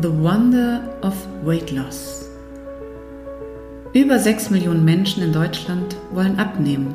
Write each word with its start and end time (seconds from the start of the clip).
The 0.00 0.08
Wonder 0.08 0.88
of 1.02 1.14
Weight 1.44 1.70
Loss. 1.70 2.26
Über 3.92 4.18
6 4.18 4.48
Millionen 4.48 4.86
Menschen 4.86 5.22
in 5.22 5.34
Deutschland 5.34 5.96
wollen 6.12 6.38
abnehmen, 6.38 6.94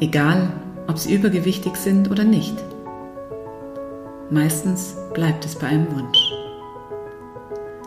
egal 0.00 0.50
ob 0.88 0.98
sie 0.98 1.14
übergewichtig 1.14 1.76
sind 1.76 2.10
oder 2.10 2.24
nicht. 2.24 2.56
Meistens 4.30 4.96
bleibt 5.14 5.44
es 5.44 5.54
bei 5.54 5.68
einem 5.68 5.94
Wunsch. 5.94 6.18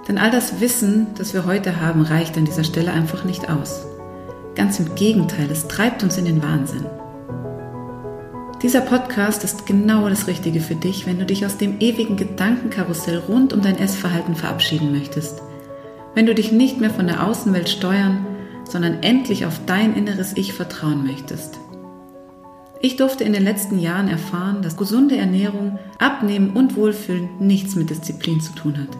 Denn 0.07 0.17
all 0.17 0.31
das 0.31 0.61
Wissen, 0.61 1.07
das 1.17 1.33
wir 1.33 1.45
heute 1.45 1.81
haben, 1.81 2.01
reicht 2.01 2.37
an 2.37 2.45
dieser 2.45 2.63
Stelle 2.63 2.93
einfach 2.93 3.25
nicht 3.25 3.49
aus. 3.49 3.85
Ganz 4.55 4.79
im 4.79 4.95
Gegenteil, 4.95 5.51
es 5.51 5.67
treibt 5.67 6.03
uns 6.03 6.17
in 6.17 6.23
den 6.23 6.41
Wahnsinn. 6.41 6.85
Dieser 8.61 8.81
Podcast 8.81 9.43
ist 9.43 9.65
genau 9.65 10.07
das 10.07 10.27
Richtige 10.27 10.61
für 10.61 10.75
dich, 10.75 11.05
wenn 11.05 11.19
du 11.19 11.25
dich 11.25 11.45
aus 11.45 11.57
dem 11.57 11.81
ewigen 11.81 12.15
Gedankenkarussell 12.15 13.17
rund 13.17 13.51
um 13.51 13.61
dein 13.61 13.77
Essverhalten 13.77 14.35
verabschieden 14.35 14.93
möchtest. 14.93 15.41
Wenn 16.13 16.25
du 16.25 16.33
dich 16.33 16.53
nicht 16.53 16.79
mehr 16.79 16.89
von 16.89 17.05
der 17.05 17.27
Außenwelt 17.27 17.67
steuern, 17.67 18.25
sondern 18.63 19.03
endlich 19.03 19.45
auf 19.45 19.59
dein 19.65 19.93
inneres 19.95 20.37
Ich 20.37 20.53
vertrauen 20.53 21.05
möchtest. 21.05 21.59
Ich 22.79 22.95
durfte 22.95 23.25
in 23.25 23.33
den 23.33 23.43
letzten 23.43 23.77
Jahren 23.77 24.07
erfahren, 24.07 24.61
dass 24.61 24.77
gesunde 24.77 25.17
Ernährung, 25.17 25.77
Abnehmen 25.99 26.51
und 26.51 26.77
Wohlfühlen 26.77 27.29
nichts 27.39 27.75
mit 27.75 27.89
Disziplin 27.89 28.39
zu 28.39 28.53
tun 28.53 28.77
hat, 28.77 28.97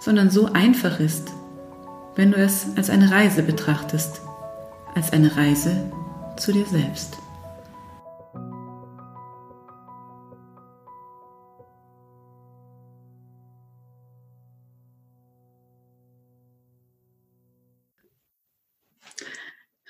sondern 0.00 0.30
so 0.30 0.46
einfach 0.52 1.00
ist, 1.00 1.32
wenn 2.14 2.30
du 2.30 2.36
es 2.36 2.68
als 2.76 2.88
eine 2.88 3.10
Reise 3.10 3.42
betrachtest, 3.42 4.22
als 4.94 5.12
eine 5.12 5.36
Reise 5.36 5.90
zu 6.36 6.52
dir 6.52 6.66
selbst. 6.66 7.18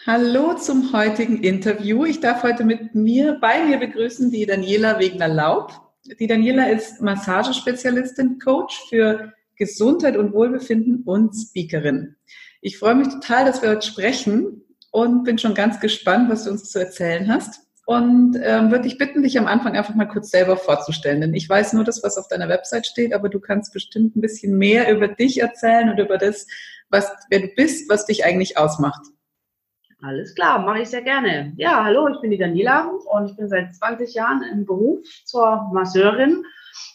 Hallo 0.06 0.54
zum 0.54 0.92
heutigen 0.92 1.42
Interview. 1.42 2.04
Ich 2.04 2.20
darf 2.20 2.44
heute 2.44 2.62
mit 2.62 2.94
mir, 2.94 3.36
bei 3.40 3.64
mir 3.64 3.78
begrüßen 3.78 4.30
die 4.30 4.46
Daniela 4.46 5.00
Wegner-Laub. 5.00 5.72
Die 6.20 6.28
Daniela 6.28 6.70
ist 6.70 7.02
Massagespezialistin, 7.02 8.38
Coach 8.38 8.80
für 8.88 9.32
Gesundheit 9.56 10.16
und 10.16 10.32
Wohlbefinden 10.32 11.02
und 11.02 11.34
Speakerin. 11.34 12.14
Ich 12.60 12.78
freue 12.78 12.94
mich 12.94 13.08
total, 13.08 13.44
dass 13.44 13.60
wir 13.60 13.70
heute 13.70 13.86
sprechen 13.86 14.62
und 14.92 15.24
bin 15.24 15.36
schon 15.36 15.54
ganz 15.54 15.80
gespannt, 15.80 16.30
was 16.30 16.44
du 16.44 16.50
uns 16.52 16.70
zu 16.70 16.78
erzählen 16.78 17.26
hast. 17.28 17.60
Und 17.84 18.38
ähm, 18.40 18.70
würde 18.70 18.84
dich 18.84 18.98
bitten, 18.98 19.24
dich 19.24 19.36
am 19.36 19.48
Anfang 19.48 19.76
einfach 19.76 19.96
mal 19.96 20.06
kurz 20.06 20.30
selber 20.30 20.56
vorzustellen. 20.56 21.22
Denn 21.22 21.34
ich 21.34 21.48
weiß 21.48 21.72
nur 21.72 21.82
das, 21.82 22.04
was 22.04 22.18
auf 22.18 22.28
deiner 22.28 22.48
Website 22.48 22.86
steht, 22.86 23.12
aber 23.12 23.28
du 23.28 23.40
kannst 23.40 23.72
bestimmt 23.72 24.14
ein 24.14 24.20
bisschen 24.20 24.56
mehr 24.56 24.94
über 24.94 25.08
dich 25.08 25.40
erzählen 25.40 25.90
und 25.90 25.98
über 25.98 26.18
das, 26.18 26.46
was, 26.88 27.10
wer 27.30 27.40
du 27.40 27.48
bist, 27.48 27.90
was 27.90 28.06
dich 28.06 28.24
eigentlich 28.24 28.56
ausmacht. 28.56 29.00
Alles 30.00 30.32
klar, 30.36 30.60
mache 30.60 30.82
ich 30.82 30.90
sehr 30.90 31.02
gerne. 31.02 31.52
Ja, 31.56 31.82
hallo, 31.82 32.08
ich 32.08 32.20
bin 32.20 32.30
die 32.30 32.38
Daniela 32.38 32.86
und 32.86 33.30
ich 33.30 33.36
bin 33.36 33.48
seit 33.48 33.74
20 33.74 34.14
Jahren 34.14 34.44
im 34.52 34.64
Beruf 34.64 35.04
zur 35.24 35.70
Masseurin 35.72 36.44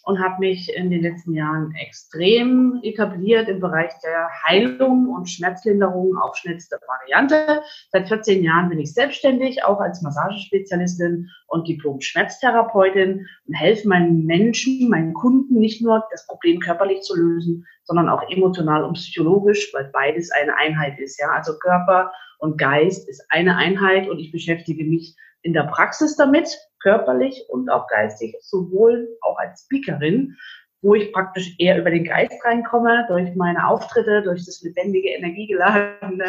und 0.06 0.24
habe 0.24 0.40
mich 0.40 0.74
in 0.74 0.90
den 0.90 1.02
letzten 1.02 1.34
Jahren 1.34 1.74
extrem 1.76 2.80
etabliert 2.82 3.50
im 3.50 3.60
Bereich 3.60 3.92
der 4.06 4.30
Heilung 4.46 5.10
und 5.10 5.30
Schmerzlinderung 5.30 6.16
auf 6.16 6.38
schnellste 6.38 6.80
Variante. 6.88 7.62
Seit 7.92 8.08
14 8.08 8.42
Jahren 8.42 8.70
bin 8.70 8.80
ich 8.80 8.94
selbstständig, 8.94 9.66
auch 9.66 9.82
als 9.82 10.02
Massagespezialistin 10.02 11.30
und 11.48 11.68
Diplom-Schmerztherapeutin 11.68 13.28
und 13.48 13.54
helfe 13.54 13.86
meinen 13.90 14.26
Menschen, 14.26 14.88
meinen 14.88 15.14
Kunden 15.14 15.60
nicht 15.60 15.82
nur 15.82 16.06
das 16.10 16.26
Problem 16.26 16.62
körperlich 16.62 17.02
zu 17.02 17.18
lösen, 17.18 17.66
sondern 17.84 18.08
auch 18.08 18.24
emotional 18.30 18.86
und 18.86 18.94
psychologisch, 18.94 19.74
weil 19.74 19.90
beides 19.92 20.32
eine 20.32 20.56
Einheit 20.56 21.00
ist. 21.00 21.20
Ja, 21.20 21.32
also 21.32 21.60
Körper 21.60 22.14
und 22.44 22.58
Geist 22.58 23.08
ist 23.08 23.26
eine 23.30 23.56
Einheit 23.56 24.10
und 24.10 24.20
ich 24.20 24.34
beschäftige 24.34 24.84
mich 24.84 25.16
in 25.44 25.54
der 25.54 25.64
Praxis 25.64 26.18
damit, 26.18 26.50
körperlich 26.82 27.46
und 27.48 27.70
auch 27.70 27.88
geistig, 27.88 28.36
sowohl 28.42 29.08
auch 29.22 29.38
als 29.38 29.64
Speakerin, 29.64 30.36
wo 30.82 30.94
ich 30.94 31.14
praktisch 31.14 31.56
eher 31.58 31.80
über 31.80 31.90
den 31.90 32.04
Geist 32.04 32.34
reinkomme, 32.44 33.06
durch 33.08 33.34
meine 33.36 33.66
Auftritte, 33.66 34.24
durch 34.24 34.46
das 34.46 34.62
lebendige, 34.62 35.08
energiegeladene 35.12 36.26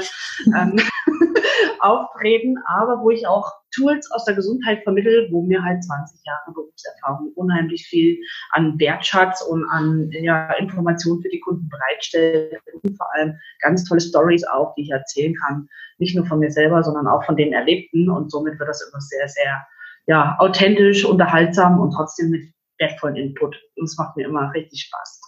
ähm, 0.56 0.76
Auftreten, 1.80 2.56
aber 2.66 3.02
wo 3.02 3.10
ich 3.10 3.26
auch 3.26 3.50
Tools 3.74 4.10
aus 4.12 4.24
der 4.24 4.34
Gesundheit 4.34 4.82
vermittle, 4.84 5.28
wo 5.30 5.42
mir 5.42 5.62
halt 5.62 5.82
20 5.82 6.20
Jahre 6.24 6.52
Berufserfahrung 6.54 7.32
unheimlich 7.34 7.86
viel 7.86 8.18
an 8.50 8.78
Wertschatz 8.78 9.42
und 9.42 9.64
an 9.70 10.10
ja, 10.12 10.52
Informationen 10.54 11.22
für 11.22 11.28
die 11.28 11.40
Kunden 11.40 11.68
bereitstellt 11.68 12.60
und 12.82 12.96
vor 12.96 13.06
allem 13.14 13.34
ganz 13.60 13.84
tolle 13.84 14.00
Stories 14.00 14.44
auch, 14.44 14.74
die 14.74 14.82
ich 14.82 14.90
erzählen 14.90 15.34
kann. 15.34 15.68
Nicht 15.98 16.16
nur 16.16 16.26
von 16.26 16.38
mir 16.38 16.50
selber, 16.50 16.82
sondern 16.82 17.06
auch 17.06 17.24
von 17.24 17.36
den 17.36 17.52
Erlebten 17.52 18.08
und 18.08 18.30
somit 18.30 18.58
wird 18.58 18.68
das 18.68 18.88
immer 18.88 19.00
sehr, 19.00 19.28
sehr 19.28 19.66
ja, 20.06 20.36
authentisch, 20.38 21.04
unterhaltsam 21.04 21.80
und 21.80 21.92
trotzdem 21.92 22.30
mit 22.30 22.54
wertvollen 22.78 23.16
Input. 23.16 23.56
Und 23.76 23.84
es 23.84 23.96
macht 23.96 24.16
mir 24.16 24.26
immer 24.26 24.52
richtig 24.52 24.82
Spaß. 24.82 25.20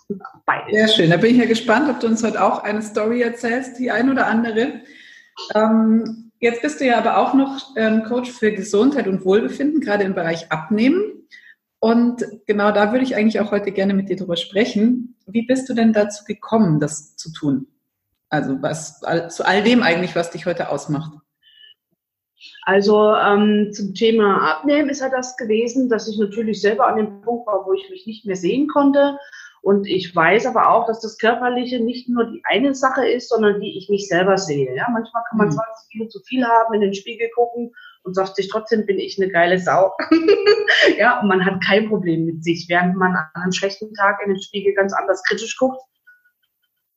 Beides. 0.45 0.73
Sehr 0.73 0.89
schön. 0.89 1.11
Da 1.11 1.17
bin 1.17 1.33
ich 1.33 1.41
ja 1.41 1.47
gespannt, 1.47 1.89
ob 1.89 2.01
du 2.01 2.07
uns 2.07 2.23
heute 2.23 2.43
auch 2.43 2.63
eine 2.63 2.83
Story 2.83 3.23
erzählst, 3.23 3.79
die 3.79 3.91
ein 3.91 4.11
oder 4.11 4.27
andere. 4.27 4.81
Ähm, 5.55 6.33
jetzt 6.41 6.63
bist 6.63 6.81
du 6.81 6.87
ja 6.87 6.99
aber 6.99 7.19
auch 7.19 7.35
noch 7.35 7.77
ähm, 7.77 8.05
Coach 8.05 8.31
für 8.31 8.53
Gesundheit 8.53 9.09
und 9.09 9.25
Wohlbefinden, 9.25 9.81
gerade 9.81 10.05
im 10.05 10.15
Bereich 10.15 10.51
Abnehmen. 10.51 11.29
Und 11.79 12.25
genau 12.47 12.73
da 12.73 12.93
würde 12.93 13.05
ich 13.05 13.17
eigentlich 13.17 13.41
auch 13.41 13.51
heute 13.51 13.71
gerne 13.71 13.95
mit 13.95 14.09
dir 14.09 14.17
drüber 14.17 14.37
sprechen. 14.37 15.17
Wie 15.27 15.47
bist 15.47 15.69
du 15.69 15.75
denn 15.75 15.93
dazu 15.93 16.25
gekommen, 16.25 16.81
das 16.81 17.17
zu 17.17 17.33
tun? 17.33 17.67
Also 18.29 18.61
was 18.61 19.01
zu 19.29 19.47
all 19.47 19.63
dem 19.63 19.83
eigentlich, 19.83 20.17
was 20.17 20.31
dich 20.31 20.47
heute 20.47 20.71
ausmacht? 20.71 21.13
Also 22.63 23.15
ähm, 23.15 23.71
zum 23.73 23.95
Thema 23.95 24.57
Abnehmen 24.57 24.89
ist 24.89 25.01
ja 25.01 25.09
das 25.09 25.37
gewesen, 25.37 25.89
dass 25.89 26.09
ich 26.09 26.19
natürlich 26.19 26.61
selber 26.61 26.87
an 26.87 26.97
dem 26.97 27.21
Punkt 27.23 27.47
war, 27.47 27.65
wo 27.67 27.73
ich 27.73 27.89
mich 27.91 28.07
nicht 28.07 28.27
mehr 28.27 28.37
sehen 28.37 28.69
konnte. 28.69 29.19
Und 29.67 29.89
ich 29.89 30.15
weiß 30.15 30.47
aber 30.47 30.71
auch, 30.71 30.87
dass 30.87 31.01
das 31.01 31.19
Körperliche 31.19 31.81
nicht 31.81 32.09
nur 32.09 32.31
die 32.31 32.41
eine 32.45 32.73
Sache 32.73 33.05
ist, 33.05 33.29
sondern 33.29 33.61
wie 33.61 33.77
ich 33.77 33.89
mich 33.89 34.07
selber 34.07 34.39
sehe. 34.39 34.73
Ja, 34.77 34.87
manchmal 34.93 35.25
kann 35.29 35.39
man 35.39 35.49
mhm. 35.49 35.55
20 35.55 35.91
Kilo 35.91 36.07
zu 36.07 36.21
viel 36.21 36.47
haben, 36.47 36.73
in 36.75 36.83
den 36.83 36.95
Spiegel 36.95 37.29
gucken 37.35 37.75
und 38.05 38.15
sagt 38.15 38.37
sich 38.37 38.49
trotzdem, 38.49 38.87
bin 38.87 39.01
ich 39.01 39.21
eine 39.21 39.29
geile 39.29 39.59
Sau. 39.59 39.93
ja, 40.99 41.21
und 41.21 41.27
man 41.27 41.45
hat 41.45 41.65
kein 41.65 41.89
Problem 41.89 42.27
mit 42.27 42.45
sich, 42.45 42.67
während 42.69 42.95
man 42.95 43.17
an 43.17 43.27
einem 43.35 43.51
schlechten 43.51 43.93
Tag 43.95 44.21
in 44.25 44.35
den 44.35 44.41
Spiegel 44.41 44.73
ganz 44.73 44.93
anders 44.93 45.21
kritisch 45.25 45.57
guckt 45.57 45.83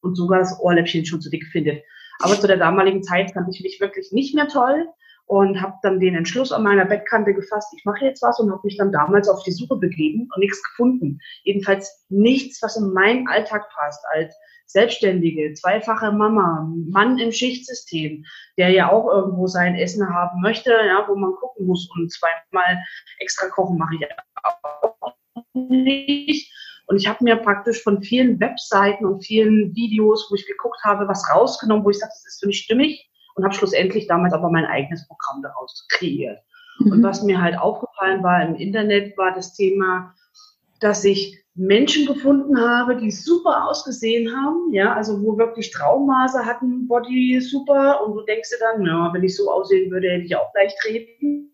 und 0.02 0.14
sogar 0.14 0.38
das 0.38 0.60
Ohrläppchen 0.60 1.08
schon 1.08 1.22
zu 1.22 1.32
dick 1.32 1.46
findet. 1.52 1.82
Aber 2.20 2.40
zu 2.40 2.46
der 2.46 2.58
damaligen 2.58 3.02
Zeit 3.02 3.32
fand 3.32 3.48
ich 3.52 3.64
mich 3.64 3.80
wirklich 3.82 4.12
nicht 4.12 4.36
mehr 4.36 4.48
toll 4.48 4.88
und 5.30 5.62
habe 5.62 5.76
dann 5.84 6.00
den 6.00 6.16
Entschluss 6.16 6.52
an 6.52 6.64
meiner 6.64 6.86
Bettkante 6.86 7.36
gefasst, 7.36 7.72
ich 7.78 7.86
mache 7.86 8.04
jetzt 8.04 8.24
was 8.24 8.40
und 8.40 8.52
habe 8.52 8.62
mich 8.64 8.78
dann 8.78 8.92
damals 8.92 9.30
auf 9.30 9.44
die 9.44 9.52
Suche 9.52 9.76
begeben 9.76 10.28
und 10.34 10.40
nichts 10.40 10.60
gefunden. 10.64 11.20
Jedenfalls 11.44 12.04
nichts, 12.10 12.64
was 12.64 12.78
in 12.78 12.92
meinen 12.94 13.28
Alltag 13.28 13.70
passt 13.70 14.04
als 14.12 14.36
Selbstständige, 14.66 15.54
zweifache 15.54 16.12
Mama, 16.12 16.68
Mann 16.90 17.20
im 17.20 17.32
Schichtsystem, 17.32 18.26
der 18.58 18.72
ja 18.72 18.92
auch 18.92 19.08
irgendwo 19.08 19.46
sein 19.46 19.76
Essen 19.76 20.10
haben 20.10 20.42
möchte, 20.42 20.72
ja, 20.72 21.06
wo 21.08 21.16
man 21.16 21.34
gucken 21.34 21.68
muss 21.68 21.88
und 21.96 22.12
zweimal 22.12 22.80
extra 23.20 23.50
kochen 23.50 23.78
mache 23.78 23.98
ich 24.00 24.08
auch 24.42 25.14
nicht. 25.54 26.52
Und 26.88 26.98
ich 26.98 27.08
habe 27.08 27.24
mir 27.24 27.36
praktisch 27.36 27.84
von 27.84 28.02
vielen 28.02 28.40
Webseiten 28.40 29.06
und 29.06 29.24
vielen 29.24 29.76
Videos, 29.76 30.28
wo 30.32 30.36
ich 30.36 30.48
geguckt 30.48 30.84
habe, 30.84 31.08
was 31.08 31.24
rausgenommen, 31.32 31.86
wo 31.86 31.92
ich 31.92 32.00
sage, 32.00 32.14
das 32.16 32.26
ist 32.26 32.40
für 32.40 32.48
mich 32.48 32.62
stimmig 32.62 33.09
und 33.40 33.46
habe 33.46 33.56
schlussendlich 33.56 34.08
damals 34.08 34.34
aber 34.34 34.52
mein 34.52 34.66
eigenes 34.66 35.08
Programm 35.08 35.42
daraus 35.42 35.88
kreiert. 35.90 36.40
Mhm. 36.80 36.92
Und 36.92 37.04
was 37.04 37.24
mir 37.24 37.42
halt 37.42 37.58
aufgefallen 37.58 38.22
war 38.22 38.46
im 38.46 38.56
Internet, 38.56 39.18
war 39.18 39.34
das 39.34 39.54
Thema, 39.54 40.14
dass 40.82 41.06
ich 41.06 41.42
Menschen 41.56 42.06
gefunden 42.06 42.60
habe, 42.60 42.98
die 42.98 43.12
super 43.12 43.68
ausgesehen 43.68 44.30
haben, 44.34 44.72
ja, 44.72 44.94
also 44.94 45.22
wo 45.22 45.38
wirklich 45.38 45.72
Traummaße 45.72 46.46
hatten, 46.46 46.88
Body 46.88 47.40
super, 47.42 48.06
und 48.06 48.16
du 48.16 48.22
denkst 48.24 48.50
dir 48.50 48.60
dann, 48.60 48.86
ja, 48.86 49.10
wenn 49.14 49.24
ich 49.24 49.36
so 49.36 49.52
aussehen 49.52 49.92
würde, 49.92 50.10
hätte 50.10 50.26
ich 50.26 50.36
auch 50.36 50.52
gleich 50.54 50.74
treten, 50.82 51.52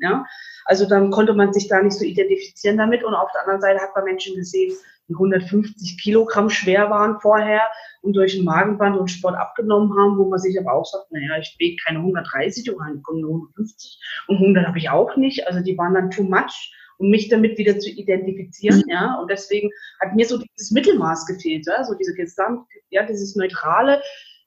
ja. 0.00 0.24
Also 0.64 0.88
dann 0.88 1.10
konnte 1.10 1.34
man 1.34 1.52
sich 1.52 1.68
da 1.68 1.82
nicht 1.82 1.96
so 1.96 2.04
identifizieren 2.04 2.78
damit 2.78 3.04
und 3.04 3.14
auf 3.14 3.30
der 3.32 3.42
anderen 3.42 3.60
Seite 3.60 3.80
hat 3.80 3.94
man 3.94 4.04
Menschen 4.04 4.34
gesehen, 4.34 4.74
die 5.08 5.14
150 5.14 6.00
Kilogramm 6.02 6.48
schwer 6.48 6.90
waren 6.90 7.20
vorher 7.20 7.62
und 8.02 8.14
durch 8.14 8.34
ein 8.38 8.44
Magenband 8.44 8.96
und 8.96 9.10
Sport 9.10 9.36
abgenommen 9.36 9.96
haben, 9.98 10.18
wo 10.18 10.28
man 10.28 10.38
sich 10.38 10.58
aber 10.58 10.72
auch 10.72 10.84
sagt, 10.84 11.10
naja, 11.12 11.38
ich 11.38 11.54
wiege 11.58 11.76
keine 11.86 11.98
130 11.98 12.72
oder 12.72 12.84
eine 12.84 13.02
150 13.06 13.98
und 14.28 14.36
100 14.36 14.66
habe 14.66 14.78
ich 14.78 14.90
auch 14.90 15.16
nicht. 15.16 15.46
Also 15.46 15.60
die 15.60 15.76
waren 15.76 15.94
dann 15.94 16.10
too 16.10 16.22
much, 16.22 16.72
um 16.98 17.10
mich 17.10 17.28
damit 17.28 17.58
wieder 17.58 17.78
zu 17.78 17.90
identifizieren, 17.90 18.82
mhm. 18.86 18.90
ja. 18.90 19.14
Und 19.20 19.30
deswegen 19.30 19.70
hat 20.00 20.14
mir 20.14 20.26
so 20.26 20.38
dieses 20.38 20.70
Mittelmaß 20.70 21.26
gefehlt, 21.26 21.66
ja, 21.66 21.84
so 21.84 21.94
diese 21.94 22.14
Gesamt, 22.14 22.66
ja, 22.90 23.04
dieses 23.04 23.36
neutrale, 23.36 24.02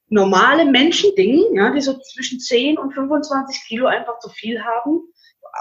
normale 0.09 0.65
Menschending, 0.65 1.44
ja, 1.54 1.71
die 1.71 1.81
so 1.81 2.00
zwischen 2.00 2.39
10 2.39 2.77
und 2.77 2.94
25 2.94 3.63
Kilo 3.68 3.88
einfach 3.88 4.19
zu 4.19 4.30
viel 4.30 4.63
haben 4.63 5.01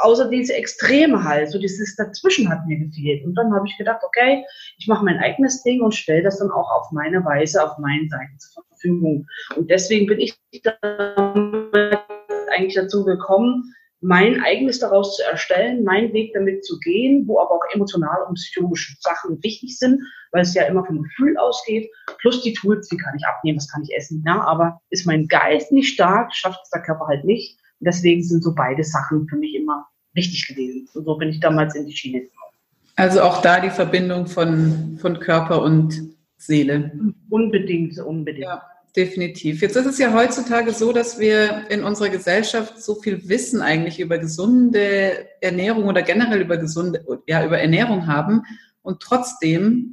außer 0.02 0.28
diese 0.28 0.54
Extreme 0.54 1.22
halt, 1.25 1.50
so 1.50 1.58
dieses 1.58 1.96
Dazwischen 1.96 2.48
hat 2.48 2.66
mir 2.66 2.78
gefehlt. 2.78 3.25
Und 3.25 3.34
dann 3.34 3.52
habe 3.54 3.66
ich 3.66 3.76
gedacht, 3.76 4.02
okay, 4.04 4.44
ich 4.78 4.87
mache 4.87 5.04
mein 5.04 5.19
eigenes 5.19 5.62
Ding 5.62 5.81
und 5.82 5.94
stelle 5.94 6.22
das 6.22 6.38
dann 6.38 6.50
auch 6.50 6.70
auf 6.70 6.93
meine 6.93 7.25
Weise, 7.25 7.62
auf 7.62 7.78
meinen 7.78 8.08
Seiten 8.08 8.38
zur 8.38 8.64
Verfügung. 8.69 9.26
Und 9.56 9.70
deswegen 9.70 10.06
bin 10.06 10.20
ich 10.20 10.38
eigentlich 12.56 12.75
dazu 12.75 13.04
gekommen, 13.04 13.72
mein 14.00 14.43
eigenes 14.43 14.78
daraus 14.78 15.16
zu 15.16 15.22
erstellen, 15.25 15.82
meinen 15.82 16.12
Weg 16.12 16.32
damit 16.34 16.64
zu 16.64 16.78
gehen, 16.81 17.26
wo 17.26 17.40
aber 17.40 17.52
auch 17.52 17.64
emotional 17.72 18.25
und 18.28 18.34
psychologische 18.34 18.94
Sachen 19.00 19.43
wichtig 19.43 19.78
sind, 19.78 20.02
weil 20.32 20.43
es 20.43 20.54
ja 20.54 20.64
immer 20.64 20.84
vom 20.84 21.02
Gefühl 21.02 21.37
ausgeht, 21.38 21.90
plus 22.19 22.43
die 22.43 22.52
Tools, 22.52 22.90
wie 22.90 22.98
kann 22.98 23.16
ich 23.16 23.26
abnehmen, 23.26 23.56
was 23.56 23.70
kann 23.70 23.82
ich 23.82 23.96
essen, 23.96 24.22
ja, 24.26 24.40
aber 24.43 24.81
ist 24.90 25.06
mein 25.06 25.26
Geist 25.28 25.72
nicht 25.72 25.94
stark, 25.94 26.34
schafft 26.34 26.60
es 26.62 26.70
der 26.70 26.82
Körper 26.82 27.06
halt 27.06 27.25
nicht. 27.25 27.58
Deswegen 27.81 28.23
sind 28.23 28.43
so 28.43 28.55
beide 28.55 28.84
Sachen 28.84 29.28
für 29.28 29.37
mich 29.37 29.55
immer 29.55 29.87
wichtig 30.14 30.49
gewesen. 30.49 30.88
Und 30.94 31.05
so 31.05 31.17
bin 31.17 31.28
ich 31.28 31.40
damals 31.40 31.75
in 31.75 31.87
die 31.87 31.96
Schiene 31.96 32.20
gekommen. 32.20 32.52
Also 32.96 33.20
auch 33.20 33.43
da 33.43 33.61
die 33.61 33.70
Verbindung 33.70 34.26
von, 34.26 34.99
von 35.00 35.20
Körper 35.20 35.62
und 35.62 36.14
Seele. 36.38 36.93
Unbedingt, 37.28 37.99
unbedingt. 37.99 38.46
Ja 38.46 38.62
definitiv. 38.96 39.61
Jetzt 39.61 39.76
ist 39.76 39.87
es 39.87 39.99
ja 39.99 40.12
heutzutage 40.12 40.73
so, 40.73 40.93
dass 40.93 41.19
wir 41.19 41.67
in 41.69 41.84
unserer 41.84 42.08
Gesellschaft 42.08 42.82
so 42.82 42.94
viel 42.94 43.28
Wissen 43.28 43.61
eigentlich 43.61 44.00
über 44.00 44.19
gesunde 44.19 45.29
Ernährung 45.40 45.84
oder 45.84 46.02
generell 46.02 46.40
über 46.40 46.56
gesunde, 46.56 47.05
ja, 47.26 47.44
über 47.44 47.58
Ernährung 47.58 48.06
haben 48.06 48.43
und 48.82 49.00
trotzdem 49.00 49.93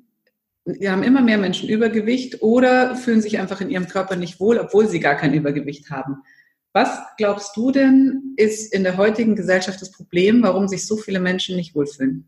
wir 0.66 0.94
haben 0.94 1.04
immer 1.04 1.22
mehr 1.22 1.38
Menschen 1.38 1.68
Übergewicht 1.68 2.42
oder 2.42 2.96
fühlen 2.96 3.22
sich 3.22 3.38
einfach 3.38 3.60
in 3.60 3.70
ihrem 3.70 3.90
Körper 3.90 4.16
nicht 4.16 4.40
wohl, 4.40 4.58
obwohl 4.60 4.88
sie 4.88 5.02
gar 5.02 5.16
kein 5.16 5.34
Übergewicht 5.34 5.90
haben. 5.90 6.24
Was 6.74 7.00
glaubst 7.18 7.56
du 7.56 7.72
denn, 7.72 8.34
ist 8.36 8.74
in 8.74 8.84
der 8.84 8.98
heutigen 8.98 9.36
Gesellschaft 9.36 9.80
das 9.80 9.92
Problem, 9.92 10.42
warum 10.42 10.68
sich 10.68 10.88
so 10.88 10.98
viele 10.98 11.20
Menschen 11.20 11.56
nicht 11.56 11.76
wohlfühlen? 11.76 12.28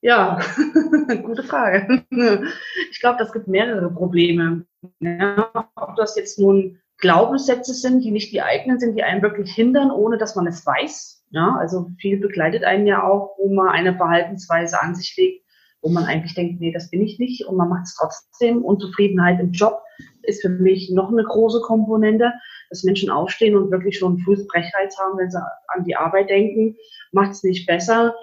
Ja, 0.00 0.40
gute 1.22 1.42
Frage. 1.42 2.04
Ich 2.90 3.00
glaube, 3.00 3.18
das 3.18 3.32
gibt 3.32 3.48
mehrere 3.48 3.90
Probleme. 3.90 4.66
Ja, 5.00 5.50
ob 5.76 5.96
das 5.96 6.16
jetzt 6.16 6.38
nun 6.38 6.80
Glaubenssätze 6.98 7.74
sind, 7.74 8.02
die 8.02 8.10
nicht 8.10 8.32
die 8.32 8.40
eigenen 8.42 8.78
sind, 8.78 8.96
die 8.96 9.02
einen 9.02 9.22
wirklich 9.22 9.52
hindern, 9.52 9.90
ohne 9.90 10.16
dass 10.16 10.36
man 10.36 10.46
es 10.46 10.64
weiß. 10.64 11.24
Ja, 11.30 11.56
also 11.58 11.90
viel 11.98 12.18
begleitet 12.18 12.64
einen 12.64 12.86
ja 12.86 13.02
auch, 13.02 13.36
wo 13.38 13.52
man 13.52 13.68
eine 13.68 13.94
Verhaltensweise 13.94 14.80
an 14.80 14.94
sich 14.94 15.14
legt, 15.16 15.44
wo 15.82 15.90
man 15.90 16.04
eigentlich 16.04 16.34
denkt, 16.34 16.60
nee, 16.60 16.72
das 16.72 16.90
bin 16.90 17.02
ich 17.02 17.18
nicht 17.18 17.46
und 17.46 17.56
man 17.56 17.68
macht 17.68 17.84
es 17.84 17.96
trotzdem. 17.96 18.62
Unzufriedenheit 18.62 19.40
im 19.40 19.52
Job 19.52 19.83
ist 20.22 20.42
für 20.42 20.48
mich 20.48 20.90
noch 20.90 21.10
eine 21.10 21.24
große 21.24 21.60
Komponente, 21.60 22.32
dass 22.70 22.84
Menschen 22.84 23.10
aufstehen 23.10 23.56
und 23.56 23.70
wirklich 23.70 23.98
schon 23.98 24.18
früh 24.18 24.36
Brechreiz 24.46 24.98
haben, 24.98 25.18
wenn 25.18 25.30
sie 25.30 25.42
an 25.68 25.84
die 25.84 25.96
Arbeit 25.96 26.30
denken, 26.30 26.76
macht 27.12 27.32
es 27.32 27.42
nicht 27.42 27.66
besser 27.66 28.14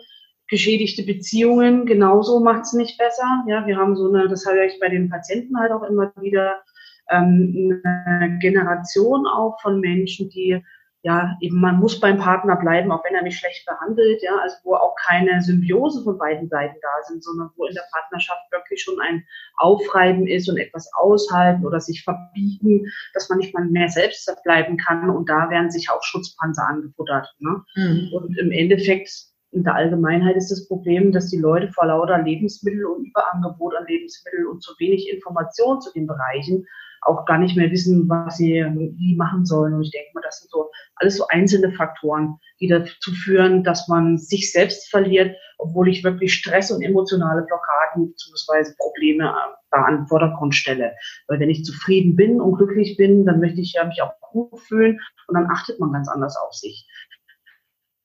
geschädigte 0.51 1.03
Beziehungen 1.03 1.85
genauso 1.85 2.41
macht 2.41 2.63
es 2.63 2.73
nicht 2.73 2.97
besser. 2.97 3.43
Ja, 3.47 3.65
wir 3.65 3.77
haben 3.77 3.95
so 3.95 4.09
eine, 4.09 4.27
das 4.27 4.45
habe 4.45 4.65
ich 4.65 4.79
bei 4.81 4.89
den 4.89 5.09
Patienten 5.09 5.57
halt 5.57 5.71
auch 5.71 5.83
immer 5.83 6.11
wieder, 6.19 6.61
ähm, 7.09 7.81
eine 7.83 8.37
Generation 8.39 9.25
auch 9.25 9.59
von 9.61 9.79
Menschen, 9.79 10.29
die 10.29 10.61
ja, 11.03 11.35
eben 11.41 11.59
man 11.59 11.79
muss 11.79 11.99
beim 11.99 12.19
Partner 12.19 12.55
bleiben, 12.55 12.91
auch 12.91 13.03
wenn 13.03 13.15
er 13.15 13.23
mich 13.23 13.37
schlecht 13.39 13.65
behandelt, 13.65 14.21
ja, 14.21 14.37
also 14.37 14.55
wo 14.63 14.75
auch 14.75 14.95
keine 14.95 15.41
Symbiose 15.41 16.03
von 16.03 16.17
beiden 16.17 16.47
Seiten 16.47 16.77
da 16.79 17.03
sind, 17.07 17.23
sondern 17.23 17.49
wo 17.55 17.65
in 17.65 17.73
der 17.73 17.85
Partnerschaft 17.91 18.51
wirklich 18.51 18.83
schon 18.83 18.99
ein 19.01 19.25
Aufreiben 19.57 20.27
ist 20.27 20.47
und 20.47 20.57
etwas 20.57 20.91
aushalten 20.93 21.65
oder 21.65 21.79
sich 21.79 22.03
verbiegen, 22.03 22.91
dass 23.15 23.29
man 23.29 23.39
nicht 23.39 23.53
mal 23.53 23.65
mehr 23.65 23.89
selbst 23.89 24.31
bleiben 24.43 24.77
kann 24.77 25.09
und 25.09 25.27
da 25.27 25.49
werden 25.49 25.71
sich 25.71 25.89
auch 25.89 26.03
Schutzpanzer 26.03 26.67
angefuttert. 26.67 27.33
Ne? 27.39 27.63
Mhm. 27.75 28.09
Und 28.13 28.37
im 28.37 28.51
Endeffekt 28.51 29.09
in 29.51 29.63
der 29.63 29.75
Allgemeinheit 29.75 30.35
ist 30.37 30.51
das 30.51 30.67
Problem, 30.67 31.11
dass 31.11 31.29
die 31.29 31.39
Leute 31.39 31.71
vor 31.73 31.87
lauter 31.87 32.21
Lebensmittel 32.21 32.85
und 32.85 33.07
Überangebot 33.07 33.75
an 33.75 33.87
Lebensmitteln 33.87 34.47
und 34.47 34.61
zu 34.61 34.73
wenig 34.77 35.09
Information 35.11 35.81
zu 35.81 35.91
den 35.91 36.05
Bereichen 36.05 36.65
auch 37.01 37.25
gar 37.25 37.37
nicht 37.37 37.57
mehr 37.57 37.71
wissen, 37.71 38.07
was 38.07 38.37
sie 38.37 38.63
wie 38.97 39.15
machen 39.15 39.45
sollen. 39.45 39.73
Und 39.73 39.81
ich 39.83 39.91
denke 39.91 40.09
mal, 40.13 40.21
das 40.21 40.39
sind 40.39 40.51
so 40.51 40.69
alles 40.95 41.17
so 41.17 41.25
einzelne 41.27 41.71
Faktoren, 41.71 42.37
die 42.59 42.67
dazu 42.67 43.11
führen, 43.11 43.63
dass 43.63 43.87
man 43.87 44.17
sich 44.17 44.51
selbst 44.51 44.89
verliert, 44.89 45.35
obwohl 45.57 45.89
ich 45.89 46.03
wirklich 46.03 46.33
Stress 46.33 46.71
und 46.71 46.81
emotionale 46.81 47.41
Blockaden 47.41 48.11
bzw. 48.11 48.73
Probleme 48.77 49.25
äh, 49.25 49.55
da 49.71 49.83
an 49.83 49.97
den 49.97 50.07
Vordergrund 50.07 50.53
stelle. 50.53 50.93
Weil 51.27 51.39
wenn 51.39 51.49
ich 51.49 51.65
zufrieden 51.65 52.15
bin 52.15 52.39
und 52.39 52.57
glücklich 52.57 52.97
bin, 52.97 53.25
dann 53.25 53.39
möchte 53.39 53.61
ich 53.61 53.73
ja 53.73 53.83
mich 53.83 54.01
auch 54.01 54.13
gut 54.21 54.59
fühlen 54.59 54.99
und 55.27 55.35
dann 55.35 55.49
achtet 55.49 55.79
man 55.79 55.91
ganz 55.91 56.07
anders 56.07 56.37
auf 56.37 56.53
sich. 56.53 56.87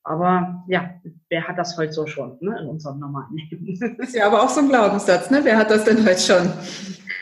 Aber 0.08 0.62
ja, 0.69 0.88
wer 1.31 1.49
hat 1.49 1.58
das 1.58 1.76
heute 1.76 1.93
so 1.93 2.06
schon 2.06 2.38
ne, 2.41 2.56
in 2.62 2.69
unserem 2.69 3.00
normalen 3.00 3.37
Leben? 3.37 3.67
Ist 3.99 4.14
ja 4.14 4.29
aber 4.29 4.41
auch 4.41 4.49
so 4.49 4.61
ein 4.61 4.69
Glaubenssatz, 4.69 5.32
ne? 5.32 5.41
Wer 5.43 5.58
hat 5.58 5.69
das 5.69 5.82
denn 5.82 6.06
heute 6.06 6.20
schon? 6.20 6.53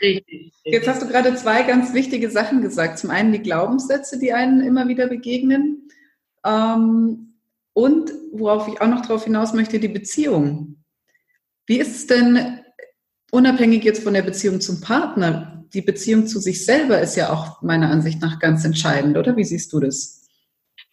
Richtig, 0.02 0.26
richtig. 0.28 0.52
Jetzt 0.64 0.86
hast 0.86 1.00
du 1.00 1.08
gerade 1.08 1.34
zwei 1.34 1.62
ganz 1.62 1.94
wichtige 1.94 2.28
Sachen 2.28 2.60
gesagt. 2.60 2.98
Zum 2.98 3.08
einen 3.08 3.32
die 3.32 3.40
Glaubenssätze, 3.40 4.18
die 4.18 4.34
einen 4.34 4.60
immer 4.60 4.86
wieder 4.86 5.06
begegnen. 5.06 5.88
Ähm, 6.44 7.36
und 7.72 8.12
worauf 8.32 8.68
ich 8.68 8.78
auch 8.82 8.86
noch 8.86 9.00
darauf 9.00 9.24
hinaus 9.24 9.54
möchte, 9.54 9.80
die 9.80 9.88
Beziehung. 9.88 10.76
Wie 11.64 11.78
ist 11.78 11.96
es 11.96 12.06
denn, 12.06 12.60
unabhängig 13.30 13.82
jetzt 13.84 14.02
von 14.02 14.12
der 14.12 14.22
Beziehung 14.22 14.60
zum 14.60 14.82
Partner, 14.82 15.64
die 15.72 15.80
Beziehung 15.80 16.26
zu 16.26 16.38
sich 16.38 16.66
selber 16.66 17.00
ist 17.00 17.16
ja 17.16 17.32
auch 17.32 17.62
meiner 17.62 17.90
Ansicht 17.90 18.20
nach 18.20 18.38
ganz 18.40 18.62
entscheidend, 18.66 19.16
oder? 19.16 19.38
Wie 19.38 19.44
siehst 19.44 19.72
du 19.72 19.80
das? 19.80 20.23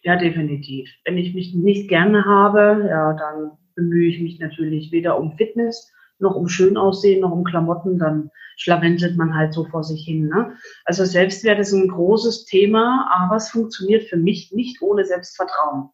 Ja, 0.02 0.16
definitiv. 0.16 0.90
Wenn 1.04 1.16
ich 1.16 1.34
mich 1.34 1.54
nicht 1.54 1.88
gerne 1.88 2.24
habe, 2.24 2.86
ja, 2.88 3.12
dann 3.12 3.52
bemühe 3.74 4.08
ich 4.08 4.20
mich 4.20 4.38
natürlich 4.38 4.92
weder 4.92 5.18
um 5.18 5.36
Fitness 5.36 5.92
noch 6.18 6.36
um 6.36 6.48
Schönaussehen 6.48 7.20
noch 7.20 7.32
um 7.32 7.44
Klamotten, 7.44 7.98
dann 7.98 8.30
schlawenzelt 8.56 9.16
man 9.16 9.34
halt 9.34 9.52
so 9.52 9.64
vor 9.64 9.82
sich 9.82 10.04
hin. 10.04 10.28
Ne? 10.28 10.54
Also 10.84 11.04
Selbstwert 11.04 11.58
ist 11.58 11.72
ein 11.72 11.88
großes 11.88 12.44
Thema, 12.46 13.10
aber 13.12 13.36
es 13.36 13.50
funktioniert 13.50 14.04
für 14.04 14.16
mich 14.16 14.52
nicht 14.52 14.80
ohne 14.80 15.04
Selbstvertrauen. 15.04 15.90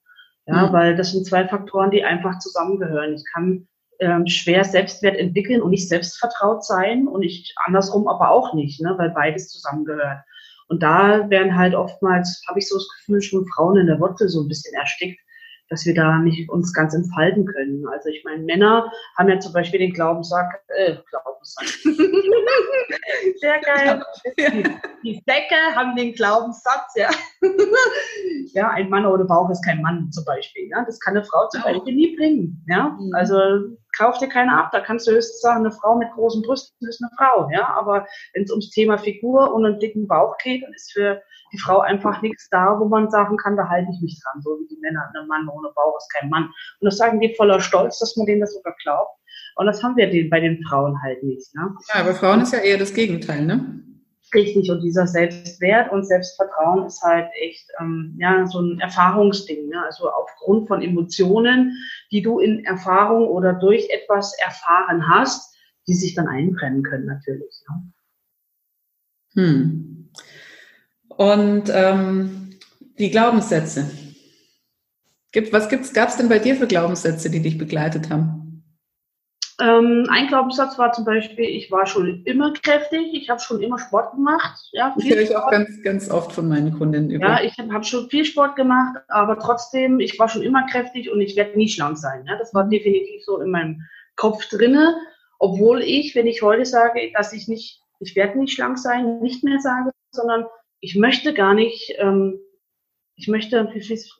Ja, 0.46 0.68
mhm. 0.68 0.72
weil 0.72 0.96
das 0.96 1.12
sind 1.12 1.26
zwei 1.26 1.46
Faktoren, 1.46 1.90
die 1.90 2.04
einfach 2.04 2.38
zusammengehören. 2.38 3.14
Ich 3.14 3.24
kann 3.32 3.66
ähm, 4.00 4.26
schwer 4.26 4.64
Selbstwert 4.64 5.16
entwickeln 5.16 5.60
und 5.60 5.70
nicht 5.70 5.88
selbstvertraut 5.88 6.64
sein 6.64 7.08
und 7.08 7.22
ich 7.22 7.54
andersrum 7.66 8.06
aber 8.06 8.30
auch 8.30 8.54
nicht, 8.54 8.80
ne, 8.80 8.94
weil 8.96 9.10
beides 9.10 9.48
zusammengehört. 9.48 10.20
Und 10.68 10.82
da 10.82 11.28
werden 11.30 11.56
halt 11.56 11.74
oftmals, 11.74 12.42
habe 12.48 12.58
ich 12.58 12.68
so 12.68 12.76
das 12.76 12.88
Gefühl, 12.98 13.22
schon 13.22 13.46
Frauen 13.46 13.78
in 13.78 13.86
der 13.86 13.98
Wurzel 14.00 14.28
so 14.28 14.42
ein 14.42 14.48
bisschen 14.48 14.74
erstickt, 14.74 15.18
dass 15.70 15.84
wir 15.84 15.94
da 15.94 16.18
nicht 16.18 16.48
uns 16.48 16.72
ganz 16.72 16.94
entfalten 16.94 17.44
können. 17.46 17.86
Also 17.88 18.08
ich 18.08 18.24
meine, 18.24 18.42
Männer 18.42 18.90
haben 19.16 19.28
ja 19.28 19.38
zum 19.38 19.52
Beispiel 19.52 19.80
den 19.80 19.92
Glaubenssatz, 19.92 20.52
äh, 20.68 20.96
Glaubenssatz. 21.10 21.82
Sehr 23.40 23.60
geil. 23.60 24.02
Die, 24.38 24.62
die 25.04 25.22
Säcke 25.26 25.74
haben 25.74 25.94
den 25.96 26.12
Glaubenssatz, 26.14 26.94
ja. 26.96 27.10
ja, 28.54 28.70
ein 28.70 28.88
Mann 28.88 29.06
ohne 29.06 29.24
Bauch 29.24 29.50
ist 29.50 29.64
kein 29.64 29.82
Mann 29.82 30.10
zum 30.10 30.24
Beispiel. 30.24 30.68
Ja? 30.68 30.84
Das 30.84 31.00
kann 31.00 31.16
eine 31.16 31.24
Frau 31.24 31.48
zum 31.48 31.62
Beispiel 31.62 31.94
nie 31.94 32.16
bringen. 32.16 32.64
Ja, 32.68 32.96
mhm. 32.98 33.14
also 33.14 33.36
kauf 33.96 34.18
dir 34.18 34.28
keine 34.28 34.56
ab. 34.56 34.70
Da 34.72 34.80
kannst 34.80 35.06
du 35.06 35.12
höchstens 35.12 35.40
sagen, 35.40 35.60
eine 35.60 35.72
Frau 35.72 35.96
mit 35.96 36.10
großen 36.12 36.42
Brüsten 36.42 36.88
ist 36.88 37.02
eine 37.02 37.10
Frau. 37.16 37.48
Ja, 37.50 37.68
aber 37.68 38.06
wenn 38.34 38.44
es 38.44 38.50
ums 38.50 38.70
Thema 38.70 38.98
Figur 38.98 39.52
und 39.52 39.64
einen 39.64 39.78
dicken 39.78 40.06
Bauch 40.06 40.36
geht, 40.38 40.62
dann 40.62 40.72
ist 40.72 40.92
für 40.92 41.22
die 41.52 41.58
Frau 41.58 41.80
einfach 41.80 42.20
nichts 42.22 42.48
da, 42.50 42.78
wo 42.78 42.86
man 42.86 43.10
sagen 43.10 43.36
kann, 43.36 43.56
da 43.56 43.68
halte 43.68 43.90
ich 43.92 44.00
mich 44.02 44.20
dran, 44.22 44.42
so 44.42 44.58
wie 44.60 44.68
die 44.68 44.80
Männer. 44.80 45.10
Ein 45.14 45.26
Mann 45.26 45.48
ohne 45.48 45.70
Bauch 45.74 45.96
ist 45.96 46.12
kein 46.12 46.28
Mann. 46.28 46.44
Und 46.44 46.84
das 46.84 46.98
sagen 46.98 47.20
die 47.20 47.34
voller 47.34 47.60
Stolz, 47.60 47.98
dass 47.98 48.16
man 48.16 48.26
denen 48.26 48.40
das 48.40 48.54
sogar 48.54 48.74
glaubt. 48.82 49.18
Und 49.56 49.66
das 49.66 49.82
haben 49.82 49.96
wir 49.96 50.30
bei 50.30 50.40
den 50.40 50.62
Frauen 50.64 51.00
halt 51.02 51.22
nicht. 51.22 51.54
Ne? 51.54 51.74
Ja, 51.94 52.02
bei 52.04 52.14
Frauen 52.14 52.42
ist 52.42 52.52
ja 52.52 52.60
eher 52.60 52.78
das 52.78 52.94
Gegenteil, 52.94 53.44
ne? 53.44 53.82
Richtig, 54.34 54.70
und 54.70 54.82
dieser 54.82 55.06
Selbstwert 55.06 55.90
und 55.90 56.04
Selbstvertrauen 56.04 56.86
ist 56.86 57.02
halt 57.02 57.30
echt 57.40 57.70
ähm, 57.80 58.14
ja, 58.18 58.46
so 58.46 58.60
ein 58.60 58.78
Erfahrungsding. 58.78 59.68
Ne? 59.68 59.82
Also 59.82 60.10
aufgrund 60.10 60.68
von 60.68 60.82
Emotionen, 60.82 61.78
die 62.12 62.20
du 62.20 62.38
in 62.38 62.64
Erfahrung 62.64 63.28
oder 63.28 63.54
durch 63.54 63.88
etwas 63.90 64.36
erfahren 64.38 65.08
hast, 65.08 65.56
die 65.86 65.94
sich 65.94 66.14
dann 66.14 66.28
einbrennen 66.28 66.82
können 66.82 67.06
natürlich. 67.06 67.62
Ne? 67.68 67.92
Hm. 69.34 70.10
Und 71.08 71.70
ähm, 71.72 72.50
die 72.98 73.10
Glaubenssätze. 73.10 73.90
Gibt, 75.32 75.52
was 75.52 75.68
gab 75.92 76.08
es 76.08 76.16
denn 76.16 76.28
bei 76.28 76.38
dir 76.38 76.56
für 76.56 76.66
Glaubenssätze, 76.66 77.30
die 77.30 77.40
dich 77.40 77.58
begleitet 77.58 78.10
haben? 78.10 78.47
Ähm, 79.60 80.06
ein 80.08 80.28
Glaubenssatz 80.28 80.78
war 80.78 80.92
zum 80.92 81.04
Beispiel, 81.04 81.44
ich 81.44 81.70
war 81.70 81.86
schon 81.86 82.22
immer 82.24 82.52
kräftig, 82.52 83.12
ich 83.12 83.28
habe 83.28 83.40
schon 83.40 83.60
immer 83.60 83.78
Sport 83.78 84.12
gemacht. 84.12 84.68
Ja, 84.72 84.94
das 84.94 85.04
höre 85.04 85.20
ich 85.20 85.36
auch 85.36 85.50
ganz, 85.50 85.82
ganz 85.82 86.10
oft 86.10 86.32
von 86.32 86.48
meinen 86.48 86.78
Kundinnen 86.78 87.10
über. 87.10 87.26
Ja, 87.26 87.42
ich 87.42 87.58
habe 87.58 87.72
hab 87.72 87.84
schon 87.84 88.08
viel 88.08 88.24
Sport 88.24 88.54
gemacht, 88.54 88.96
aber 89.08 89.38
trotzdem, 89.38 89.98
ich 89.98 90.18
war 90.18 90.28
schon 90.28 90.42
immer 90.42 90.64
kräftig 90.66 91.10
und 91.10 91.20
ich 91.20 91.34
werde 91.34 91.58
nie 91.58 91.68
schlank 91.68 91.98
sein. 91.98 92.24
Ja, 92.26 92.38
das 92.38 92.54
war 92.54 92.66
mhm. 92.66 92.70
definitiv 92.70 93.24
so 93.24 93.40
in 93.40 93.50
meinem 93.50 93.82
Kopf 94.14 94.48
drinne, 94.48 94.96
obwohl 95.38 95.82
ich, 95.82 96.14
wenn 96.14 96.26
ich 96.26 96.42
heute 96.42 96.64
sage, 96.64 97.10
dass 97.14 97.32
ich 97.32 97.48
nicht, 97.48 97.80
ich 98.00 98.14
werde 98.14 98.38
nicht 98.38 98.54
schlank 98.54 98.78
sein, 98.78 99.18
nicht 99.20 99.42
mehr 99.42 99.58
sage, 99.60 99.90
sondern 100.12 100.46
ich 100.80 100.94
möchte 100.94 101.34
gar 101.34 101.54
nicht 101.54 101.94
ähm, 101.98 102.38
ich 103.18 103.26
möchte, 103.26 103.68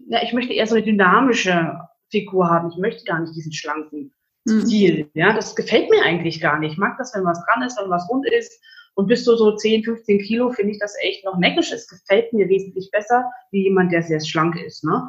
ja, 0.08 0.22
ich 0.22 0.32
möchte 0.32 0.52
eher 0.52 0.66
so 0.66 0.74
eine 0.74 0.84
dynamische 0.84 1.78
Figur 2.10 2.50
haben. 2.50 2.70
Ich 2.70 2.78
möchte 2.78 3.04
gar 3.04 3.20
nicht 3.20 3.34
diesen 3.34 3.52
schlanken. 3.52 4.12
Stil. 4.48 5.10
Ja, 5.14 5.32
das 5.32 5.54
gefällt 5.54 5.90
mir 5.90 6.02
eigentlich 6.02 6.40
gar 6.40 6.58
nicht. 6.58 6.72
Ich 6.72 6.78
mag 6.78 6.96
das, 6.98 7.14
wenn 7.14 7.24
was 7.24 7.42
dran 7.44 7.62
ist, 7.62 7.78
wenn 7.80 7.90
was 7.90 8.08
rund 8.08 8.26
ist. 8.30 8.60
Und 8.94 9.06
bis 9.06 9.24
zu 9.24 9.36
so 9.36 9.54
10, 9.54 9.84
15 9.84 10.18
Kilo 10.20 10.50
finde 10.50 10.72
ich 10.72 10.80
das 10.80 10.94
echt 11.00 11.24
noch 11.24 11.38
neckisch. 11.38 11.70
Es 11.70 11.86
gefällt 11.86 12.32
mir 12.32 12.48
wesentlich 12.48 12.90
besser, 12.90 13.30
wie 13.52 13.64
jemand, 13.64 13.92
der 13.92 14.02
sehr 14.02 14.20
schlank 14.20 14.56
ist. 14.56 14.84
Ne? 14.84 15.02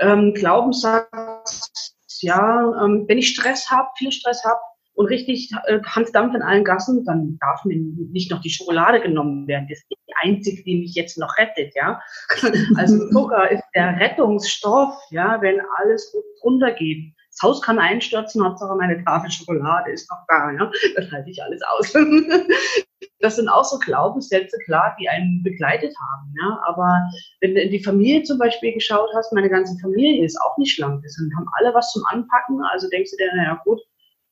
Ähm, 0.00 0.32
Glaubenssatz, 0.34 1.94
ja, 2.20 2.84
ähm, 2.84 3.04
wenn 3.08 3.18
ich 3.18 3.28
Stress 3.28 3.70
habe, 3.70 3.88
viel 3.98 4.12
Stress 4.12 4.42
habe, 4.44 4.60
und 4.94 5.06
richtig 5.06 5.50
äh, 5.66 5.80
Handdampf 5.84 6.34
in 6.34 6.42
allen 6.42 6.64
Gassen, 6.64 7.04
dann 7.04 7.38
darf 7.40 7.64
mir 7.64 7.76
nicht 7.76 8.30
noch 8.30 8.40
die 8.40 8.50
Schokolade 8.50 9.00
genommen 9.00 9.46
werden. 9.46 9.66
Das 9.68 9.78
ist 9.78 9.88
die 9.90 10.14
einzige, 10.20 10.62
die 10.64 10.80
mich 10.80 10.94
jetzt 10.94 11.18
noch 11.18 11.36
rettet, 11.38 11.74
ja. 11.74 12.00
Also 12.76 13.08
Zucker 13.10 13.50
ist 13.50 13.64
der 13.74 13.98
Rettungsstoff, 13.98 14.94
ja, 15.10 15.40
wenn 15.40 15.60
alles 15.78 16.14
runtergeht. 16.42 17.14
Das 17.32 17.42
Haus 17.42 17.62
kann 17.62 17.78
einstürzen, 17.78 18.44
Hauptsache 18.44 18.76
meine 18.76 19.02
Tafel 19.04 19.30
Schokolade 19.30 19.90
ist 19.90 20.10
noch 20.10 20.18
da, 20.28 20.50
ja. 20.50 20.70
Das 20.96 21.10
halte 21.10 21.30
ich 21.30 21.42
alles 21.42 21.62
aus. 21.62 21.92
das 23.20 23.36
sind 23.36 23.48
auch 23.48 23.64
so 23.64 23.78
Glaubenssätze, 23.78 24.58
klar, 24.66 24.94
die 25.00 25.08
einen 25.08 25.42
begleitet 25.42 25.94
haben, 25.98 26.34
ja. 26.42 26.60
Aber 26.66 27.00
wenn 27.40 27.54
du 27.54 27.62
in 27.62 27.70
die 27.70 27.82
Familie 27.82 28.22
zum 28.22 28.38
Beispiel 28.38 28.74
geschaut 28.74 29.08
hast, 29.14 29.32
meine 29.32 29.48
ganze 29.48 29.78
Familie 29.80 30.24
ist 30.24 30.38
auch 30.42 30.58
nicht 30.58 30.74
schlank. 30.74 31.02
Wir 31.02 31.36
haben 31.36 31.48
alle 31.58 31.74
was 31.74 31.90
zum 31.92 32.04
Anpacken. 32.06 32.62
Also 32.70 32.88
denkst 32.90 33.12
du 33.12 33.16
dir, 33.16 33.34
naja, 33.34 33.60
gut, 33.64 33.80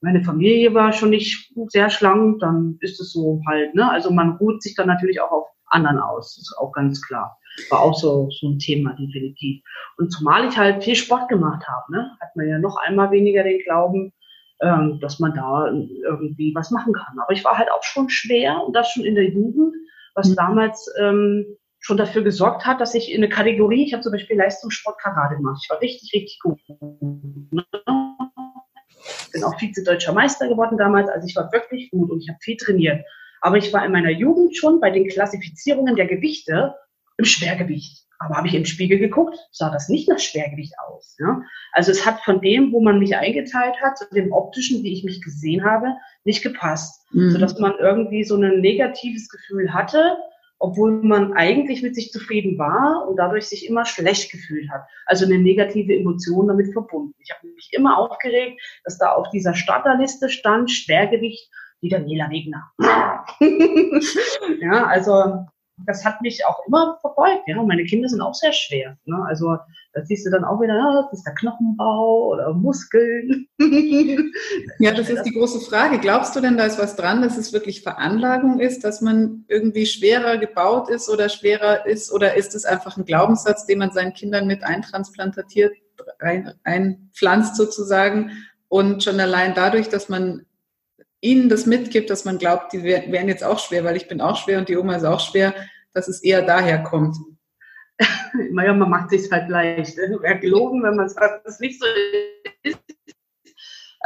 meine 0.02 0.22
Familie 0.22 0.74
war 0.74 0.92
schon 0.92 1.10
nicht 1.10 1.52
sehr 1.68 1.88
schlank, 1.90 2.40
dann 2.40 2.76
ist 2.80 3.00
es 3.00 3.12
so 3.12 3.40
halt, 3.46 3.74
ne? 3.74 3.90
Also 3.90 4.10
man 4.10 4.36
ruht 4.36 4.62
sich 4.62 4.74
dann 4.74 4.88
natürlich 4.88 5.20
auch 5.20 5.30
auf 5.30 5.48
anderen 5.66 5.98
aus, 5.98 6.36
ist 6.36 6.54
auch 6.58 6.72
ganz 6.72 7.00
klar. 7.00 7.38
War 7.68 7.80
auch 7.80 7.94
so, 7.94 8.28
so 8.30 8.48
ein 8.48 8.58
Thema, 8.58 8.92
definitiv. 8.92 9.62
Und 9.98 10.10
zumal 10.10 10.48
ich 10.48 10.56
halt 10.56 10.82
viel 10.82 10.96
Sport 10.96 11.28
gemacht 11.28 11.66
habe, 11.68 11.92
ne, 11.92 12.16
hat 12.20 12.34
man 12.36 12.48
ja 12.48 12.58
noch 12.58 12.76
einmal 12.76 13.10
weniger 13.10 13.42
den 13.42 13.60
Glauben, 13.64 14.12
ähm, 14.60 14.98
dass 15.00 15.18
man 15.18 15.34
da 15.34 15.70
irgendwie 15.70 16.54
was 16.54 16.70
machen 16.70 16.92
kann. 16.92 17.18
Aber 17.18 17.32
ich 17.32 17.44
war 17.44 17.58
halt 17.58 17.70
auch 17.70 17.82
schon 17.82 18.08
schwer 18.08 18.62
und 18.64 18.74
das 18.74 18.90
schon 18.90 19.04
in 19.04 19.14
der 19.14 19.28
Jugend, 19.30 19.74
was 20.14 20.28
mhm. 20.28 20.36
damals 20.36 20.92
ähm, 21.00 21.44
schon 21.80 21.96
dafür 21.96 22.22
gesorgt 22.22 22.66
hat, 22.66 22.80
dass 22.80 22.94
ich 22.94 23.10
in 23.10 23.22
eine 23.22 23.28
Kategorie, 23.28 23.84
ich 23.84 23.92
habe 23.92 24.02
zum 24.02 24.12
Beispiel 24.12 24.36
Leistungssport 24.36 24.98
Karate 25.00 25.36
gemacht. 25.36 25.60
Ich 25.64 25.70
war 25.70 25.80
richtig, 25.80 26.12
richtig 26.14 26.38
gut. 26.40 26.58
Ne? 27.50 27.64
bin 29.32 29.44
auch 29.44 29.58
Vize-Deutscher 29.58 30.12
Meister 30.12 30.48
geworden 30.48 30.76
damals. 30.76 31.08
Also 31.08 31.26
ich 31.26 31.36
war 31.36 31.52
wirklich 31.52 31.90
gut 31.90 32.10
und 32.10 32.20
ich 32.20 32.28
habe 32.28 32.38
viel 32.40 32.56
trainiert. 32.56 33.04
Aber 33.40 33.56
ich 33.56 33.72
war 33.72 33.84
in 33.84 33.92
meiner 33.92 34.10
Jugend 34.10 34.56
schon 34.56 34.80
bei 34.80 34.90
den 34.90 35.08
Klassifizierungen 35.08 35.96
der 35.96 36.06
Gewichte 36.06 36.74
im 37.20 37.24
Schwergewicht. 37.24 38.06
Aber 38.18 38.36
habe 38.36 38.48
ich 38.48 38.54
im 38.54 38.66
Spiegel 38.66 38.98
geguckt, 38.98 39.38
sah 39.50 39.70
das 39.70 39.88
nicht 39.88 40.08
nach 40.08 40.18
Schwergewicht 40.18 40.74
aus. 40.86 41.16
Ja? 41.18 41.42
Also 41.72 41.90
es 41.90 42.04
hat 42.04 42.20
von 42.20 42.40
dem, 42.42 42.70
wo 42.70 42.80
man 42.82 42.98
mich 42.98 43.16
eingeteilt 43.16 43.76
hat, 43.82 43.96
zu 43.96 44.04
dem 44.12 44.32
optischen, 44.32 44.82
wie 44.82 44.92
ich 44.92 45.04
mich 45.04 45.22
gesehen 45.22 45.64
habe, 45.64 45.86
nicht 46.24 46.42
gepasst. 46.42 47.06
Mhm. 47.12 47.30
Sodass 47.30 47.58
man 47.58 47.74
irgendwie 47.78 48.24
so 48.24 48.36
ein 48.36 48.60
negatives 48.60 49.28
Gefühl 49.30 49.72
hatte, 49.72 50.18
obwohl 50.58 51.02
man 51.02 51.32
eigentlich 51.32 51.82
mit 51.82 51.94
sich 51.94 52.12
zufrieden 52.12 52.58
war 52.58 53.08
und 53.08 53.16
dadurch 53.16 53.46
sich 53.46 53.66
immer 53.66 53.86
schlecht 53.86 54.30
gefühlt 54.30 54.70
hat. 54.70 54.82
Also 55.06 55.24
eine 55.24 55.38
negative 55.38 55.96
Emotion 55.96 56.48
damit 56.48 56.74
verbunden. 56.74 57.14
Ich 57.20 57.30
habe 57.30 57.46
mich 57.46 57.70
immer 57.72 57.96
aufgeregt, 57.96 58.60
dass 58.84 58.98
da 58.98 59.12
auf 59.12 59.30
dieser 59.30 59.54
Starterliste 59.54 60.28
stand 60.28 60.70
Schwergewicht 60.70 61.50
die 61.80 61.88
Daniela 61.88 62.28
Wegner. 62.28 62.70
ja, 64.60 64.84
also 64.84 65.46
das 65.86 66.04
hat 66.04 66.20
mich 66.22 66.44
auch 66.46 66.66
immer 66.66 66.98
verfolgt. 67.00 67.42
Ja, 67.46 67.62
meine 67.62 67.84
Kinder 67.84 68.08
sind 68.08 68.20
auch 68.20 68.34
sehr 68.34 68.52
schwer. 68.52 68.96
Ne? 69.04 69.24
Also 69.26 69.56
da 69.92 70.04
siehst 70.04 70.26
du 70.26 70.30
dann 70.30 70.44
auch 70.44 70.60
wieder, 70.60 70.76
ja, 70.76 71.02
das 71.02 71.18
ist 71.18 71.26
der 71.26 71.34
Knochenbau 71.34 72.28
oder 72.32 72.52
Muskeln. 72.52 73.46
ja, 74.78 74.92
das 74.92 75.10
ist 75.10 75.22
die 75.24 75.32
große 75.32 75.60
Frage. 75.60 75.98
Glaubst 75.98 76.36
du 76.36 76.40
denn, 76.40 76.56
da 76.56 76.66
ist 76.66 76.78
was 76.78 76.96
dran, 76.96 77.22
dass 77.22 77.36
es 77.36 77.52
wirklich 77.52 77.82
Veranlagung 77.82 78.60
ist, 78.60 78.84
dass 78.84 79.00
man 79.00 79.44
irgendwie 79.48 79.86
schwerer 79.86 80.38
gebaut 80.38 80.88
ist 80.90 81.08
oder 81.08 81.28
schwerer 81.28 81.86
ist? 81.86 82.12
Oder 82.12 82.36
ist 82.36 82.54
es 82.54 82.64
einfach 82.64 82.96
ein 82.96 83.04
Glaubenssatz, 83.04 83.66
den 83.66 83.78
man 83.78 83.90
seinen 83.90 84.12
Kindern 84.12 84.46
mit 84.46 84.62
eintransplantiert, 84.62 85.72
ein, 86.20 86.54
einpflanzt 86.62 87.56
sozusagen? 87.56 88.30
Und 88.68 89.02
schon 89.02 89.18
allein 89.18 89.54
dadurch, 89.54 89.88
dass 89.88 90.08
man 90.08 90.46
ihnen 91.20 91.48
das 91.48 91.66
mitgibt, 91.66 92.10
dass 92.10 92.24
man 92.24 92.38
glaubt, 92.38 92.72
die 92.72 92.82
wären 92.82 93.28
jetzt 93.28 93.44
auch 93.44 93.58
schwer, 93.58 93.84
weil 93.84 93.96
ich 93.96 94.08
bin 94.08 94.20
auch 94.20 94.36
schwer 94.36 94.58
und 94.58 94.68
die 94.68 94.76
Oma 94.76 94.96
ist 94.96 95.04
auch 95.04 95.20
schwer, 95.20 95.54
dass 95.92 96.08
es 96.08 96.22
eher 96.22 96.42
daher 96.42 96.82
kommt. 96.82 97.16
naja, 98.52 98.72
man 98.72 98.90
macht 98.90 99.10
sich 99.10 99.30
halt 99.30 99.48
leicht. 99.48 99.96
Wäre 99.96 100.38
gelogen, 100.38 100.82
wenn 100.82 100.96
man 100.96 101.08
sagt, 101.08 101.44
dass 101.44 101.54
es 101.54 101.60
nicht 101.60 101.80
so 101.80 101.86
ist. 102.62 102.78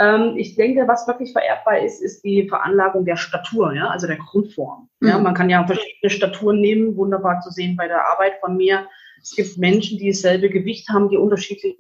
Ähm, 0.01 0.35
ich 0.37 0.57
denke, 0.57 0.89
was 0.89 1.07
wirklich 1.07 1.33
vererbbar 1.33 1.79
ist, 1.79 2.03
ist 2.03 2.25
die 2.25 2.49
Veranlagung 2.49 3.05
der 3.05 3.17
Statur, 3.17 3.75
ja, 3.75 3.89
also 3.89 4.09
der 4.09 4.17
Grundform. 4.17 4.89
Mhm. 5.01 5.09
Ja, 5.09 5.19
man 5.19 5.35
kann 5.35 5.51
ja 5.51 5.65
verschiedene 5.65 6.11
Staturen 6.11 6.61
nehmen, 6.61 6.97
wunderbar 6.97 7.41
zu 7.41 7.51
sehen 7.51 7.77
bei 7.77 7.87
der 7.87 8.05
Arbeit 8.05 8.35
von 8.41 8.57
mir. 8.57 8.89
Es 9.23 9.37
gibt 9.37 9.57
Menschen, 9.57 9.99
die 9.99 10.11
dasselbe 10.11 10.51
Gewicht 10.51 10.89
haben, 10.89 11.09
die 11.11 11.17
unterschiedliche 11.17 11.77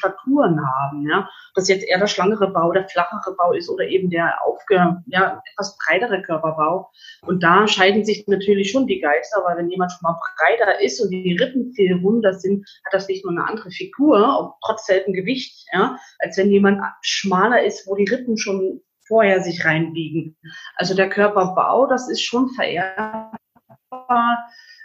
Staturen 0.00 0.58
haben, 0.58 1.08
ja. 1.08 1.28
Dass 1.54 1.68
jetzt 1.68 1.86
eher 1.86 1.98
der 1.98 2.06
schlangere 2.06 2.50
Bau, 2.50 2.72
der 2.72 2.88
flachere 2.88 3.34
Bau 3.36 3.52
ist 3.52 3.68
oder 3.68 3.84
eben 3.84 4.10
der 4.10 4.42
aufge, 4.44 5.02
ja, 5.06 5.42
etwas 5.52 5.76
breitere 5.86 6.22
Körperbau. 6.22 6.90
Und 7.26 7.42
da 7.42 7.68
scheiden 7.68 8.04
sich 8.04 8.26
natürlich 8.26 8.70
schon 8.70 8.86
die 8.86 9.00
Geister, 9.00 9.42
weil 9.44 9.58
wenn 9.58 9.70
jemand 9.70 9.92
schon 9.92 10.00
mal 10.02 10.18
breiter 10.38 10.80
ist 10.80 11.00
und 11.00 11.10
die 11.10 11.36
Rippen 11.36 11.72
viel 11.74 11.94
runder 12.02 12.34
sind, 12.34 12.66
hat 12.86 12.94
das 12.94 13.08
nicht 13.08 13.24
nur 13.24 13.32
eine 13.32 13.46
andere 13.46 13.70
Figur, 13.70 14.56
trotz 14.64 14.86
selben 14.86 15.12
Gewicht, 15.12 15.66
ja, 15.72 15.98
als 16.18 16.36
wenn 16.38 16.50
jemand 16.50 16.80
schmaler 17.02 17.62
ist, 17.62 17.86
wo 17.86 17.94
die 17.94 18.10
Rippen 18.10 18.38
schon 18.38 18.80
vorher 19.06 19.42
sich 19.42 19.64
reinbiegen. 19.64 20.36
Also 20.76 20.94
der 20.94 21.08
Körperbau, 21.08 21.86
das 21.86 22.08
ist 22.08 22.22
schon 22.22 22.48
vererbbar 24.10 24.38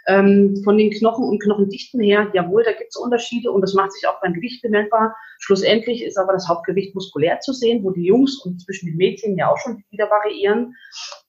ähm, 0.08 0.60
von 0.62 0.78
den 0.78 0.90
Knochen 0.90 1.24
und 1.24 1.42
Knochendichten 1.42 2.00
her, 2.00 2.30
jawohl, 2.32 2.62
da 2.64 2.72
gibt 2.72 2.90
es 2.90 2.96
Unterschiede 2.96 3.50
und 3.50 3.60
das 3.60 3.74
macht 3.74 3.92
sich 3.92 4.06
auch 4.06 4.20
beim 4.20 4.34
Gewicht 4.34 4.62
bemerkbar. 4.62 5.14
Schlussendlich 5.40 6.04
ist 6.04 6.16
aber 6.16 6.32
das 6.32 6.48
Hauptgewicht 6.48 6.94
muskulär 6.94 7.40
zu 7.40 7.52
sehen, 7.52 7.82
wo 7.82 7.90
die 7.90 8.06
Jungs 8.06 8.40
und 8.44 8.60
zwischen 8.60 8.86
den 8.86 8.96
Mädchen 8.96 9.36
ja 9.36 9.50
auch 9.50 9.58
schon 9.58 9.82
wieder 9.90 10.08
variieren. 10.08 10.74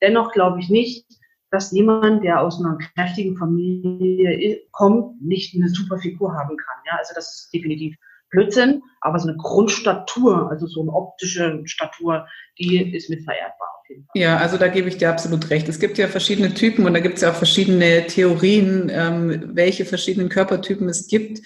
Dennoch 0.01 0.31
glaube 0.31 0.59
ich 0.59 0.69
nicht, 0.69 1.05
dass 1.49 1.71
jemand, 1.71 2.23
der 2.23 2.41
aus 2.41 2.59
einer 2.59 2.77
kräftigen 2.77 3.37
Familie 3.37 4.61
kommt, 4.71 5.21
nicht 5.21 5.55
eine 5.55 5.69
super 5.69 5.97
Figur 5.97 6.33
haben 6.33 6.57
kann. 6.57 6.77
Ja, 6.85 6.97
also 6.99 7.13
das 7.15 7.33
ist 7.33 7.53
definitiv 7.53 7.95
Blödsinn, 8.29 8.83
aber 8.99 9.17
so 9.17 9.29
eine 9.29 9.37
Grundstatur, 9.37 10.49
also 10.51 10.67
so 10.67 10.81
eine 10.81 10.91
optische 10.91 11.61
Statur, 11.63 12.27
die 12.59 12.93
ist 12.93 13.09
mit 13.09 13.23
vererbbar. 13.23 13.76
Ja, 14.13 14.37
also 14.37 14.57
da 14.57 14.67
gebe 14.67 14.89
ich 14.89 14.97
dir 14.97 15.09
absolut 15.09 15.49
recht. 15.49 15.69
Es 15.69 15.79
gibt 15.79 15.97
ja 15.97 16.07
verschiedene 16.07 16.53
Typen 16.53 16.85
und 16.85 16.93
da 16.93 16.99
gibt 16.99 17.15
es 17.15 17.21
ja 17.21 17.31
auch 17.31 17.35
verschiedene 17.35 18.05
Theorien, 18.07 18.89
ähm, 18.91 19.51
welche 19.53 19.85
verschiedenen 19.85 20.29
Körpertypen 20.29 20.89
es 20.89 21.07
gibt. 21.07 21.41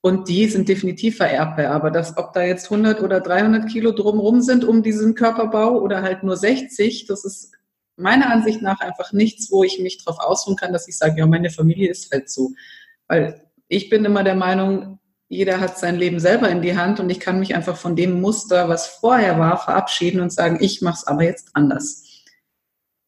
Und 0.00 0.28
die 0.28 0.46
sind 0.46 0.68
definitiv 0.68 1.16
vererbbar. 1.16 1.66
Aber 1.66 1.90
das, 1.90 2.16
ob 2.16 2.32
da 2.32 2.42
jetzt 2.42 2.70
100 2.70 3.02
oder 3.02 3.20
300 3.20 3.68
Kilo 3.68 3.92
drumherum 3.92 4.40
sind 4.40 4.64
um 4.64 4.82
diesen 4.82 5.14
Körperbau 5.14 5.80
oder 5.80 6.02
halt 6.02 6.22
nur 6.22 6.36
60, 6.36 7.06
das 7.06 7.24
ist 7.24 7.52
meiner 7.96 8.30
Ansicht 8.30 8.62
nach 8.62 8.80
einfach 8.80 9.12
nichts, 9.12 9.50
wo 9.50 9.64
ich 9.64 9.78
mich 9.80 10.04
drauf 10.04 10.18
ausruhen 10.20 10.56
kann, 10.56 10.72
dass 10.72 10.86
ich 10.88 10.96
sage, 10.96 11.18
ja, 11.18 11.26
meine 11.26 11.50
Familie 11.50 11.90
ist 11.90 12.12
halt 12.12 12.30
so. 12.30 12.52
Weil 13.08 13.42
ich 13.68 13.90
bin 13.90 14.04
immer 14.04 14.22
der 14.22 14.36
Meinung, 14.36 14.98
jeder 15.28 15.60
hat 15.60 15.78
sein 15.78 15.96
Leben 15.96 16.20
selber 16.20 16.48
in 16.48 16.62
die 16.62 16.76
Hand 16.76 17.00
und 17.00 17.10
ich 17.10 17.18
kann 17.20 17.40
mich 17.40 17.54
einfach 17.54 17.76
von 17.76 17.96
dem 17.96 18.20
Muster, 18.20 18.68
was 18.68 18.86
vorher 18.86 19.38
war, 19.38 19.58
verabschieden 19.58 20.20
und 20.20 20.32
sagen, 20.32 20.58
ich 20.60 20.82
mache 20.82 20.96
es 20.96 21.06
aber 21.06 21.24
jetzt 21.24 21.50
anders. 21.54 22.04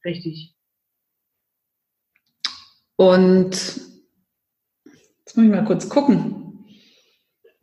Richtig. 0.05 0.55
Und 2.97 3.51
jetzt 3.53 5.37
muss 5.37 5.47
ich 5.47 5.51
mal 5.51 5.65
kurz 5.65 5.89
gucken. 5.89 6.65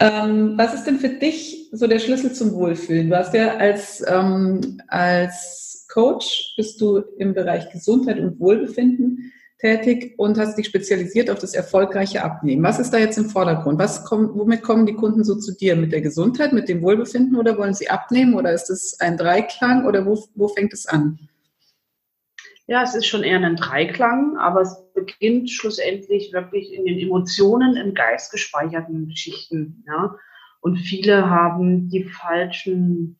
ähm, 0.00 0.54
was 0.56 0.74
ist 0.74 0.84
denn 0.84 0.98
für 0.98 1.08
dich 1.08 1.68
so 1.72 1.88
der 1.88 1.98
Schlüssel 1.98 2.32
zum 2.32 2.52
Wohlfühlen? 2.52 3.10
Du 3.10 3.16
hast 3.16 3.34
ja 3.34 3.56
als, 3.56 4.04
ähm, 4.06 4.80
als 4.86 5.86
Coach, 5.92 6.54
bist 6.56 6.80
du 6.80 6.98
im 7.18 7.34
Bereich 7.34 7.70
Gesundheit 7.70 8.20
und 8.20 8.38
Wohlbefinden 8.38 9.32
tätig 9.60 10.14
und 10.16 10.38
hast 10.38 10.56
dich 10.56 10.66
spezialisiert 10.66 11.30
auf 11.30 11.38
das 11.38 11.54
erfolgreiche 11.54 12.24
Abnehmen. 12.24 12.62
Was 12.62 12.78
ist 12.78 12.90
da 12.90 12.98
jetzt 12.98 13.18
im 13.18 13.28
Vordergrund? 13.28 13.78
Was 13.78 14.04
kommt, 14.04 14.34
womit 14.34 14.62
kommen 14.62 14.86
die 14.86 14.94
Kunden 14.94 15.22
so 15.22 15.36
zu 15.36 15.54
dir? 15.54 15.76
Mit 15.76 15.92
der 15.92 16.00
Gesundheit, 16.00 16.52
mit 16.52 16.68
dem 16.68 16.82
Wohlbefinden 16.82 17.36
oder 17.36 17.58
wollen 17.58 17.74
sie 17.74 17.90
abnehmen 17.90 18.34
oder 18.34 18.52
ist 18.52 18.70
es 18.70 18.98
ein 19.00 19.16
Dreiklang 19.16 19.84
oder 19.84 20.06
wo, 20.06 20.24
wo 20.34 20.48
fängt 20.48 20.72
es 20.72 20.86
an? 20.86 21.18
Ja, 22.66 22.82
es 22.82 22.94
ist 22.94 23.06
schon 23.06 23.22
eher 23.22 23.40
ein 23.40 23.56
Dreiklang, 23.56 24.36
aber 24.38 24.62
es 24.62 24.76
beginnt 24.94 25.50
schlussendlich 25.50 26.32
wirklich 26.32 26.72
in 26.72 26.84
den 26.84 26.98
Emotionen, 26.98 27.76
im 27.76 27.94
Geist 27.94 28.32
gespeicherten 28.32 29.08
Geschichten. 29.08 29.84
Ja? 29.86 30.16
Und 30.60 30.76
viele 30.78 31.28
haben 31.28 31.90
die 31.90 32.04
falschen 32.04 33.19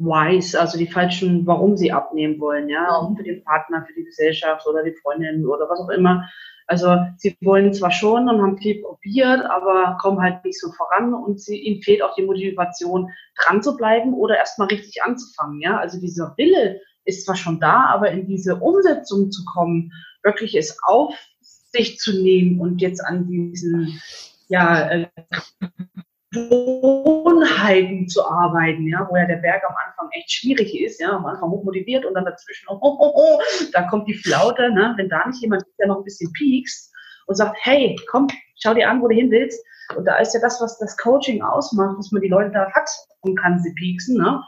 Whys, 0.00 0.54
also 0.54 0.78
die 0.78 0.86
falschen, 0.86 1.46
warum 1.46 1.76
sie 1.76 1.92
abnehmen 1.92 2.40
wollen, 2.40 2.68
ja, 2.68 3.12
für 3.16 3.22
den 3.22 3.44
Partner, 3.44 3.84
für 3.86 3.92
die 3.92 4.04
Gesellschaft 4.04 4.66
oder 4.66 4.82
die 4.82 4.94
Freundin 5.02 5.46
oder 5.46 5.68
was 5.68 5.78
auch 5.78 5.90
immer. 5.90 6.28
Also 6.66 6.96
sie 7.18 7.36
wollen 7.40 7.74
zwar 7.74 7.90
schon 7.90 8.28
und 8.28 8.40
haben 8.40 8.56
viel 8.58 8.80
probiert, 8.80 9.44
aber 9.44 9.98
kommen 10.00 10.22
halt 10.22 10.44
nicht 10.44 10.58
so 10.58 10.70
voran 10.72 11.12
und 11.12 11.40
sie, 11.40 11.58
ihnen 11.58 11.82
fehlt 11.82 12.02
auch 12.02 12.14
die 12.14 12.22
Motivation, 12.22 13.10
dran 13.36 13.62
zu 13.62 13.76
bleiben 13.76 14.14
oder 14.14 14.36
erstmal 14.36 14.68
richtig 14.68 15.02
anzufangen. 15.02 15.60
Ja, 15.60 15.78
also 15.78 16.00
dieser 16.00 16.34
Wille 16.36 16.80
ist 17.04 17.26
zwar 17.26 17.36
schon 17.36 17.60
da, 17.60 17.86
aber 17.86 18.10
in 18.10 18.26
diese 18.26 18.56
Umsetzung 18.56 19.30
zu 19.30 19.44
kommen, 19.44 19.92
wirklich 20.22 20.56
es 20.56 20.78
auf 20.82 21.14
sich 21.42 21.98
zu 21.98 22.22
nehmen 22.22 22.60
und 22.60 22.80
jetzt 22.80 23.04
an 23.04 23.26
diesen 23.26 24.00
ja, 24.50 24.90
äh, 24.90 25.06
Gewohnheiten 26.32 28.06
zu 28.08 28.24
arbeiten, 28.24 28.86
ja, 28.86 29.06
wo 29.10 29.16
ja 29.16 29.26
der 29.26 29.36
Berg 29.36 29.62
am 29.64 29.74
Anfang 29.86 30.08
echt 30.12 30.30
schwierig 30.30 30.78
ist, 30.80 31.00
ja, 31.00 31.10
am 31.10 31.26
Anfang 31.26 31.50
hoch 31.50 31.64
motiviert 31.64 32.04
und 32.04 32.14
dann 32.14 32.24
dazwischen, 32.24 32.66
oh, 32.68 32.78
oh, 32.80 32.96
oh, 33.00 33.12
oh, 33.14 33.40
da 33.72 33.82
kommt 33.88 34.06
die 34.08 34.14
Flaute, 34.14 34.72
ne, 34.72 34.94
wenn 34.96 35.08
da 35.08 35.26
nicht 35.26 35.42
jemand 35.42 35.64
der 35.78 35.88
noch 35.88 35.98
ein 35.98 36.04
bisschen 36.04 36.32
piekst 36.32 36.92
und 37.26 37.34
sagt, 37.34 37.56
hey, 37.62 37.98
komm, 38.08 38.28
schau 38.62 38.74
dir 38.74 38.88
an, 38.88 39.02
wo 39.02 39.08
du 39.08 39.14
hin 39.14 39.30
willst. 39.30 39.64
Und 39.96 40.04
da 40.04 40.18
ist 40.18 40.32
ja 40.34 40.40
das, 40.40 40.60
was 40.60 40.78
das 40.78 40.96
Coaching 40.98 41.42
ausmacht, 41.42 41.98
dass 41.98 42.12
man 42.12 42.22
die 42.22 42.28
Leute 42.28 42.52
da 42.52 42.70
hat 42.72 42.88
und 43.22 43.36
kann 43.36 43.58
sie 43.60 43.74
pieksen, 43.74 44.16
ne, 44.16 44.40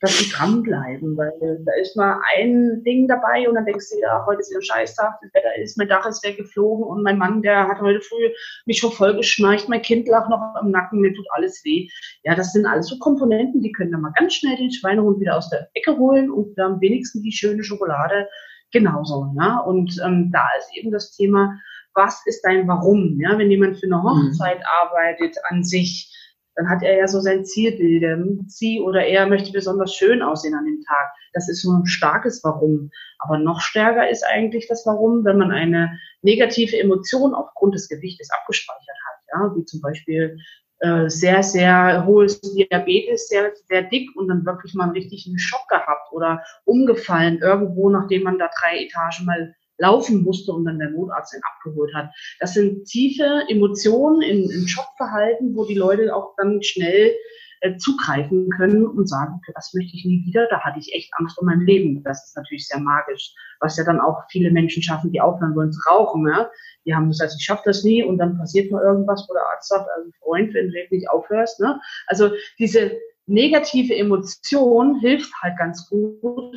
dass 0.00 0.16
sie 0.16 0.30
dranbleiben, 0.30 1.16
weil 1.16 1.32
da 1.64 1.72
ist 1.80 1.96
mal 1.96 2.20
ein 2.36 2.82
Ding 2.84 3.08
dabei 3.08 3.48
und 3.48 3.56
dann 3.56 3.64
denkst 3.64 3.86
du, 3.90 4.00
ja, 4.00 4.24
heute 4.26 4.40
ist 4.40 4.54
ein 4.54 4.62
Scheißtag, 4.62 5.18
das 5.20 5.34
Wetter 5.34 5.56
ist, 5.60 5.76
mein 5.76 5.88
Dach 5.88 6.06
ist 6.06 6.24
weggeflogen 6.24 6.84
und 6.84 7.02
mein 7.02 7.18
Mann, 7.18 7.42
der 7.42 7.66
hat 7.66 7.80
heute 7.80 8.00
früh 8.00 8.30
mich 8.66 8.78
schon 8.78 8.92
voll 8.92 9.16
geschnarcht, 9.16 9.68
mein 9.68 9.82
Kind 9.82 10.06
lag 10.06 10.28
noch 10.28 10.54
im 10.62 10.70
Nacken, 10.70 11.00
mir 11.00 11.12
tut 11.12 11.26
alles 11.32 11.64
weh. 11.64 11.88
Ja, 12.22 12.36
das 12.36 12.52
sind 12.52 12.66
alles 12.66 12.86
so 12.86 12.98
Komponenten, 12.98 13.60
die 13.60 13.72
können 13.72 13.90
dann 13.90 14.02
mal 14.02 14.12
ganz 14.16 14.34
schnell 14.34 14.56
den 14.56 14.70
Schweinehund 14.70 15.18
wieder 15.20 15.36
aus 15.36 15.50
der 15.50 15.68
Ecke 15.74 15.96
holen 15.96 16.30
und 16.30 16.58
am 16.60 16.80
wenigsten 16.80 17.22
die 17.22 17.32
schöne 17.32 17.64
Schokolade 17.64 18.28
genauso. 18.70 19.32
Ja? 19.36 19.58
Und 19.60 20.00
ähm, 20.04 20.30
da 20.32 20.46
ist 20.58 20.76
eben 20.76 20.92
das 20.92 21.12
Thema, 21.16 21.58
was 21.94 22.22
ist 22.26 22.42
dein 22.42 22.68
Warum? 22.68 23.18
Ja? 23.20 23.36
Wenn 23.36 23.50
jemand 23.50 23.78
für 23.78 23.86
eine 23.86 23.96
mhm. 23.96 24.04
Hochzeit 24.04 24.58
mhm. 24.58 24.64
arbeitet 24.80 25.36
an 25.48 25.64
sich, 25.64 26.14
dann 26.58 26.68
hat 26.68 26.82
er 26.82 26.98
ja 26.98 27.06
so 27.06 27.20
sein 27.20 27.44
Zielbild. 27.44 28.50
Sie 28.50 28.80
oder 28.80 29.06
er 29.06 29.28
möchte 29.28 29.52
besonders 29.52 29.94
schön 29.94 30.22
aussehen 30.22 30.54
an 30.54 30.64
dem 30.64 30.82
Tag. 30.82 31.12
Das 31.32 31.48
ist 31.48 31.62
so 31.62 31.70
ein 31.70 31.86
starkes 31.86 32.42
Warum. 32.42 32.90
Aber 33.20 33.38
noch 33.38 33.60
stärker 33.60 34.10
ist 34.10 34.24
eigentlich 34.24 34.66
das 34.66 34.84
Warum, 34.84 35.24
wenn 35.24 35.38
man 35.38 35.52
eine 35.52 35.96
negative 36.22 36.76
Emotion 36.76 37.32
aufgrund 37.32 37.76
des 37.76 37.88
Gewichtes 37.88 38.28
abgespeichert 38.32 38.96
hat. 39.06 39.22
Ja, 39.32 39.56
wie 39.56 39.64
zum 39.66 39.80
Beispiel 39.80 40.36
äh, 40.80 41.08
sehr, 41.08 41.44
sehr 41.44 42.04
hohes 42.04 42.40
Diabetes, 42.40 43.28
sehr, 43.28 43.52
sehr 43.68 43.82
dick 43.84 44.08
und 44.16 44.26
dann 44.26 44.44
wirklich 44.44 44.74
mal 44.74 44.84
einen 44.84 44.94
richtigen 44.94 45.38
Schock 45.38 45.68
gehabt 45.68 46.10
oder 46.10 46.42
umgefallen 46.64 47.38
irgendwo, 47.38 47.88
nachdem 47.88 48.24
man 48.24 48.36
da 48.36 48.50
drei 48.60 48.82
Etagen 48.84 49.26
mal 49.26 49.54
laufen 49.78 50.22
musste 50.22 50.52
und 50.52 50.64
dann 50.64 50.78
der 50.78 50.90
Notarzt 50.90 51.34
ihn 51.34 51.40
abgeholt 51.54 51.94
hat. 51.94 52.10
Das 52.40 52.54
sind 52.54 52.84
tiefe 52.84 53.44
Emotionen 53.48 54.22
in, 54.22 54.50
in 54.50 54.68
Schockverhalten, 54.68 55.54
wo 55.56 55.64
die 55.64 55.74
Leute 55.74 56.14
auch 56.14 56.34
dann 56.36 56.62
schnell 56.62 57.12
äh, 57.60 57.76
zugreifen 57.76 58.50
können 58.50 58.86
und 58.86 59.08
sagen, 59.08 59.34
okay, 59.36 59.52
das 59.54 59.72
möchte 59.74 59.96
ich 59.96 60.04
nie 60.04 60.24
wieder, 60.24 60.46
da 60.48 60.60
hatte 60.60 60.78
ich 60.78 60.94
echt 60.94 61.12
Angst 61.18 61.38
um 61.38 61.46
mein 61.46 61.60
Leben. 61.60 62.02
Das 62.04 62.28
ist 62.28 62.36
natürlich 62.36 62.68
sehr 62.68 62.78
magisch, 62.78 63.34
was 63.60 63.76
ja 63.76 63.84
dann 63.84 64.00
auch 64.00 64.22
viele 64.30 64.50
Menschen 64.50 64.82
schaffen, 64.82 65.10
die 65.10 65.20
aufhören 65.20 65.56
wollen 65.56 65.72
zu 65.72 65.80
rauchen. 65.90 66.26
Ja? 66.28 66.50
Die 66.84 66.94
haben 66.94 67.08
heißt, 67.08 67.36
ich 67.36 67.44
schaffe 67.44 67.62
das 67.64 67.82
nie 67.82 68.04
und 68.04 68.18
dann 68.18 68.38
passiert 68.38 68.70
mal 68.70 68.82
irgendwas, 68.82 69.26
wo 69.28 69.34
der 69.34 69.42
Arzt 69.42 69.68
sagt, 69.68 69.88
also 69.96 70.10
Freund, 70.22 70.54
wenn 70.54 70.70
du 70.70 70.78
jetzt 70.78 70.92
nicht 70.92 71.10
aufhörst. 71.10 71.58
Ne? 71.60 71.80
Also 72.06 72.30
diese 72.60 72.92
negative 73.26 73.94
Emotion 73.94 75.00
hilft 75.00 75.32
halt 75.42 75.58
ganz 75.58 75.88
gut, 75.88 76.54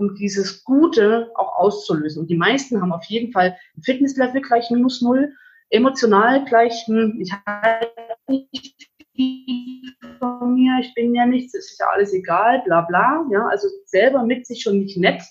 um 0.00 0.14
dieses 0.14 0.64
Gute 0.64 1.30
auch 1.34 1.56
auszulösen. 1.58 2.22
Und 2.22 2.30
die 2.30 2.36
meisten 2.36 2.80
haben 2.80 2.92
auf 2.92 3.04
jeden 3.04 3.32
Fall 3.32 3.56
Fitnesslevel 3.84 4.40
gleich 4.40 4.70
minus 4.70 5.02
null, 5.02 5.32
emotional 5.68 6.44
gleich, 6.46 6.72
hm, 6.86 7.18
ich 7.20 7.32
halte 7.46 7.90
nicht 8.28 8.90
von 10.18 10.54
mir, 10.54 10.78
ich 10.80 10.94
bin 10.94 11.14
ja 11.14 11.26
nichts, 11.26 11.54
es 11.54 11.72
ist 11.72 11.80
ja 11.80 11.86
alles 11.92 12.14
egal, 12.14 12.62
bla 12.64 12.80
bla. 12.80 13.26
Ja, 13.30 13.46
also 13.48 13.68
selber 13.84 14.24
mit 14.24 14.46
sich 14.46 14.62
schon 14.62 14.78
nicht 14.78 14.96
nett. 14.96 15.22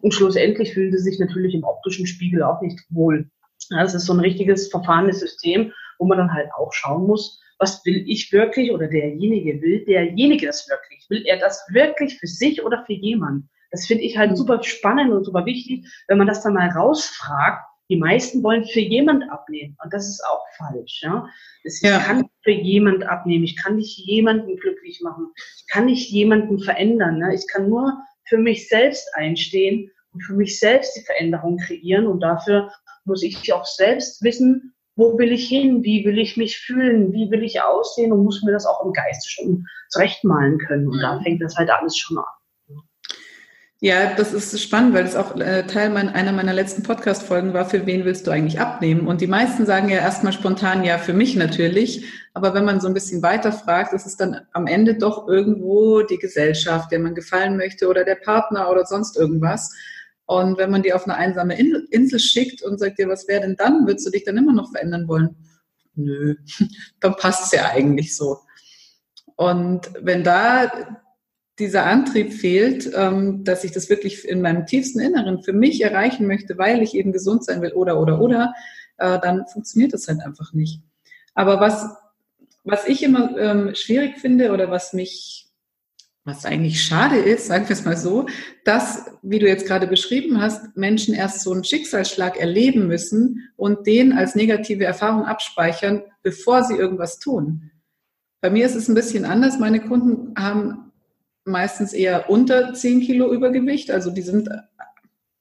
Und 0.00 0.12
schlussendlich 0.12 0.72
fühlen 0.72 0.90
sie 0.90 0.98
sich 0.98 1.20
natürlich 1.20 1.54
im 1.54 1.64
optischen 1.64 2.06
Spiegel 2.06 2.42
auch 2.42 2.60
nicht 2.62 2.80
wohl. 2.88 3.30
Das 3.70 3.94
ist 3.94 4.06
so 4.06 4.14
ein 4.14 4.20
richtiges 4.20 4.68
verfahrenes 4.70 5.20
System, 5.20 5.72
wo 5.98 6.06
man 6.06 6.18
dann 6.18 6.32
halt 6.32 6.48
auch 6.56 6.72
schauen 6.72 7.06
muss, 7.06 7.40
was 7.58 7.84
will 7.84 8.04
ich 8.06 8.32
wirklich 8.32 8.70
oder 8.70 8.86
derjenige 8.86 9.60
will 9.60 9.84
derjenige 9.84 10.46
das 10.46 10.68
wirklich? 10.68 11.04
Will 11.10 11.26
er 11.26 11.38
das 11.38 11.66
wirklich 11.70 12.18
für 12.18 12.26
sich 12.26 12.64
oder 12.64 12.84
für 12.86 12.92
jemanden? 12.92 13.50
Das 13.70 13.86
finde 13.86 14.04
ich 14.04 14.16
halt 14.16 14.36
super 14.36 14.62
spannend 14.62 15.12
und 15.12 15.24
super 15.24 15.44
wichtig, 15.44 15.86
wenn 16.08 16.18
man 16.18 16.26
das 16.26 16.42
dann 16.42 16.54
mal 16.54 16.68
rausfragt. 16.68 17.64
Die 17.90 17.96
meisten 17.96 18.42
wollen 18.42 18.64
für 18.66 18.80
jemand 18.80 19.30
abnehmen 19.30 19.76
und 19.82 19.92
das 19.92 20.06
ist 20.06 20.22
auch 20.30 20.44
falsch. 20.58 21.00
Ja? 21.02 21.26
Ich 21.64 21.80
ja. 21.80 21.98
kann 21.98 22.28
für 22.42 22.50
jemand 22.50 23.04
abnehmen, 23.04 23.44
ich 23.44 23.56
kann 23.56 23.76
nicht 23.76 23.96
jemanden 23.98 24.56
glücklich 24.56 25.00
machen, 25.02 25.32
ich 25.56 25.66
kann 25.68 25.86
nicht 25.86 26.10
jemanden 26.10 26.58
verändern. 26.58 27.18
Ne? 27.18 27.34
Ich 27.34 27.46
kann 27.48 27.68
nur 27.68 27.98
für 28.28 28.36
mich 28.36 28.68
selbst 28.68 29.08
einstehen 29.14 29.90
und 30.12 30.22
für 30.22 30.34
mich 30.34 30.58
selbst 30.58 30.96
die 30.96 31.04
Veränderung 31.04 31.56
kreieren 31.56 32.06
und 32.06 32.20
dafür 32.20 32.70
muss 33.04 33.22
ich 33.22 33.52
auch 33.54 33.64
selbst 33.64 34.22
wissen, 34.22 34.74
wo 34.98 35.16
will 35.16 35.32
ich 35.32 35.48
hin, 35.48 35.82
wie 35.84 36.04
will 36.04 36.18
ich 36.18 36.36
mich 36.36 36.58
fühlen, 36.58 37.12
wie 37.12 37.30
will 37.30 37.44
ich 37.44 37.62
aussehen 37.62 38.12
und 38.12 38.24
muss 38.24 38.42
mir 38.42 38.52
das 38.52 38.66
auch 38.66 38.84
im 38.84 38.92
Geiste 38.92 39.30
schon 39.30 39.64
zurechtmalen 39.90 40.58
können. 40.58 40.88
Und 40.88 41.00
da 41.00 41.18
mhm. 41.18 41.22
fängt 41.22 41.42
das 41.42 41.56
halt 41.56 41.70
alles 41.70 41.96
schon 41.96 42.18
an. 42.18 42.24
Ja, 43.80 44.12
das 44.16 44.32
ist 44.32 44.60
spannend, 44.60 44.92
weil 44.92 45.04
es 45.04 45.14
auch 45.14 45.36
äh, 45.36 45.64
Teil 45.68 45.90
mein, 45.90 46.08
einer 46.08 46.32
meiner 46.32 46.52
letzten 46.52 46.82
Podcast-Folgen 46.82 47.54
war, 47.54 47.64
für 47.64 47.86
wen 47.86 48.04
willst 48.04 48.26
du 48.26 48.32
eigentlich 48.32 48.58
abnehmen? 48.58 49.06
Und 49.06 49.20
die 49.20 49.28
meisten 49.28 49.66
sagen 49.66 49.88
ja 49.88 49.98
erstmal 49.98 50.32
spontan, 50.32 50.82
ja, 50.82 50.98
für 50.98 51.12
mich 51.12 51.36
natürlich. 51.36 52.04
Aber 52.34 52.54
wenn 52.54 52.64
man 52.64 52.80
so 52.80 52.88
ein 52.88 52.94
bisschen 52.94 53.22
weiter 53.22 53.52
fragt, 53.52 53.92
ist 53.92 54.04
es 54.04 54.16
dann 54.16 54.40
am 54.52 54.66
Ende 54.66 54.96
doch 54.96 55.28
irgendwo 55.28 56.02
die 56.02 56.18
Gesellschaft, 56.18 56.90
der 56.90 56.98
man 56.98 57.14
gefallen 57.14 57.56
möchte 57.56 57.86
oder 57.86 58.04
der 58.04 58.16
Partner 58.16 58.68
oder 58.68 58.84
sonst 58.84 59.16
irgendwas. 59.16 59.72
Und 60.26 60.58
wenn 60.58 60.72
man 60.72 60.82
die 60.82 60.92
auf 60.92 61.04
eine 61.04 61.14
einsame 61.14 61.56
Insel 61.56 62.18
schickt 62.18 62.62
und 62.62 62.80
sagt 62.80 62.98
dir, 62.98 63.08
was 63.08 63.28
wäre 63.28 63.42
denn 63.42 63.54
dann? 63.54 63.86
Würdest 63.86 64.08
du 64.08 64.10
dich 64.10 64.24
dann 64.24 64.36
immer 64.38 64.54
noch 64.54 64.72
verändern 64.72 65.06
wollen? 65.06 65.36
Nö, 65.94 66.34
dann 67.00 67.14
passt 67.14 67.44
es 67.44 67.52
ja 67.52 67.70
eigentlich 67.70 68.16
so. 68.16 68.40
Und 69.36 69.88
wenn 70.00 70.24
da 70.24 70.68
dieser 71.58 71.84
Antrieb 71.86 72.32
fehlt, 72.32 72.90
ähm, 72.94 73.44
dass 73.44 73.64
ich 73.64 73.72
das 73.72 73.90
wirklich 73.90 74.26
in 74.26 74.40
meinem 74.40 74.66
tiefsten 74.66 75.00
Inneren 75.00 75.42
für 75.42 75.52
mich 75.52 75.82
erreichen 75.82 76.26
möchte, 76.26 76.56
weil 76.58 76.82
ich 76.82 76.94
eben 76.94 77.12
gesund 77.12 77.44
sein 77.44 77.62
will 77.62 77.72
oder 77.72 78.00
oder 78.00 78.20
oder, 78.20 78.54
äh, 78.98 79.18
dann 79.20 79.46
funktioniert 79.46 79.92
das 79.92 80.08
halt 80.08 80.20
einfach 80.20 80.52
nicht. 80.52 80.80
Aber 81.34 81.60
was, 81.60 81.86
was 82.64 82.86
ich 82.86 83.02
immer 83.02 83.36
ähm, 83.38 83.74
schwierig 83.74 84.18
finde 84.18 84.52
oder 84.52 84.70
was 84.70 84.92
mich, 84.92 85.48
was 86.24 86.44
eigentlich 86.44 86.82
schade 86.82 87.16
ist, 87.16 87.46
sagen 87.46 87.68
wir 87.68 87.74
es 87.74 87.84
mal 87.84 87.96
so, 87.96 88.26
dass, 88.64 89.06
wie 89.22 89.38
du 89.38 89.46
jetzt 89.46 89.66
gerade 89.66 89.86
beschrieben 89.86 90.40
hast, 90.40 90.76
Menschen 90.76 91.14
erst 91.14 91.40
so 91.40 91.52
einen 91.52 91.64
Schicksalsschlag 91.64 92.36
erleben 92.36 92.86
müssen 92.86 93.50
und 93.56 93.86
den 93.86 94.12
als 94.12 94.34
negative 94.34 94.84
Erfahrung 94.84 95.24
abspeichern, 95.24 96.02
bevor 96.22 96.64
sie 96.64 96.76
irgendwas 96.76 97.18
tun. 97.18 97.70
Bei 98.40 98.50
mir 98.50 98.66
ist 98.66 98.76
es 98.76 98.88
ein 98.88 98.94
bisschen 98.94 99.24
anders. 99.24 99.58
Meine 99.58 99.80
Kunden 99.80 100.34
haben 100.36 100.87
meistens 101.48 101.92
eher 101.92 102.30
unter 102.30 102.74
10 102.74 103.00
Kilo 103.00 103.32
Übergewicht. 103.32 103.90
Also 103.90 104.10
die 104.10 104.22
sind 104.22 104.48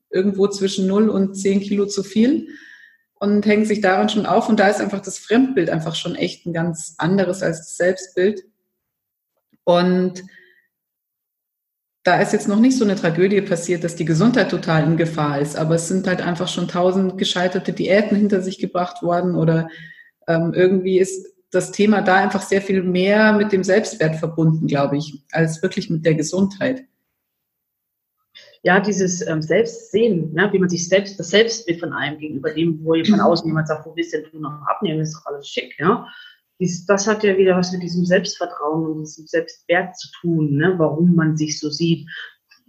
irgendwo 0.10 0.48
zwischen 0.48 0.88
0 0.88 1.10
und 1.10 1.36
10 1.36 1.60
Kilo 1.62 1.86
zu 1.86 2.04
viel 2.04 2.48
und 3.16 3.46
hängen 3.46 3.66
sich 3.66 3.82
daran 3.82 4.10
schon 4.10 4.26
auf. 4.26 4.50
Und 4.50 4.60
da 4.60 4.68
ist 4.68 4.82
einfach 4.82 5.02
das 5.02 5.20
Fremdbild 5.20 5.70
einfach 5.70 5.96
schon 5.96 6.16
echt 6.16 6.46
ein 6.46 6.54
ganz 6.54 6.96
anderes 6.98 7.44
als 7.44 7.60
das 7.60 7.78
Selbstbild. 7.78 8.44
Und 9.64 10.24
da 12.04 12.22
ist 12.22 12.32
jetzt 12.32 12.48
noch 12.48 12.60
nicht 12.60 12.78
so 12.78 12.86
eine 12.86 12.96
Tragödie 12.96 13.42
passiert, 13.42 13.84
dass 13.84 13.98
die 13.98 14.06
Gesundheit 14.06 14.50
total 14.50 14.86
in 14.86 14.96
Gefahr 14.96 15.42
ist, 15.42 15.58
aber 15.58 15.76
es 15.76 15.90
sind 15.90 16.08
halt 16.08 16.22
einfach 16.22 16.48
schon 16.48 16.70
tausend 16.70 17.18
gescheiterte 17.18 17.74
Diäten 17.74 18.16
hinter 18.16 18.42
sich 18.42 18.60
gebracht 18.60 19.04
worden 19.04 19.36
oder 19.36 19.68
ähm, 20.26 20.54
irgendwie 20.54 21.00
ist 21.00 21.37
das 21.52 21.72
Thema 21.72 22.02
da 22.02 22.16
einfach 22.16 22.42
sehr 22.42 22.62
viel 22.62 22.84
mehr 22.84 23.34
mit 23.34 23.52
dem 23.52 23.64
Selbstwert 23.64 24.18
verbunden, 24.18 24.68
glaube 24.68 24.98
ich, 24.98 25.24
als 25.32 25.62
wirklich 25.62 25.90
mit 25.90 26.06
der 26.06 26.16
Gesundheit. 26.16 26.84
Ja, 28.64 28.80
dieses 28.80 29.26
ähm, 29.26 29.42
Selbstsehen, 29.42 30.34
ne, 30.34 30.50
wie 30.52 30.60
man 30.60 30.70
sich 30.70 30.88
selbst, 30.90 31.20
das 31.20 31.30
Selbstbild 31.30 31.80
von 31.80 31.94
einem 31.94 32.18
gegenüber 32.18 32.52
dem, 32.54 32.84
wo 32.84 33.02
von 33.04 33.22
außen 33.22 33.48
jemand 33.48 33.68
sagt, 33.68 33.86
wo 33.86 33.92
bist 33.92 34.14
denn 34.14 34.26
du 34.32 34.40
noch 34.40 34.62
abnehmen, 34.68 35.00
ist 35.00 35.16
doch 35.16 35.26
alles 35.26 35.48
schick, 35.48 35.76
ja. 35.80 36.06
Dies, 36.60 36.86
das 36.88 37.08
hat 37.08 37.24
ja 37.24 37.38
wieder 37.38 37.56
was 37.56 37.72
mit 37.72 37.84
diesem 37.84 38.04
Selbstvertrauen 38.04 38.88
und 38.88 39.02
diesem 39.02 39.28
Selbstwert 39.28 39.96
zu 39.96 40.10
tun, 40.20 40.56
ne, 40.56 40.74
warum 40.78 41.16
man 41.16 41.38
sich 41.38 41.60
so 41.60 41.70
sieht. 41.70 42.10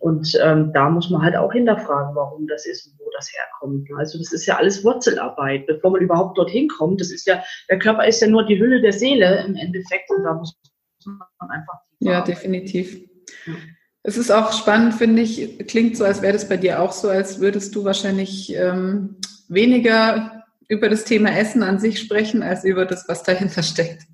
Und 0.01 0.39
ähm, 0.43 0.73
da 0.73 0.89
muss 0.89 1.11
man 1.11 1.23
halt 1.23 1.37
auch 1.37 1.53
hinterfragen, 1.53 2.15
warum 2.15 2.47
das 2.47 2.67
ist 2.67 2.87
und 2.87 2.99
wo 2.99 3.11
das 3.17 3.31
herkommt. 3.33 3.89
Also 3.97 4.19
das 4.19 4.33
ist 4.33 4.47
ja 4.47 4.57
alles 4.57 4.85
Wurzelarbeit, 4.85 5.67
bevor 5.67 5.91
man 5.91 6.03
überhaupt 6.03 6.39
dorthin 6.39 6.69
kommt. 6.69 7.01
Das 7.01 7.11
ist 7.11 7.27
ja, 7.27 7.43
der 7.69 7.79
Körper 7.79 8.07
ist 8.07 8.21
ja 8.21 8.29
nur 8.29 8.47
die 8.47 8.59
Hülle 8.59 8.81
der 8.81 8.93
Seele 8.93 9.45
im 9.45 9.57
Endeffekt 9.57 10.09
und 10.11 10.23
da 10.23 10.35
muss 10.35 10.57
man 11.05 11.51
einfach 11.51 11.81
Ja, 11.99 12.23
definitiv. 12.23 13.01
Ja. 13.47 13.55
Es 14.05 14.17
ist 14.17 14.31
auch 14.31 14.53
spannend, 14.53 14.95
finde 14.95 15.23
ich, 15.23 15.59
klingt 15.67 15.97
so, 15.97 16.05
als 16.05 16.23
wäre 16.23 16.33
das 16.33 16.49
bei 16.49 16.57
dir 16.57 16.81
auch 16.81 16.93
so, 16.93 17.09
als 17.09 17.41
würdest 17.41 17.75
du 17.75 17.85
wahrscheinlich 17.85 18.55
ähm, 18.55 19.17
weniger 19.49 20.45
über 20.69 20.89
das 20.89 21.05
Thema 21.05 21.37
Essen 21.37 21.63
an 21.63 21.79
sich 21.79 21.99
sprechen, 21.99 22.43
als 22.43 22.65
über 22.65 22.87
das, 22.87 23.09
was 23.09 23.23
dahinter 23.23 23.63
steckt. 23.63 24.05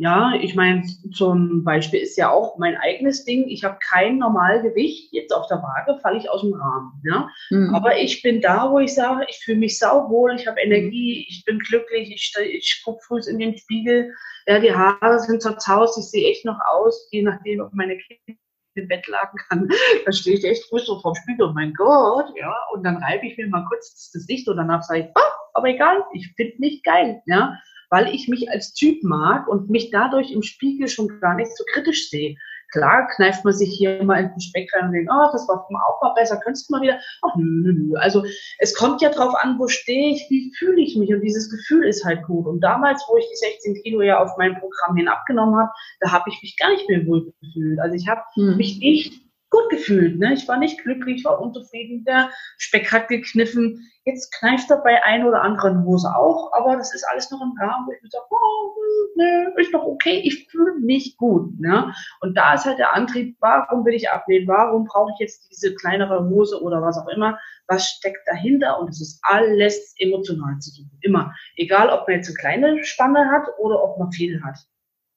Ja, 0.00 0.32
ich 0.40 0.54
meine, 0.54 0.84
zum 1.12 1.64
Beispiel 1.64 1.98
ist 1.98 2.16
ja 2.16 2.30
auch 2.30 2.56
mein 2.56 2.76
eigenes 2.76 3.24
Ding. 3.24 3.48
Ich 3.48 3.64
habe 3.64 3.78
kein 3.80 4.18
Normalgewicht. 4.18 5.12
Jetzt 5.12 5.32
auf 5.32 5.48
der 5.48 5.60
Waage 5.60 5.98
falle 6.00 6.18
ich 6.18 6.30
aus 6.30 6.42
dem 6.42 6.54
Rahmen. 6.54 6.92
Ja? 7.04 7.28
Mhm. 7.50 7.74
Aber 7.74 7.98
ich 7.98 8.22
bin 8.22 8.40
da, 8.40 8.70
wo 8.70 8.78
ich 8.78 8.94
sage, 8.94 9.26
ich 9.28 9.38
fühle 9.38 9.58
mich 9.58 9.76
sauwohl, 9.76 10.36
ich 10.36 10.46
habe 10.46 10.60
Energie, 10.60 11.26
ich 11.28 11.44
bin 11.44 11.58
glücklich, 11.58 12.12
ich, 12.12 12.32
ich 12.38 12.82
gucke 12.84 13.04
früh 13.04 13.20
in 13.28 13.40
den 13.40 13.58
Spiegel. 13.58 14.14
Ja, 14.46 14.60
die 14.60 14.72
Haare 14.72 15.18
sind 15.18 15.42
zerzaust, 15.42 15.98
ich 15.98 16.04
sehe 16.04 16.30
echt 16.30 16.44
noch 16.44 16.60
aus, 16.70 17.08
je 17.10 17.22
nachdem, 17.22 17.60
ob 17.60 17.74
meine 17.74 17.98
Kinder 17.98 18.38
im 18.76 18.86
Bett 18.86 19.08
lagen 19.08 19.36
kann, 19.48 19.68
da 20.06 20.12
stehe 20.12 20.36
ich 20.38 20.44
echt 20.44 20.64
früh 20.68 20.78
so 20.78 21.00
vorm 21.00 21.16
Spiegel, 21.16 21.52
mein 21.54 21.74
Gott, 21.74 22.26
ja, 22.36 22.54
und 22.72 22.84
dann 22.84 23.02
reibe 23.02 23.26
ich 23.26 23.36
mir 23.36 23.48
mal 23.48 23.66
kurz 23.68 23.92
das 23.92 24.12
Gesicht 24.12 24.46
und 24.48 24.58
danach 24.58 24.84
sage 24.84 25.00
ich, 25.00 25.06
oh, 25.16 25.32
aber 25.54 25.68
egal, 25.70 26.04
ich 26.12 26.32
finde 26.36 26.54
mich 26.60 26.84
geil, 26.84 27.20
ja 27.26 27.58
weil 27.90 28.14
ich 28.14 28.28
mich 28.28 28.50
als 28.50 28.74
Typ 28.74 29.02
mag 29.02 29.48
und 29.48 29.70
mich 29.70 29.90
dadurch 29.90 30.30
im 30.30 30.42
Spiegel 30.42 30.88
schon 30.88 31.20
gar 31.20 31.34
nicht 31.34 31.56
so 31.56 31.64
kritisch 31.72 32.10
sehe. 32.10 32.36
Klar 32.70 33.08
kneift 33.16 33.44
man 33.46 33.54
sich 33.54 33.70
hier 33.70 34.02
mal 34.04 34.20
in 34.20 34.28
den 34.28 34.40
Speck 34.40 34.70
rein 34.74 34.86
und 34.86 34.92
denkt, 34.92 35.10
oh, 35.10 35.28
das 35.32 35.48
war 35.48 35.64
auch 35.64 36.02
mal 36.02 36.12
besser, 36.14 36.36
könntest 36.36 36.68
du 36.68 36.74
mal 36.74 36.82
wieder. 36.82 37.00
Ach, 37.22 37.34
nö, 37.36 37.72
nö. 37.72 37.96
Also 37.96 38.24
es 38.58 38.74
kommt 38.74 39.00
ja 39.00 39.08
drauf 39.08 39.34
an, 39.40 39.58
wo 39.58 39.68
stehe 39.68 40.12
ich, 40.12 40.26
wie 40.28 40.52
fühle 40.58 40.82
ich 40.82 40.94
mich 40.96 41.12
und 41.12 41.22
dieses 41.22 41.50
Gefühl 41.50 41.86
ist 41.86 42.04
halt 42.04 42.24
gut. 42.24 42.46
Und 42.46 42.60
damals, 42.60 43.02
wo 43.08 43.16
ich 43.16 43.24
die 43.30 43.36
16 43.36 43.82
Kilo 43.82 44.02
ja 44.02 44.22
auf 44.22 44.36
mein 44.36 44.58
Programm 44.60 44.96
hin 44.96 45.08
abgenommen 45.08 45.56
habe, 45.56 45.70
da 46.00 46.12
habe 46.12 46.28
ich 46.28 46.42
mich 46.42 46.56
gar 46.58 46.70
nicht 46.70 46.86
mehr 46.90 47.06
wohl 47.06 47.32
gefühlt. 47.40 47.80
Also 47.80 47.94
ich 47.94 48.06
habe 48.06 48.20
hm. 48.34 48.58
mich 48.58 48.78
nicht 48.78 49.27
gut 49.50 49.70
gefühlt. 49.70 50.18
Ne? 50.18 50.34
Ich 50.34 50.46
war 50.48 50.58
nicht 50.58 50.82
glücklich, 50.82 51.24
war 51.24 51.40
unzufrieden. 51.40 52.04
Der 52.04 52.30
Speck 52.58 52.92
hat 52.92 53.08
gekniffen. 53.08 53.90
Jetzt 54.04 54.32
kneift 54.38 54.70
er 54.70 54.78
bei 54.78 55.02
ein 55.04 55.26
oder 55.26 55.42
anderen 55.42 55.84
Hose 55.84 56.08
auch, 56.14 56.50
aber 56.54 56.76
das 56.76 56.94
ist 56.94 57.04
alles 57.10 57.30
noch 57.30 57.42
im 57.42 57.52
Rahmen, 57.60 57.86
wo 57.86 57.92
ich 57.92 58.02
mir 58.02 58.08
sage, 58.08 58.24
oh, 58.30 58.74
ne, 59.16 59.52
ist 59.58 59.74
doch 59.74 59.84
okay, 59.84 60.22
ich 60.24 60.48
fühle 60.50 60.74
mich 60.80 61.16
gut. 61.18 61.60
Ne? 61.60 61.92
Und 62.20 62.36
da 62.36 62.54
ist 62.54 62.64
halt 62.64 62.78
der 62.78 62.94
Antrieb, 62.94 63.36
warum 63.40 63.84
will 63.84 63.94
ich 63.94 64.10
abnehmen? 64.10 64.48
Warum 64.48 64.84
brauche 64.84 65.10
ich 65.12 65.20
jetzt 65.20 65.50
diese 65.50 65.74
kleinere 65.74 66.26
Hose 66.28 66.62
oder 66.62 66.80
was 66.80 66.96
auch 66.96 67.08
immer? 67.08 67.38
Was 67.66 67.86
steckt 67.86 68.26
dahinter? 68.26 68.78
Und 68.80 68.88
es 68.88 69.00
ist 69.00 69.20
alles 69.22 69.94
emotional 69.98 70.58
zu 70.58 70.70
suchen. 70.70 70.98
Immer. 71.02 71.34
Egal, 71.56 71.90
ob 71.90 72.08
man 72.08 72.16
jetzt 72.16 72.28
eine 72.28 72.36
kleine 72.36 72.84
Spanne 72.84 73.30
hat 73.30 73.46
oder 73.58 73.82
ob 73.82 73.98
man 73.98 74.10
viel 74.10 74.42
hat. 74.42 74.56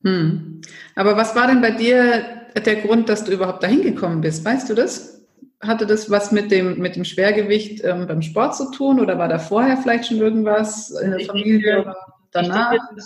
Hm. 0.04 0.62
Aber 0.96 1.18
was 1.18 1.36
war 1.36 1.48
denn 1.48 1.62
bei 1.62 1.72
dir 1.72 2.24
der 2.56 2.76
Grund, 2.78 3.10
dass 3.10 3.24
du 3.24 3.32
überhaupt 3.32 3.64
dahin 3.64 3.82
gekommen 3.82 4.22
bist? 4.22 4.44
Weißt 4.44 4.70
du 4.70 4.74
das? 4.74 5.22
Hatte 5.62 5.86
das 5.86 6.10
was 6.10 6.32
mit 6.32 6.52
dem, 6.52 6.80
mit 6.80 6.96
dem 6.96 7.06
Schwergewicht 7.06 7.84
ähm, 7.84 8.08
beim 8.08 8.22
Sport 8.22 8.56
zu 8.56 8.72
tun 8.72 9.00
oder 9.00 9.20
war 9.20 9.28
da 9.28 9.38
vorher 9.38 9.78
vielleicht 9.78 10.08
schon 10.08 10.18
irgendwas 10.18 10.90
in 10.90 11.12
der 11.12 11.20
ich 11.20 11.28
Familie 11.28 11.76
denke, 11.76 11.82
oder 11.82 11.96
danach? 12.32 12.72
Denke, 12.72 13.04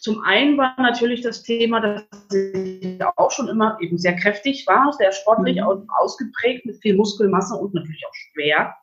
zum 0.00 0.22
einen 0.22 0.56
war 0.56 0.74
natürlich 0.78 1.20
das 1.20 1.42
Thema, 1.42 1.80
dass 1.80 2.02
ich 2.32 2.98
auch 3.16 3.30
schon 3.30 3.48
immer 3.48 3.76
eben 3.80 3.98
sehr 3.98 4.16
kräftig 4.16 4.66
war, 4.66 4.92
sehr 4.94 5.12
sportlich 5.12 5.56
mhm. 5.56 5.86
ausgeprägt 6.00 6.64
mit 6.64 6.80
viel 6.80 6.96
Muskelmasse 6.96 7.54
und 7.54 7.74
natürlich 7.74 8.02
auch 8.08 8.14
schwer. 8.32 8.74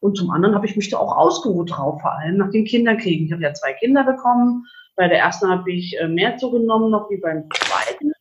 Und 0.00 0.16
zum 0.16 0.30
anderen 0.30 0.54
habe 0.54 0.66
ich 0.66 0.76
mich 0.76 0.90
da 0.90 0.98
auch 0.98 1.16
ausgeruht 1.16 1.70
drauf, 1.70 2.00
vor 2.00 2.12
allem 2.12 2.38
nach 2.38 2.50
den 2.50 2.64
Kinderkriegen. 2.64 3.26
Ich 3.26 3.32
habe 3.32 3.42
ja 3.42 3.54
zwei 3.54 3.72
Kinder 3.74 4.04
bekommen, 4.04 4.66
bei 4.96 5.08
der 5.08 5.18
ersten 5.18 5.48
habe 5.48 5.70
ich 5.72 5.98
äh, 5.98 6.08
mehr 6.08 6.36
zugenommen 6.36 6.90
noch 6.90 7.10
wie 7.10 7.18
beim 7.18 7.48
zweiten. 7.52 8.12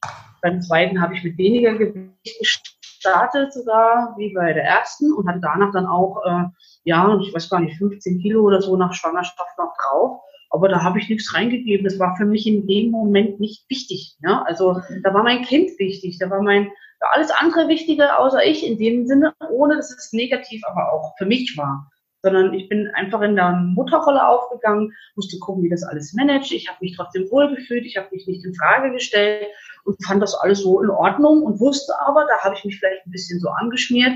Beim 0.42 0.62
zweiten 0.62 1.02
habe 1.02 1.16
ich 1.16 1.24
mit 1.24 1.38
weniger 1.38 1.74
Gewicht 1.76 2.78
gestartet 3.04 3.54
sogar 3.54 4.16
wie 4.18 4.34
bei 4.34 4.54
der 4.54 4.64
ersten 4.64 5.14
und 5.14 5.28
hatte 5.28 5.42
danach 5.42 5.72
dann 5.72 5.86
auch, 5.86 6.22
äh, 6.26 6.46
ja, 6.84 7.18
ich 7.22 7.34
weiß 7.34 7.50
gar 7.50 7.60
nicht, 7.60 7.78
15 7.78 8.20
Kilo 8.22 8.42
oder 8.42 8.62
so 8.62 8.76
nach 8.76 8.94
Schwangerschaft 8.94 9.58
noch 9.58 9.74
drauf. 9.82 10.22
Aber 10.50 10.68
da 10.68 10.84
habe 10.84 11.00
ich 11.00 11.10
nichts 11.10 11.34
reingegeben. 11.34 11.84
Das 11.84 12.00
war 12.00 12.16
für 12.16 12.26
mich 12.26 12.46
in 12.46 12.68
dem 12.68 12.92
Moment 12.92 13.40
nicht 13.40 13.70
wichtig. 13.70 14.16
Ja? 14.22 14.44
Also 14.44 14.80
da 15.04 15.14
war 15.14 15.24
mein 15.24 15.42
Kind 15.44 15.72
wichtig, 15.80 16.18
da 16.20 16.30
war 16.30 16.42
mein 16.42 16.72
alles 17.12 17.32
andere 17.32 17.68
wichtiger 17.68 18.18
außer 18.20 18.46
ich 18.46 18.66
in 18.66 18.78
dem 18.78 19.06
Sinne, 19.06 19.34
ohne 19.52 19.76
dass 19.76 19.92
es 19.92 20.14
negativ 20.14 20.62
aber 20.66 20.94
auch 20.94 21.14
für 21.18 21.26
mich 21.26 21.58
war 21.58 21.92
sondern 22.24 22.54
ich 22.54 22.70
bin 22.70 22.90
einfach 22.96 23.22
in 23.22 23.36
der 23.36 23.52
Mutterrolle 23.52 24.26
aufgegangen, 24.26 24.94
musste 25.16 25.38
gucken, 25.40 25.64
wie 25.64 25.70
das 25.70 25.84
alles 25.84 26.14
managt. 26.14 26.52
Ich 26.52 26.68
habe 26.70 26.78
mich 26.82 26.96
trotzdem 26.96 27.30
wohlgefühlt, 27.30 27.86
ich 27.86 27.98
habe 27.98 28.08
mich 28.12 28.26
nicht 28.26 28.46
in 28.46 28.56
Frage 28.56 28.92
gestellt 28.92 29.48
und 29.84 30.04
fand 30.06 30.24
das 30.24 30.34
alles 30.34 30.60
so 30.60 30.82
in 30.82 30.90
Ordnung 30.90 31.44
und 31.44 31.60
wusste 31.60 31.94
aber, 32.06 32.26
da 32.26 32.38
habe 32.40 32.56
ich 32.56 32.64
mich 32.64 32.80
vielleicht 32.80 33.06
ein 33.06 33.12
bisschen 33.12 33.40
so 33.40 33.50
angeschmiert. 33.50 34.14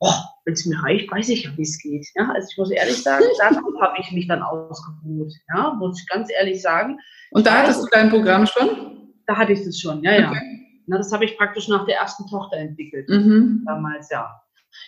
Oh, 0.00 0.10
wenn 0.44 0.54
es 0.54 0.66
mir 0.66 0.82
reicht, 0.82 1.10
weiß 1.12 1.28
ich 1.28 1.44
ja, 1.44 1.50
wie 1.56 1.62
es 1.62 1.78
geht. 1.78 2.06
Ja, 2.14 2.30
also 2.34 2.48
ich 2.50 2.58
muss 2.58 2.70
ehrlich 2.70 3.02
sagen, 3.02 3.24
darauf 3.38 3.80
habe 3.80 3.96
ich 4.00 4.10
mich 4.12 4.26
dann 4.26 4.42
ausgeruht. 4.42 5.32
Ja, 5.54 5.74
muss 5.74 6.00
ich 6.00 6.08
ganz 6.08 6.30
ehrlich 6.32 6.62
sagen. 6.62 6.98
Und 7.30 7.46
da 7.46 7.62
hattest 7.62 7.82
du 7.82 7.86
dein 7.90 8.08
Programm 8.08 8.46
schon? 8.46 9.12
Da 9.26 9.36
hatte 9.36 9.52
ich 9.52 9.64
das 9.64 9.78
schon, 9.78 10.02
ja, 10.02 10.12
ja. 10.12 10.30
Okay. 10.30 10.82
Na, 10.86 10.98
das 10.98 11.12
habe 11.12 11.24
ich 11.24 11.36
praktisch 11.36 11.68
nach 11.68 11.86
der 11.86 11.96
ersten 11.96 12.26
Tochter 12.26 12.56
entwickelt. 12.56 13.08
Mhm. 13.08 13.62
Damals, 13.66 14.10
ja. 14.10 14.43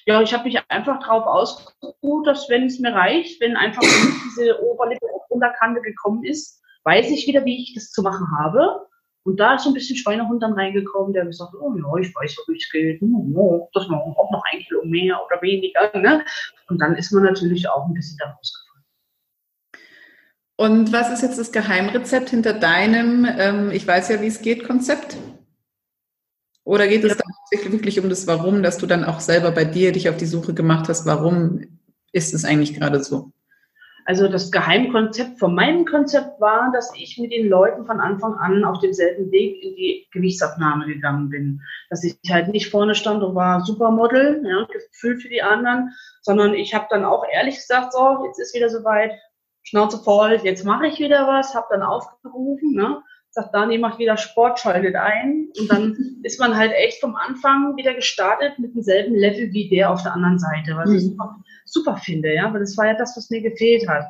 Ja, 0.06 0.22
ich 0.22 0.32
habe 0.32 0.44
mich 0.44 0.58
einfach 0.68 1.00
darauf 1.00 1.26
ausgeruht, 1.26 2.26
dass 2.26 2.48
wenn 2.48 2.66
es 2.66 2.78
mir 2.78 2.92
reicht, 2.92 3.40
wenn 3.40 3.56
einfach 3.56 3.82
diese 3.82 4.62
Oberlippe 4.62 5.04
auf 5.12 5.28
Unterkante 5.28 5.80
gekommen 5.80 6.24
ist, 6.24 6.62
weiß 6.84 7.10
ich 7.10 7.26
wieder, 7.26 7.44
wie 7.44 7.60
ich 7.60 7.74
das 7.74 7.90
zu 7.90 8.02
machen 8.02 8.28
habe. 8.38 8.86
Und 9.24 9.40
da 9.40 9.56
ist 9.56 9.64
so 9.64 9.70
ein 9.70 9.74
bisschen 9.74 9.96
Schweinehund 9.96 10.40
dann 10.40 10.52
reingekommen, 10.52 11.12
der 11.12 11.26
gesagt 11.26 11.52
hat, 11.52 11.60
oh 11.60 11.74
ja, 11.74 12.00
ich 12.00 12.14
weiß, 12.14 12.36
wie 12.46 12.56
es 12.56 12.70
geht. 12.70 13.02
Oh, 13.02 13.68
das 13.74 13.88
machen 13.88 14.14
auch 14.16 14.30
noch 14.30 14.42
ein 14.52 14.60
Kilo 14.60 14.84
mehr 14.84 15.20
oder 15.26 15.42
weniger. 15.42 15.90
Ne? 15.98 16.24
Und 16.68 16.80
dann 16.80 16.94
ist 16.94 17.10
man 17.10 17.24
natürlich 17.24 17.68
auch 17.68 17.86
ein 17.86 17.94
bisschen 17.94 18.16
da 18.18 18.30
rausgefallen. 18.30 18.84
Und 20.54 20.92
was 20.92 21.10
ist 21.10 21.22
jetzt 21.22 21.40
das 21.40 21.50
Geheimrezept 21.50 22.30
hinter 22.30 22.52
deinem, 22.52 23.26
ähm, 23.36 23.70
ich 23.72 23.84
weiß 23.84 24.10
ja, 24.10 24.22
wie 24.22 24.28
es 24.28 24.40
geht, 24.40 24.62
Konzept? 24.62 25.16
Oder 26.62 26.86
geht 26.86 27.02
es 27.02 27.18
ja. 27.18 27.25
Wirklich 27.50 28.00
um 28.00 28.08
das 28.08 28.26
Warum, 28.26 28.62
dass 28.62 28.78
du 28.78 28.86
dann 28.86 29.04
auch 29.04 29.20
selber 29.20 29.50
bei 29.50 29.64
dir 29.64 29.92
dich 29.92 30.08
auf 30.08 30.16
die 30.16 30.26
Suche 30.26 30.54
gemacht 30.54 30.88
hast, 30.88 31.06
warum 31.06 31.60
ist 32.12 32.34
es 32.34 32.44
eigentlich 32.44 32.74
gerade 32.74 33.02
so? 33.02 33.32
Also 34.06 34.28
das 34.28 34.52
Geheimkonzept 34.52 35.40
von 35.40 35.52
meinem 35.52 35.84
Konzept 35.84 36.40
war, 36.40 36.70
dass 36.72 36.92
ich 36.96 37.18
mit 37.18 37.32
den 37.32 37.48
Leuten 37.48 37.86
von 37.86 37.98
Anfang 37.98 38.34
an 38.34 38.64
auf 38.64 38.78
demselben 38.78 39.32
Weg 39.32 39.60
in 39.64 39.74
die 39.74 40.06
Gewichtsabnahme 40.12 40.86
gegangen 40.86 41.28
bin. 41.28 41.60
Dass 41.90 42.04
ich 42.04 42.16
halt 42.30 42.46
nicht 42.48 42.70
vorne 42.70 42.94
stand 42.94 43.24
und 43.24 43.34
war 43.34 43.64
Supermodel, 43.64 44.42
ja, 44.46 44.64
gefühlt 44.72 45.22
für 45.22 45.28
die 45.28 45.42
anderen, 45.42 45.90
sondern 46.22 46.54
ich 46.54 46.72
habe 46.72 46.86
dann 46.88 47.04
auch 47.04 47.24
ehrlich 47.32 47.56
gesagt, 47.56 47.92
so, 47.92 48.24
jetzt 48.26 48.38
ist 48.38 48.54
wieder 48.54 48.70
soweit, 48.70 49.10
Schnauze 49.64 49.98
voll, 49.98 50.38
jetzt 50.44 50.64
mache 50.64 50.86
ich 50.86 51.00
wieder 51.00 51.26
was, 51.26 51.56
habe 51.56 51.66
dann 51.70 51.82
aufgerufen, 51.82 52.74
ne? 52.74 53.02
Sagt 53.36 53.54
Dani, 53.54 53.76
macht 53.76 53.98
wieder 53.98 54.16
Sport, 54.16 54.58
schaltet 54.58 54.96
ein. 54.96 55.48
Und 55.60 55.70
dann 55.70 55.94
ist 56.22 56.40
man 56.40 56.56
halt 56.56 56.72
echt 56.72 57.00
vom 57.00 57.14
Anfang 57.14 57.76
wieder 57.76 57.92
gestartet 57.94 58.58
mit 58.58 58.74
demselben 58.74 59.14
Level 59.14 59.52
wie 59.52 59.68
der 59.68 59.90
auf 59.90 60.02
der 60.02 60.14
anderen 60.14 60.38
Seite, 60.38 60.74
was 60.74 60.88
mhm. 60.88 60.96
ich 60.96 61.02
super, 61.04 61.36
super 61.66 61.96
finde, 61.98 62.34
ja, 62.34 62.52
weil 62.52 62.60
das 62.60 62.76
war 62.78 62.86
ja 62.86 62.94
das, 62.94 63.14
was 63.16 63.30
mir 63.30 63.42
gefehlt 63.42 63.86
hat. 63.88 64.04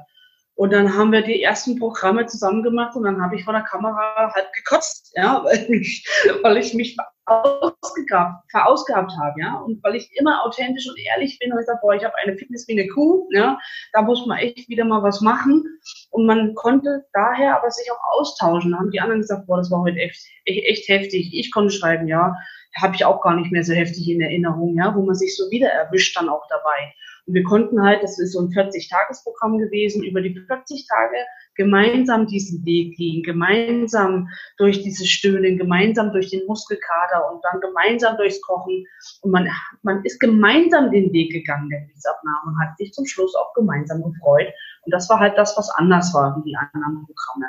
Und 0.57 0.73
dann 0.73 0.97
haben 0.97 1.12
wir 1.12 1.21
die 1.21 1.42
ersten 1.42 1.79
Programme 1.79 2.25
zusammen 2.27 2.62
gemacht 2.62 2.97
und 2.97 3.05
dann 3.05 3.21
habe 3.21 3.37
ich 3.37 3.45
vor 3.45 3.53
der 3.53 3.62
Kamera 3.62 4.33
halt 4.35 4.51
gekotzt, 4.55 5.12
ja, 5.14 5.40
weil 5.45 5.71
ich, 5.71 6.07
weil 6.42 6.57
ich 6.57 6.73
mich 6.73 6.97
verausgabt, 7.27 8.51
verausgabt 8.51 9.12
habe, 9.21 9.38
ja, 9.38 9.57
und 9.57 9.85
weil 9.85 9.97
ich 9.97 10.11
immer 10.14 10.42
authentisch 10.45 10.88
und 10.88 10.99
ehrlich 10.99 11.38
bin 11.38 11.53
und 11.53 11.61
ich 11.61 11.66
sage, 11.66 11.81
boah, 11.83 11.95
ich 11.95 12.05
habe 12.05 12.14
eine 12.23 12.38
Fitness 12.38 12.66
wie 12.69 12.81
eine 12.81 12.88
Kuh, 12.88 13.29
ja, 13.33 13.59
da 13.92 14.01
muss 14.01 14.25
man 14.25 14.38
echt 14.38 14.66
wieder 14.71 14.87
mal 14.87 15.03
was 15.03 15.21
machen 15.21 15.62
und 16.11 16.25
man 16.25 16.55
konnte 16.55 17.05
daher 17.12 17.59
aber 17.59 17.71
sich 17.71 17.90
auch 17.92 18.19
austauschen. 18.19 18.73
Da 18.73 18.79
haben 18.79 18.90
die 18.90 19.01
anderen 19.01 19.21
gesagt, 19.21 19.47
boah, 19.47 19.59
das 19.59 19.71
war 19.71 19.83
heute 19.83 19.99
echt, 19.99 20.27
echt 20.47 20.88
heftig. 20.88 21.35
Ich 21.35 21.53
konnte 21.53 21.75
schreiben, 21.75 22.09
ja, 22.09 22.35
habe 22.81 22.95
ich 22.95 23.05
auch 23.05 23.21
gar 23.21 23.35
nicht 23.37 23.53
mehr 23.53 23.64
so 23.64 23.75
heftig 23.75 24.09
in 24.09 24.23
Erinnerung, 24.23 24.75
ja, 24.77 24.95
wo 24.95 25.03
man 25.03 25.14
sich 25.14 25.37
so 25.37 25.51
wieder 25.51 25.69
erwischt 25.69 26.16
dann 26.16 26.31
auch 26.31 26.47
dabei. 26.49 26.95
Und 27.27 27.35
wir 27.35 27.43
konnten 27.43 27.83
halt, 27.83 28.03
das 28.03 28.19
ist 28.19 28.33
so 28.33 28.41
ein 28.41 28.49
40-Tages-Programm 28.49 29.59
gewesen, 29.59 30.05
über 30.05 30.21
die 30.21 30.35
40 30.35 30.87
Tage 30.89 31.17
gemeinsam 31.57 32.27
diesen 32.27 32.65
Weg 32.65 32.97
gehen, 32.97 33.23
gemeinsam 33.23 34.29
durch 34.59 34.83
dieses 34.83 35.09
Stöhnen, 35.09 35.59
gemeinsam 35.59 36.12
durch 36.12 36.31
den 36.31 36.47
Muskelkater 36.47 37.33
und 37.33 37.43
dann 37.45 37.61
gemeinsam 37.61 38.17
durchs 38.17 38.41
Kochen. 38.43 38.87
Und 39.23 39.31
man, 39.33 39.49
man 39.83 40.05
ist 40.05 40.21
gemeinsam 40.21 40.91
den 40.91 41.12
Weg 41.12 41.33
gegangen, 41.33 41.69
der 41.71 41.81
Gewichtsabnahme, 41.81 42.53
und 42.53 42.61
hat 42.61 42.77
sich 42.79 42.93
zum 42.93 43.07
Schluss 43.07 43.35
auch 43.35 43.53
gemeinsam 43.55 44.03
gefreut. 44.03 44.49
Und 44.85 44.93
das 44.93 45.09
war 45.09 45.19
halt 45.19 45.37
das, 45.37 45.57
was 45.57 45.71
anders 45.71 46.15
war 46.15 46.37
wie 46.37 46.51
die 46.51 46.57
anderen 46.57 47.07
Programme 47.07 47.47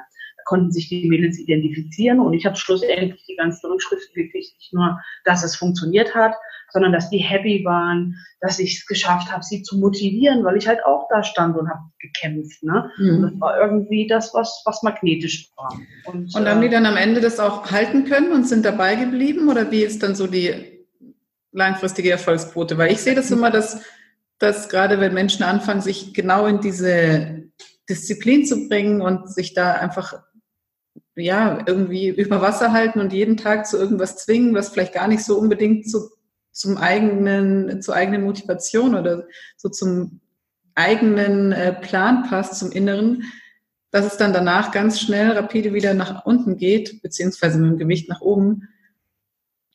konnten 0.48 0.72
sich 0.72 0.88
die 0.88 1.08
Mädels 1.10 1.38
identifizieren 1.38 2.20
und 2.22 2.34
ich 2.34 2.46
habe 2.46 2.56
schlussendlich 2.56 3.24
die 3.28 3.36
ganzen 3.36 3.70
Rückschriften 3.70 4.14
gekriegt, 4.16 4.56
nicht 4.58 4.74
nur, 4.74 5.00
dass 5.26 5.44
es 5.44 5.58
funktioniert 5.58 6.16
hat, 6.16 6.34
sondern 6.72 6.94
dass 6.94 7.10
die 7.10 7.18
happy 7.18 7.64
waren, 7.66 8.16
dass 8.40 8.60
ich 8.60 8.78
es 8.78 8.86
geschafft 8.86 9.32
habe, 9.32 9.44
sie 9.44 9.62
zu 9.62 9.78
motivieren, 9.78 10.44
weil 10.46 10.58
ich 10.58 10.68
halt 10.68 10.84
auch 10.86 11.08
da 11.10 11.24
stand 11.24 11.58
und 11.58 11.70
habe 11.70 11.82
gekämpft. 12.00 12.64
Ne? 12.64 12.90
Mhm. 12.98 13.10
Und 13.10 13.22
das 13.24 13.42
war 13.42 13.60
irgendwie 13.60 14.08
das, 14.08 14.34
was, 14.34 14.62
was 14.66 14.84
magnetisch 14.84 15.52
war. 15.58 15.78
Und, 16.06 16.34
und 16.34 16.48
haben 16.48 16.62
äh, 16.62 16.68
die 16.68 16.74
dann 16.74 16.86
am 16.86 16.98
Ende 16.98 17.20
das 17.20 17.40
auch 17.40 17.70
halten 17.72 18.06
können 18.06 18.32
und 18.32 18.48
sind 18.48 18.64
dabei 18.64 18.96
geblieben? 18.96 19.50
Oder 19.50 19.70
wie 19.72 19.84
ist 19.84 20.02
dann 20.04 20.16
so 20.16 20.28
die 20.28 20.54
langfristige 21.52 22.12
Erfolgsquote? 22.12 22.78
Weil 22.78 22.92
ich 22.92 23.00
sehe 23.00 23.16
das 23.16 23.32
immer, 23.32 23.52
dass, 23.52 23.84
dass 24.40 24.70
gerade 24.70 25.00
wenn 25.00 25.14
Menschen 25.14 25.44
anfangen, 25.44 25.82
sich 25.82 26.14
genau 26.14 26.46
in 26.46 26.62
diese 26.62 27.44
Disziplin 27.90 28.46
zu 28.46 28.68
bringen 28.68 29.02
und 29.02 29.34
sich 29.34 29.54
da 29.54 29.74
einfach 29.74 30.14
ja, 31.18 31.60
irgendwie 31.66 32.10
über 32.10 32.42
Wasser 32.42 32.72
halten 32.72 33.00
und 33.00 33.12
jeden 33.12 33.38
Tag 33.38 33.68
zu 33.68 33.78
irgendwas 33.78 34.18
zwingen, 34.18 34.54
was 34.54 34.70
vielleicht 34.70 34.94
gar 34.94 35.08
nicht 35.08 35.24
so 35.24 35.38
unbedingt 35.38 35.90
zu 35.90 36.10
zum 36.58 36.78
eigenen, 36.78 37.84
zur 37.84 37.94
eigenen 37.94 38.24
Motivation 38.24 38.96
oder 38.96 39.28
so 39.58 39.70
zum 39.70 40.22
eigenen 40.74 41.52
äh, 41.52 41.72
Plan 41.72 42.24
passt, 42.28 42.58
zum 42.58 42.72
Inneren, 42.72 43.26
dass 43.92 44.08
es 44.08 44.18
dann 44.18 44.34
danach 44.34 44.72
ganz 44.72 45.00
schnell 45.00 45.32
rapide 45.32 45.74
wieder 45.74 45.94
nach 45.94 46.26
unten 46.26 46.58
geht, 46.58 47.02
beziehungsweise 47.04 47.60
mit 47.60 47.72
dem 47.72 47.78
Gewicht 47.78 48.10
nach 48.10 48.22
oben. 48.22 48.68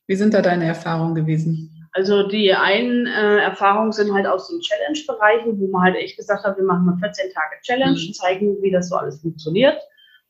Wie 0.08 0.16
sind 0.16 0.34
da 0.34 0.42
deine 0.42 0.66
Erfahrungen 0.66 1.14
gewesen? 1.14 1.88
Also 1.92 2.26
die 2.26 2.52
einen 2.52 3.06
äh, 3.06 3.38
Erfahrungen 3.38 3.92
sind 3.92 4.12
halt 4.12 4.26
aus 4.26 4.48
den 4.48 4.60
Challenge-Bereichen, 4.60 5.60
wo 5.60 5.68
man 5.68 5.82
halt 5.82 5.96
echt 5.96 6.16
gesagt 6.16 6.42
hat, 6.42 6.56
wir 6.56 6.64
machen 6.64 6.88
eine 6.88 6.98
14 6.98 7.32
Tage 7.32 7.60
Challenge, 7.62 7.92
mhm. 7.92 8.12
zeigen, 8.12 8.56
wie 8.60 8.72
das 8.72 8.88
so 8.88 8.96
alles 8.96 9.20
funktioniert 9.20 9.78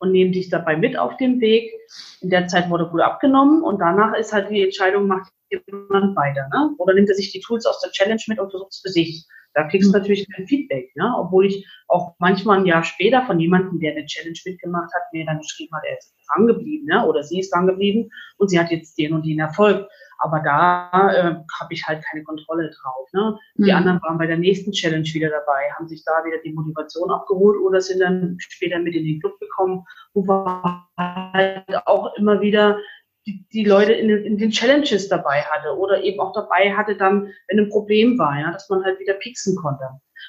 und 0.02 0.10
nehmen 0.10 0.32
dich 0.32 0.50
dabei 0.50 0.76
mit 0.76 0.98
auf 0.98 1.16
dem 1.18 1.40
Weg. 1.40 1.72
In 2.20 2.30
der 2.30 2.48
Zeit 2.48 2.68
wurde 2.68 2.88
gut 2.88 3.00
abgenommen 3.00 3.62
und 3.62 3.78
danach 3.78 4.14
ist 4.18 4.32
halt 4.32 4.50
die 4.50 4.62
Entscheidung, 4.62 5.06
macht 5.06 5.30
jemand 5.48 6.16
weiter, 6.16 6.48
ne? 6.52 6.74
Oder 6.78 6.94
nimmt 6.94 7.08
er 7.08 7.14
sich 7.14 7.30
die 7.30 7.40
Tools 7.40 7.64
aus 7.66 7.80
der 7.80 7.92
Challenge 7.92 8.20
mit 8.26 8.40
und 8.40 8.50
versucht 8.50 8.72
es 8.72 8.80
für 8.80 8.90
sich. 8.90 9.24
Da 9.54 9.68
kriegst 9.68 9.92
du 9.92 9.96
mhm. 9.96 10.00
natürlich 10.00 10.26
kein 10.34 10.46
Feedback, 10.46 10.94
ne? 10.96 11.14
Obwohl 11.18 11.46
ich 11.46 11.66
auch 11.88 12.14
manchmal 12.18 12.58
ein 12.58 12.66
Jahr 12.66 12.84
später 12.84 13.22
von 13.26 13.38
jemandem, 13.38 13.78
der 13.80 13.92
eine 13.92 14.06
Challenge 14.06 14.38
mitgemacht 14.44 14.92
hat, 14.94 15.02
mir 15.12 15.26
dann 15.26 15.40
geschrieben 15.40 15.74
hat, 15.74 15.84
er 15.88 15.98
ist 15.98 16.14
dran 16.28 16.46
geblieben, 16.46 16.86
ne? 16.86 17.06
Oder 17.06 17.22
sie 17.22 17.40
ist 17.40 17.52
dran 17.52 17.66
geblieben 17.66 18.10
und 18.38 18.48
sie 18.48 18.58
hat 18.58 18.70
jetzt 18.70 18.96
den 18.98 19.12
und 19.12 19.26
den 19.26 19.40
Erfolg. 19.40 19.88
Aber 20.22 20.38
da 20.38 21.10
äh, 21.12 21.34
habe 21.60 21.74
ich 21.74 21.84
halt 21.84 22.04
keine 22.04 22.22
Kontrolle 22.22 22.70
drauf. 22.70 23.08
Ne? 23.12 23.36
Die 23.56 23.70
mhm. 23.70 23.76
anderen 23.76 24.02
waren 24.02 24.18
bei 24.18 24.26
der 24.28 24.38
nächsten 24.38 24.70
Challenge 24.70 25.04
wieder 25.04 25.30
dabei, 25.30 25.72
haben 25.76 25.88
sich 25.88 26.04
da 26.04 26.24
wieder 26.24 26.38
die 26.44 26.52
Motivation 26.52 27.10
abgeholt 27.10 27.58
oder 27.60 27.80
sind 27.80 27.98
dann 27.98 28.36
später 28.38 28.78
mit 28.78 28.94
in 28.94 29.04
den 29.04 29.20
Club 29.20 29.38
gekommen, 29.40 29.84
wo 30.14 30.22
wir 30.22 30.86
halt 30.96 31.86
auch 31.86 32.14
immer 32.16 32.40
wieder 32.40 32.78
die, 33.26 33.46
die 33.52 33.64
Leute 33.64 33.92
in 33.92 34.08
den, 34.08 34.24
in 34.24 34.38
den 34.38 34.50
Challenges 34.50 35.08
dabei 35.08 35.42
hatte 35.42 35.76
oder 35.76 36.02
eben 36.02 36.20
auch 36.20 36.32
dabei 36.32 36.74
hatte 36.74 36.96
dann, 36.96 37.32
wenn 37.48 37.60
ein 37.60 37.68
Problem 37.70 38.18
war, 38.18 38.38
ja, 38.38 38.50
dass 38.50 38.68
man 38.68 38.84
halt 38.84 38.98
wieder 38.98 39.14
pieksen 39.14 39.56
konnte. 39.56 39.84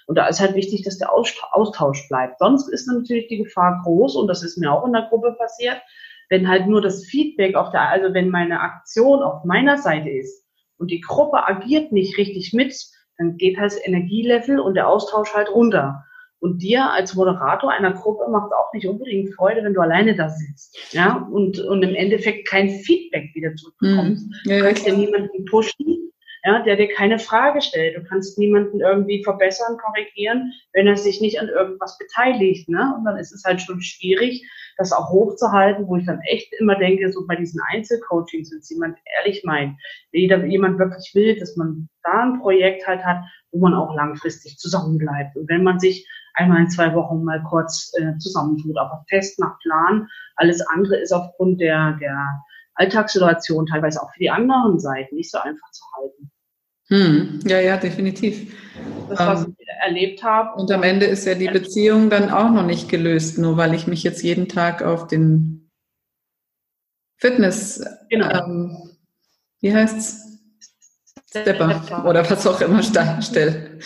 Und 0.08 0.18
da 0.18 0.28
ist 0.28 0.40
halt 0.40 0.56
wichtig, 0.56 0.84
dass 0.84 0.98
der 0.98 1.12
Austausch 1.14 2.08
bleibt. 2.10 2.40
Sonst 2.40 2.68
ist 2.68 2.88
natürlich 2.88 3.28
die 3.28 3.44
Gefahr 3.44 3.82
groß, 3.84 4.16
und 4.16 4.28
das 4.28 4.44
ist 4.44 4.58
mir 4.58 4.72
auch 4.72 4.86
in 4.86 4.94
der 4.94 5.08
Gruppe 5.10 5.36
passiert, 5.38 5.82
wenn 6.30 6.48
halt 6.48 6.68
nur 6.68 6.82
das 6.82 7.06
Feedback 7.06 7.56
auf 7.56 7.72
der, 7.72 7.90
also 7.90 8.14
wenn 8.14 8.30
meine 8.30 8.60
Aktion 8.60 9.22
auf 9.22 9.44
meiner 9.44 9.78
Seite 9.78 10.10
ist 10.10 10.46
und 10.78 10.90
die 10.90 11.02
Gruppe 11.02 11.48
agiert 11.48 11.92
nicht 11.92 12.18
richtig 12.18 12.54
mit, 12.54 12.76
dann 13.18 13.38
geht 13.38 13.58
halt 13.58 13.72
das 13.72 13.86
Energielevel 13.86 14.60
und 14.60 14.74
der 14.76 14.88
Austausch 14.88 15.34
halt 15.34 15.50
runter. 15.50 16.04
Und 16.44 16.62
dir 16.62 16.92
als 16.92 17.16
Moderator 17.16 17.72
einer 17.72 17.94
Gruppe 17.94 18.30
macht 18.30 18.52
auch 18.52 18.74
nicht 18.74 18.86
unbedingt 18.86 19.34
Freude, 19.34 19.64
wenn 19.64 19.74
du 19.74 19.80
alleine 19.80 20.14
da 20.14 20.28
sitzt. 20.28 20.78
Ja, 20.92 21.26
und, 21.32 21.58
und 21.58 21.82
im 21.84 21.96
Endeffekt 21.96 22.50
kein 22.50 22.70
Feedback 22.70 23.34
wieder 23.34 23.56
zurückbekommst. 23.56 24.28
Mhm. 24.28 24.52
Ja, 24.52 24.58
du 24.58 24.66
kannst 24.66 24.86
ja 24.86 24.94
niemanden 24.94 25.46
pushen, 25.46 26.12
ja, 26.44 26.62
der 26.62 26.76
dir 26.76 26.90
keine 26.90 27.18
Frage 27.18 27.62
stellt. 27.62 27.96
Du 27.96 28.04
kannst 28.04 28.38
niemanden 28.38 28.82
irgendwie 28.82 29.24
verbessern, 29.24 29.78
korrigieren, 29.78 30.52
wenn 30.74 30.86
er 30.86 30.98
sich 30.98 31.22
nicht 31.22 31.40
an 31.40 31.48
irgendwas 31.48 31.98
beteiligt. 31.98 32.68
Ne? 32.68 32.94
Und 32.98 33.06
dann 33.06 33.16
ist 33.16 33.32
es 33.32 33.46
halt 33.46 33.62
schon 33.62 33.80
schwierig, 33.80 34.46
das 34.76 34.92
auch 34.92 35.12
hochzuhalten, 35.12 35.88
wo 35.88 35.96
ich 35.96 36.06
dann 36.06 36.20
echt 36.28 36.52
immer 36.60 36.76
denke, 36.76 37.10
so 37.14 37.26
bei 37.26 37.38
diesen 37.38 37.62
Einzelcoachings, 37.72 38.52
wenn 38.52 38.60
es 38.60 38.70
jemand 38.70 38.98
ehrlich 39.18 39.46
meint, 39.46 39.78
wenn 40.12 40.52
jemand 40.52 40.78
wirklich 40.78 41.10
will, 41.16 41.40
dass 41.40 41.56
man 41.56 41.88
da 42.04 42.24
ein 42.24 42.42
Projekt 42.42 42.86
halt 42.86 43.06
hat, 43.06 43.24
wo 43.52 43.60
man 43.60 43.74
auch 43.74 43.96
langfristig 43.96 44.58
zusammenbleibt. 44.58 45.38
Und 45.38 45.48
wenn 45.48 45.64
man 45.64 45.80
sich 45.80 46.06
einmal 46.34 46.62
in 46.62 46.70
zwei 46.70 46.94
Wochen 46.96 47.24
mal 47.24 47.44
kurz 47.44 47.92
äh, 47.98 48.18
zusammentut, 48.18 48.78
aber 48.78 49.06
fest 49.10 49.40
nach 49.40 49.58
Plan. 49.60 50.08
Alles 50.36 50.62
andere 50.68 50.98
ist 50.98 51.12
aufgrund 51.12 51.62
der, 51.62 51.98
der 52.00 52.28
Alltagssituation 52.76 53.66
teilweise 53.66 54.02
auch 54.02 54.12
für 54.14 54.20
die 54.20 54.30
anderen 54.30 54.80
Seiten 54.80 55.16
nicht 55.16 55.32
so 55.32 55.38
einfach 55.40 55.72
zu 55.72 55.84
halten. 55.98 56.32
Hm, 56.88 57.40
ja, 57.46 57.60
ja, 57.60 57.78
definitiv. 57.78 58.56
Das, 59.10 59.20
was 59.20 59.46
ähm, 59.46 59.56
ich 59.58 59.68
erlebt 59.86 60.24
habe. 60.24 60.60
Und 60.60 60.72
am 60.72 60.84
Ende 60.84 61.06
ist 61.06 61.26
ja 61.26 61.36
die 61.36 61.48
Beziehung 61.48 62.10
dann 62.10 62.30
auch 62.30 62.50
noch 62.50 62.66
nicht 62.66 62.90
gelöst, 62.90 63.38
nur 63.38 63.58
weil 63.58 63.74
ich 63.74 63.88
mich 63.88 64.04
jetzt 64.04 64.24
jeden 64.24 64.50
Tag 64.50 64.82
auf 64.82 65.08
den 65.08 65.70
Fitness, 67.18 67.84
genau. 68.10 68.30
ähm, 68.30 68.78
wie 69.62 69.74
heißt's? 69.74 70.24
Stepper 71.30 72.06
oder 72.06 72.30
was 72.30 72.46
auch 72.46 72.62
immer 72.62 72.84
stelle. 72.84 73.80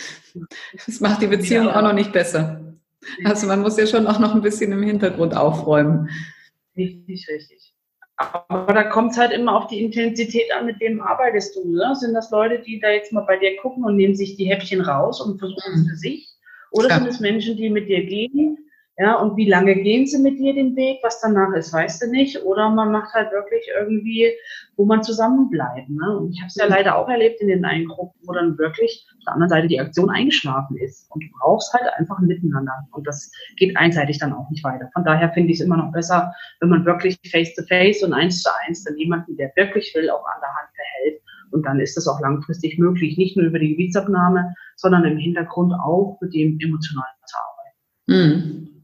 Das 0.86 1.00
macht 1.00 1.22
die 1.22 1.26
Beziehung 1.26 1.66
ja. 1.66 1.76
auch 1.76 1.82
noch 1.82 1.92
nicht 1.92 2.12
besser. 2.12 2.60
Also 3.24 3.46
man 3.46 3.60
muss 3.60 3.78
ja 3.78 3.86
schon 3.86 4.06
auch 4.06 4.18
noch 4.18 4.34
ein 4.34 4.42
bisschen 4.42 4.72
im 4.72 4.82
Hintergrund 4.82 5.36
aufräumen. 5.36 6.08
Richtig, 6.76 7.28
richtig. 7.28 7.74
Aber 8.16 8.72
da 8.74 8.84
kommt 8.84 9.12
es 9.12 9.18
halt 9.18 9.32
immer 9.32 9.54
auf 9.56 9.68
die 9.68 9.82
Intensität 9.82 10.52
an, 10.52 10.66
mit 10.66 10.80
wem 10.80 11.00
arbeitest 11.00 11.54
du. 11.54 11.70
Ne? 11.70 11.94
Sind 11.94 12.14
das 12.14 12.30
Leute, 12.30 12.60
die 12.60 12.80
da 12.80 12.90
jetzt 12.90 13.12
mal 13.12 13.20
bei 13.20 13.36
dir 13.36 13.56
gucken 13.58 13.84
und 13.84 13.96
nehmen 13.96 14.16
sich 14.16 14.36
die 14.36 14.46
Häppchen 14.46 14.80
raus 14.80 15.20
und 15.20 15.38
versuchen 15.38 15.74
es 15.74 15.84
mhm. 15.84 15.88
für 15.88 15.96
sich? 15.96 16.28
Oder 16.72 16.88
ja. 16.88 16.98
sind 16.98 17.08
es 17.08 17.20
Menschen, 17.20 17.56
die 17.56 17.70
mit 17.70 17.88
dir 17.88 18.04
gehen 18.04 18.58
ja, 19.00 19.14
und 19.14 19.36
wie 19.36 19.48
lange 19.48 19.76
gehen 19.76 20.08
sie 20.08 20.18
mit 20.18 20.40
dir 20.40 20.54
den 20.54 20.74
Weg? 20.74 20.98
Was 21.04 21.20
danach 21.20 21.54
ist, 21.54 21.72
weißt 21.72 22.02
du 22.02 22.10
nicht. 22.10 22.42
Oder 22.42 22.68
man 22.68 22.90
macht 22.90 23.14
halt 23.14 23.30
wirklich 23.30 23.64
irgendwie, 23.78 24.32
wo 24.76 24.86
man 24.86 25.04
zusammenbleibt. 25.04 25.88
Ne? 25.88 26.18
Und 26.18 26.32
ich 26.32 26.40
habe 26.40 26.48
es 26.48 26.56
ja 26.56 26.64
mhm. 26.64 26.72
leider 26.72 26.96
auch 26.96 27.08
erlebt 27.08 27.40
in 27.40 27.46
den 27.46 27.64
einen 27.64 27.86
Gruppen, 27.86 28.18
wo 28.26 28.32
dann 28.32 28.58
wirklich 28.58 29.06
auf 29.18 29.24
der 29.24 29.34
anderen 29.34 29.50
Seite 29.50 29.68
die 29.68 29.78
Aktion 29.78 30.10
eingeschlafen 30.10 30.76
ist. 30.78 31.08
Und 31.12 31.22
du 31.22 31.28
brauchst 31.38 31.72
halt 31.74 31.84
einfach 31.96 32.18
ein 32.18 32.26
Miteinander. 32.26 32.72
Und 32.90 33.06
das 33.06 33.30
geht 33.56 33.76
einseitig 33.76 34.18
dann 34.18 34.32
auch 34.32 34.50
nicht 34.50 34.64
weiter. 34.64 34.90
Von 34.92 35.04
daher 35.04 35.30
finde 35.32 35.52
ich 35.52 35.60
es 35.60 35.64
immer 35.64 35.76
noch 35.76 35.92
besser, 35.92 36.34
wenn 36.58 36.70
man 36.70 36.84
wirklich 36.84 37.20
face 37.30 37.54
to 37.54 37.62
face 37.68 38.02
und 38.02 38.12
eins 38.12 38.42
zu 38.42 38.50
eins 38.66 38.82
dann 38.82 38.98
jemanden, 38.98 39.36
der 39.36 39.52
wirklich 39.54 39.94
will, 39.94 40.10
auch 40.10 40.26
an 40.26 40.40
der 40.40 40.50
Hand 40.56 40.70
behält. 40.74 41.22
Und 41.52 41.64
dann 41.64 41.78
ist 41.78 41.96
das 41.96 42.08
auch 42.08 42.20
langfristig 42.20 42.80
möglich, 42.80 43.16
nicht 43.16 43.36
nur 43.36 43.46
über 43.46 43.60
die 43.60 43.74
Gewichtsabnahme, 43.74 44.56
sondern 44.74 45.04
im 45.04 45.18
Hintergrund 45.18 45.72
auch 45.72 46.18
mit 46.20 46.34
dem 46.34 46.58
emotionalen 46.60 47.14
zu 47.26 47.36
arbeiten. 47.36 47.78
Mhm. 48.08 48.77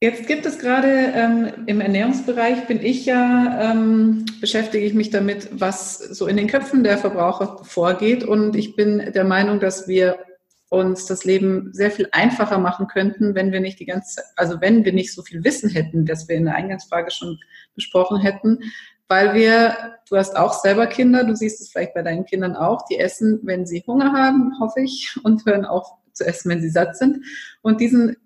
Jetzt 0.00 0.28
gibt 0.28 0.46
es 0.46 0.60
gerade 0.60 0.88
ähm, 0.88 1.64
im 1.66 1.80
Ernährungsbereich, 1.80 2.68
bin 2.68 2.80
ich 2.80 3.04
ja, 3.04 3.72
ähm, 3.72 4.26
beschäftige 4.40 4.86
ich 4.86 4.94
mich 4.94 5.10
damit, 5.10 5.48
was 5.50 5.98
so 5.98 6.28
in 6.28 6.36
den 6.36 6.46
Köpfen 6.46 6.84
der 6.84 6.98
Verbraucher 6.98 7.64
vorgeht. 7.64 8.22
Und 8.22 8.54
ich 8.54 8.76
bin 8.76 9.12
der 9.12 9.24
Meinung, 9.24 9.58
dass 9.58 9.88
wir 9.88 10.20
uns 10.68 11.06
das 11.06 11.24
Leben 11.24 11.70
sehr 11.72 11.90
viel 11.90 12.08
einfacher 12.12 12.58
machen 12.58 12.86
könnten, 12.86 13.34
wenn 13.34 13.50
wir 13.50 13.58
nicht 13.58 13.80
die 13.80 13.86
ganze, 13.86 14.22
also 14.36 14.60
wenn 14.60 14.84
wir 14.84 14.92
nicht 14.92 15.12
so 15.12 15.22
viel 15.22 15.42
Wissen 15.42 15.68
hätten, 15.68 16.06
das 16.06 16.28
wir 16.28 16.36
in 16.36 16.44
der 16.44 16.54
Eingangsfrage 16.54 17.10
schon 17.10 17.40
besprochen 17.74 18.20
hätten, 18.20 18.60
weil 19.08 19.34
wir, 19.34 19.96
du 20.08 20.16
hast 20.16 20.36
auch 20.36 20.52
selber 20.52 20.86
Kinder, 20.86 21.24
du 21.24 21.34
siehst 21.34 21.60
es 21.60 21.70
vielleicht 21.70 21.94
bei 21.94 22.02
deinen 22.02 22.24
Kindern 22.24 22.54
auch, 22.54 22.84
die 22.88 22.98
essen, 22.98 23.40
wenn 23.42 23.66
sie 23.66 23.82
Hunger 23.84 24.12
haben, 24.12 24.52
hoffe 24.60 24.80
ich, 24.80 25.16
und 25.24 25.44
hören 25.44 25.64
auf 25.64 25.88
zu 26.12 26.24
essen, 26.24 26.50
wenn 26.50 26.60
sie 26.60 26.70
satt 26.70 26.96
sind. 26.96 27.24
Und 27.62 27.80
diesen 27.80 28.16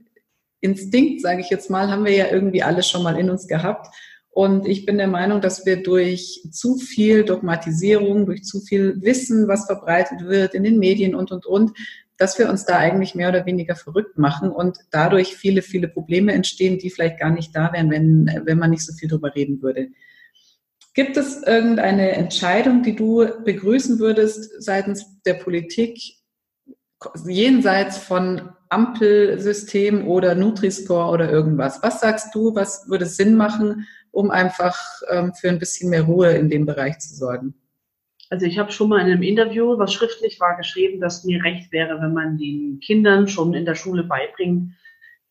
Instinkt, 0.62 1.20
sage 1.20 1.40
ich 1.40 1.50
jetzt 1.50 1.68
mal, 1.70 1.90
haben 1.90 2.04
wir 2.04 2.14
ja 2.14 2.30
irgendwie 2.30 2.62
alle 2.62 2.82
schon 2.82 3.02
mal 3.02 3.18
in 3.18 3.28
uns 3.28 3.46
gehabt. 3.46 3.88
Und 4.30 4.66
ich 4.66 4.86
bin 4.86 4.96
der 4.96 5.08
Meinung, 5.08 5.42
dass 5.42 5.66
wir 5.66 5.82
durch 5.82 6.48
zu 6.50 6.76
viel 6.76 7.24
Dogmatisierung, 7.24 8.24
durch 8.24 8.44
zu 8.44 8.60
viel 8.60 9.02
Wissen, 9.02 9.46
was 9.48 9.66
verbreitet 9.66 10.22
wird 10.22 10.54
in 10.54 10.62
den 10.62 10.78
Medien 10.78 11.14
und, 11.14 11.32
und, 11.32 11.44
und, 11.44 11.72
dass 12.16 12.38
wir 12.38 12.48
uns 12.48 12.64
da 12.64 12.78
eigentlich 12.78 13.14
mehr 13.14 13.28
oder 13.28 13.44
weniger 13.44 13.74
verrückt 13.74 14.16
machen 14.16 14.50
und 14.50 14.78
dadurch 14.90 15.36
viele, 15.36 15.60
viele 15.60 15.88
Probleme 15.88 16.32
entstehen, 16.32 16.78
die 16.78 16.88
vielleicht 16.88 17.18
gar 17.18 17.30
nicht 17.30 17.54
da 17.54 17.72
wären, 17.72 17.90
wenn, 17.90 18.40
wenn 18.44 18.58
man 18.58 18.70
nicht 18.70 18.86
so 18.86 18.94
viel 18.94 19.08
drüber 19.08 19.34
reden 19.34 19.60
würde. 19.60 19.88
Gibt 20.94 21.16
es 21.16 21.42
irgendeine 21.42 22.12
Entscheidung, 22.12 22.82
die 22.82 22.94
du 22.94 23.26
begrüßen 23.44 23.98
würdest 23.98 24.62
seitens 24.62 25.20
der 25.24 25.34
Politik, 25.34 25.98
jenseits 27.26 27.98
von 27.98 28.50
Ampelsystem 28.72 30.08
oder 30.08 30.34
Nutri-Score 30.34 31.12
oder 31.12 31.30
irgendwas. 31.30 31.82
Was 31.82 32.00
sagst 32.00 32.34
du, 32.34 32.54
was 32.54 32.88
würde 32.88 33.06
Sinn 33.06 33.36
machen, 33.36 33.86
um 34.10 34.30
einfach 34.30 34.78
ähm, 35.10 35.32
für 35.34 35.48
ein 35.48 35.58
bisschen 35.58 35.90
mehr 35.90 36.02
Ruhe 36.02 36.32
in 36.32 36.48
dem 36.48 36.66
Bereich 36.66 36.98
zu 36.98 37.14
sorgen? 37.14 37.54
Also 38.30 38.46
ich 38.46 38.58
habe 38.58 38.72
schon 38.72 38.88
mal 38.88 39.00
in 39.00 39.12
einem 39.12 39.22
Interview, 39.22 39.78
was 39.78 39.92
schriftlich 39.92 40.40
war, 40.40 40.56
geschrieben, 40.56 41.00
dass 41.00 41.24
mir 41.24 41.44
recht 41.44 41.70
wäre, 41.70 42.00
wenn 42.00 42.14
man 42.14 42.38
den 42.38 42.80
Kindern 42.80 43.28
schon 43.28 43.52
in 43.52 43.66
der 43.66 43.74
Schule 43.74 44.04
beibringt, 44.04 44.72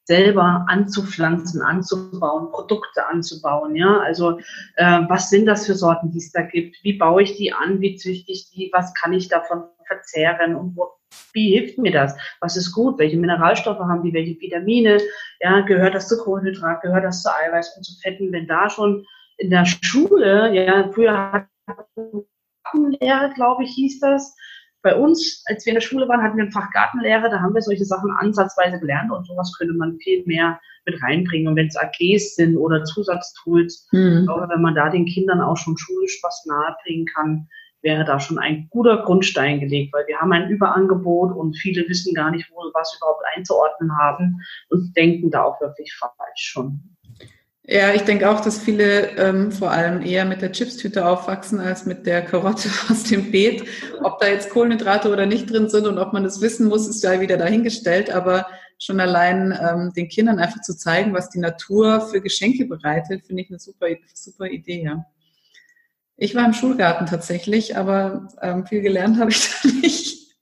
selber 0.03 0.65
anzupflanzen, 0.67 1.63
anzubauen, 1.63 2.51
Produkte 2.51 3.07
anzubauen. 3.07 3.75
Ja, 3.75 3.99
also 4.01 4.39
äh, 4.75 5.01
was 5.07 5.29
sind 5.29 5.47
das 5.47 5.65
für 5.65 5.73
Sorten, 5.73 6.11
die 6.11 6.19
es 6.19 6.31
da 6.31 6.41
gibt? 6.41 6.77
Wie 6.83 6.93
baue 6.93 7.23
ich 7.23 7.37
die 7.37 7.53
an? 7.53 7.81
Wie 7.81 7.95
züchte 7.95 8.31
ich 8.31 8.51
die? 8.51 8.69
Was 8.71 8.93
kann 8.93 9.13
ich 9.13 9.29
davon 9.29 9.63
verzehren? 9.87 10.55
Und 10.55 10.75
wo, 10.75 10.91
wie 11.33 11.57
hilft 11.57 11.77
mir 11.77 11.91
das? 11.91 12.15
Was 12.39 12.57
ist 12.57 12.71
gut? 12.71 12.99
Welche 12.99 13.17
Mineralstoffe 13.17 13.79
haben 13.79 14.03
die? 14.03 14.13
Welche 14.13 14.39
Vitamine? 14.39 14.99
Ja, 15.39 15.61
gehört 15.61 15.95
das 15.95 16.07
zu 16.07 16.17
Kohlenhydrat? 16.17 16.81
Gehört 16.81 17.03
das 17.03 17.23
zu 17.23 17.29
Eiweiß 17.29 17.75
und 17.77 17.83
zu 17.83 17.99
Fetten? 18.01 18.31
Wenn 18.31 18.47
da 18.47 18.69
schon 18.69 19.05
in 19.37 19.49
der 19.49 19.65
Schule, 19.65 20.53
ja, 20.53 20.89
früher 20.91 21.31
hat 21.31 21.47
Gartenlehre, 22.63 23.31
glaube 23.33 23.63
ich, 23.63 23.71
hieß 23.71 23.99
das. 23.99 24.35
Bei 24.83 24.95
uns, 24.95 25.43
als 25.45 25.65
wir 25.65 25.71
in 25.71 25.75
der 25.75 25.81
Schule 25.81 26.07
waren, 26.07 26.23
hatten 26.23 26.37
wir 26.37 26.45
ein 26.45 26.51
Fach 26.51 26.71
Gartenlehre, 26.71 27.29
da 27.29 27.39
haben 27.39 27.53
wir 27.53 27.61
solche 27.61 27.85
Sachen 27.85 28.11
ansatzweise 28.11 28.79
gelernt 28.79 29.11
und 29.11 29.27
sowas 29.27 29.53
könnte 29.57 29.75
man 29.75 29.97
viel 29.97 30.23
mehr 30.25 30.59
mit 30.85 31.01
reinbringen. 31.03 31.47
Und 31.47 31.55
wenn 31.55 31.67
es 31.67 31.77
AGs 31.77 32.35
sind 32.35 32.57
oder 32.57 32.83
Zusatztools, 32.83 33.87
mhm. 33.91 34.25
glaube, 34.25 34.49
wenn 34.49 34.61
man 34.61 34.73
da 34.73 34.89
den 34.89 35.05
Kindern 35.05 35.41
auch 35.41 35.57
schon 35.57 35.77
schulisch 35.77 36.19
was 36.23 36.45
nahebringen 36.47 37.05
kann, 37.05 37.47
wäre 37.81 38.05
da 38.05 38.19
schon 38.19 38.39
ein 38.39 38.67
guter 38.69 39.03
Grundstein 39.03 39.59
gelegt, 39.59 39.93
weil 39.93 40.07
wir 40.07 40.17
haben 40.17 40.31
ein 40.33 40.49
Überangebot 40.49 41.35
und 41.35 41.55
viele 41.57 41.87
wissen 41.87 42.13
gar 42.13 42.31
nicht, 42.31 42.49
wo 42.51 42.61
was 42.73 42.95
überhaupt 42.97 43.23
einzuordnen 43.35 43.97
haben 43.97 44.41
und 44.69 44.95
denken 44.95 45.31
da 45.31 45.43
auch 45.43 45.59
wirklich 45.61 45.93
falsch 45.95 46.13
schon. 46.35 46.81
Ja, 47.63 47.93
ich 47.93 48.01
denke 48.01 48.29
auch, 48.29 48.41
dass 48.41 48.59
viele 48.59 49.15
ähm, 49.17 49.51
vor 49.51 49.71
allem 49.71 50.01
eher 50.01 50.25
mit 50.25 50.41
der 50.41 50.51
Chipstüte 50.51 51.05
aufwachsen 51.05 51.59
als 51.59 51.85
mit 51.85 52.05
der 52.05 52.23
Karotte 52.23 52.69
aus 52.89 53.03
dem 53.03 53.31
Beet. 53.31 53.63
Ob 54.03 54.19
da 54.19 54.27
jetzt 54.27 54.49
Kohlenhydrate 54.49 55.09
oder 55.11 55.25
nicht 55.25 55.49
drin 55.49 55.69
sind 55.69 55.87
und 55.87 55.99
ob 55.99 56.11
man 56.11 56.23
das 56.23 56.41
wissen 56.41 56.67
muss, 56.67 56.87
ist 56.87 57.03
ja 57.03 57.21
wieder 57.21 57.37
dahingestellt. 57.37 58.09
Aber 58.09 58.47
schon 58.79 58.99
allein 58.99 59.57
ähm, 59.61 59.93
den 59.95 60.09
Kindern 60.09 60.39
einfach 60.39 60.61
zu 60.61 60.75
zeigen, 60.75 61.13
was 61.13 61.29
die 61.29 61.39
Natur 61.39 62.01
für 62.01 62.19
Geschenke 62.19 62.65
bereitet, 62.65 63.25
finde 63.27 63.43
ich 63.43 63.49
eine 63.49 63.59
super, 63.59 63.87
super 64.13 64.47
Idee, 64.47 64.83
ja. 64.83 65.05
Ich 66.21 66.35
war 66.35 66.45
im 66.45 66.53
Schulgarten 66.53 67.07
tatsächlich, 67.07 67.75
aber 67.75 68.27
ähm, 68.43 68.67
viel 68.67 68.81
gelernt 68.81 69.19
habe 69.19 69.31
ich 69.31 69.49
da 69.63 69.67
nicht. 69.69 70.35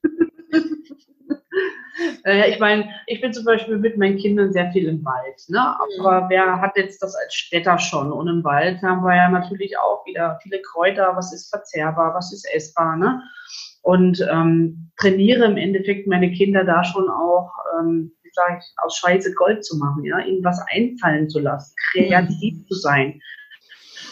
Äh, 2.26 2.52
ich 2.52 2.60
meine, 2.60 2.90
ich 3.08 3.22
bin 3.22 3.32
zum 3.32 3.46
Beispiel 3.46 3.78
mit 3.78 3.98
meinen 3.98 4.18
Kindern 4.18 4.52
sehr 4.52 4.70
viel 4.74 4.90
im 4.90 5.06
Wald. 5.06 5.42
Ne? 5.48 5.60
Aber 5.60 6.26
mhm. 6.26 6.30
wer 6.30 6.60
hat 6.60 6.76
jetzt 6.76 7.02
das 7.02 7.16
als 7.16 7.34
Städter 7.34 7.80
schon? 7.80 8.12
Und 8.12 8.28
im 8.28 8.44
Wald 8.44 8.82
haben 8.82 9.06
wir 9.06 9.16
ja 9.16 9.30
natürlich 9.30 9.78
auch 9.78 10.06
wieder 10.06 10.38
viele 10.44 10.62
Kräuter. 10.62 11.14
Was 11.16 11.34
ist 11.34 11.50
verzehrbar? 11.50 12.14
Was 12.14 12.34
ist 12.34 12.46
essbar? 12.54 12.98
Ne? 12.98 13.22
Und 13.82 14.20
ähm, 14.30 14.92
trainiere 14.98 15.46
im 15.46 15.56
Endeffekt 15.56 16.08
meine 16.08 16.30
Kinder 16.32 16.66
da 16.66 16.84
schon 16.84 17.10
auch, 17.10 17.54
ähm, 17.80 18.12
wie 18.22 18.32
sage 18.34 18.60
ich, 18.60 18.66
aus 18.84 18.98
Scheiße 18.98 19.34
Gold 19.34 19.64
zu 19.64 19.78
machen, 19.78 20.04
ja, 20.04 20.20
ihnen 20.20 20.44
was 20.44 20.60
einfallen 20.74 21.30
zu 21.30 21.40
lassen, 21.40 21.74
kreativ 21.94 22.66
zu 22.68 22.74
sein. 22.74 23.22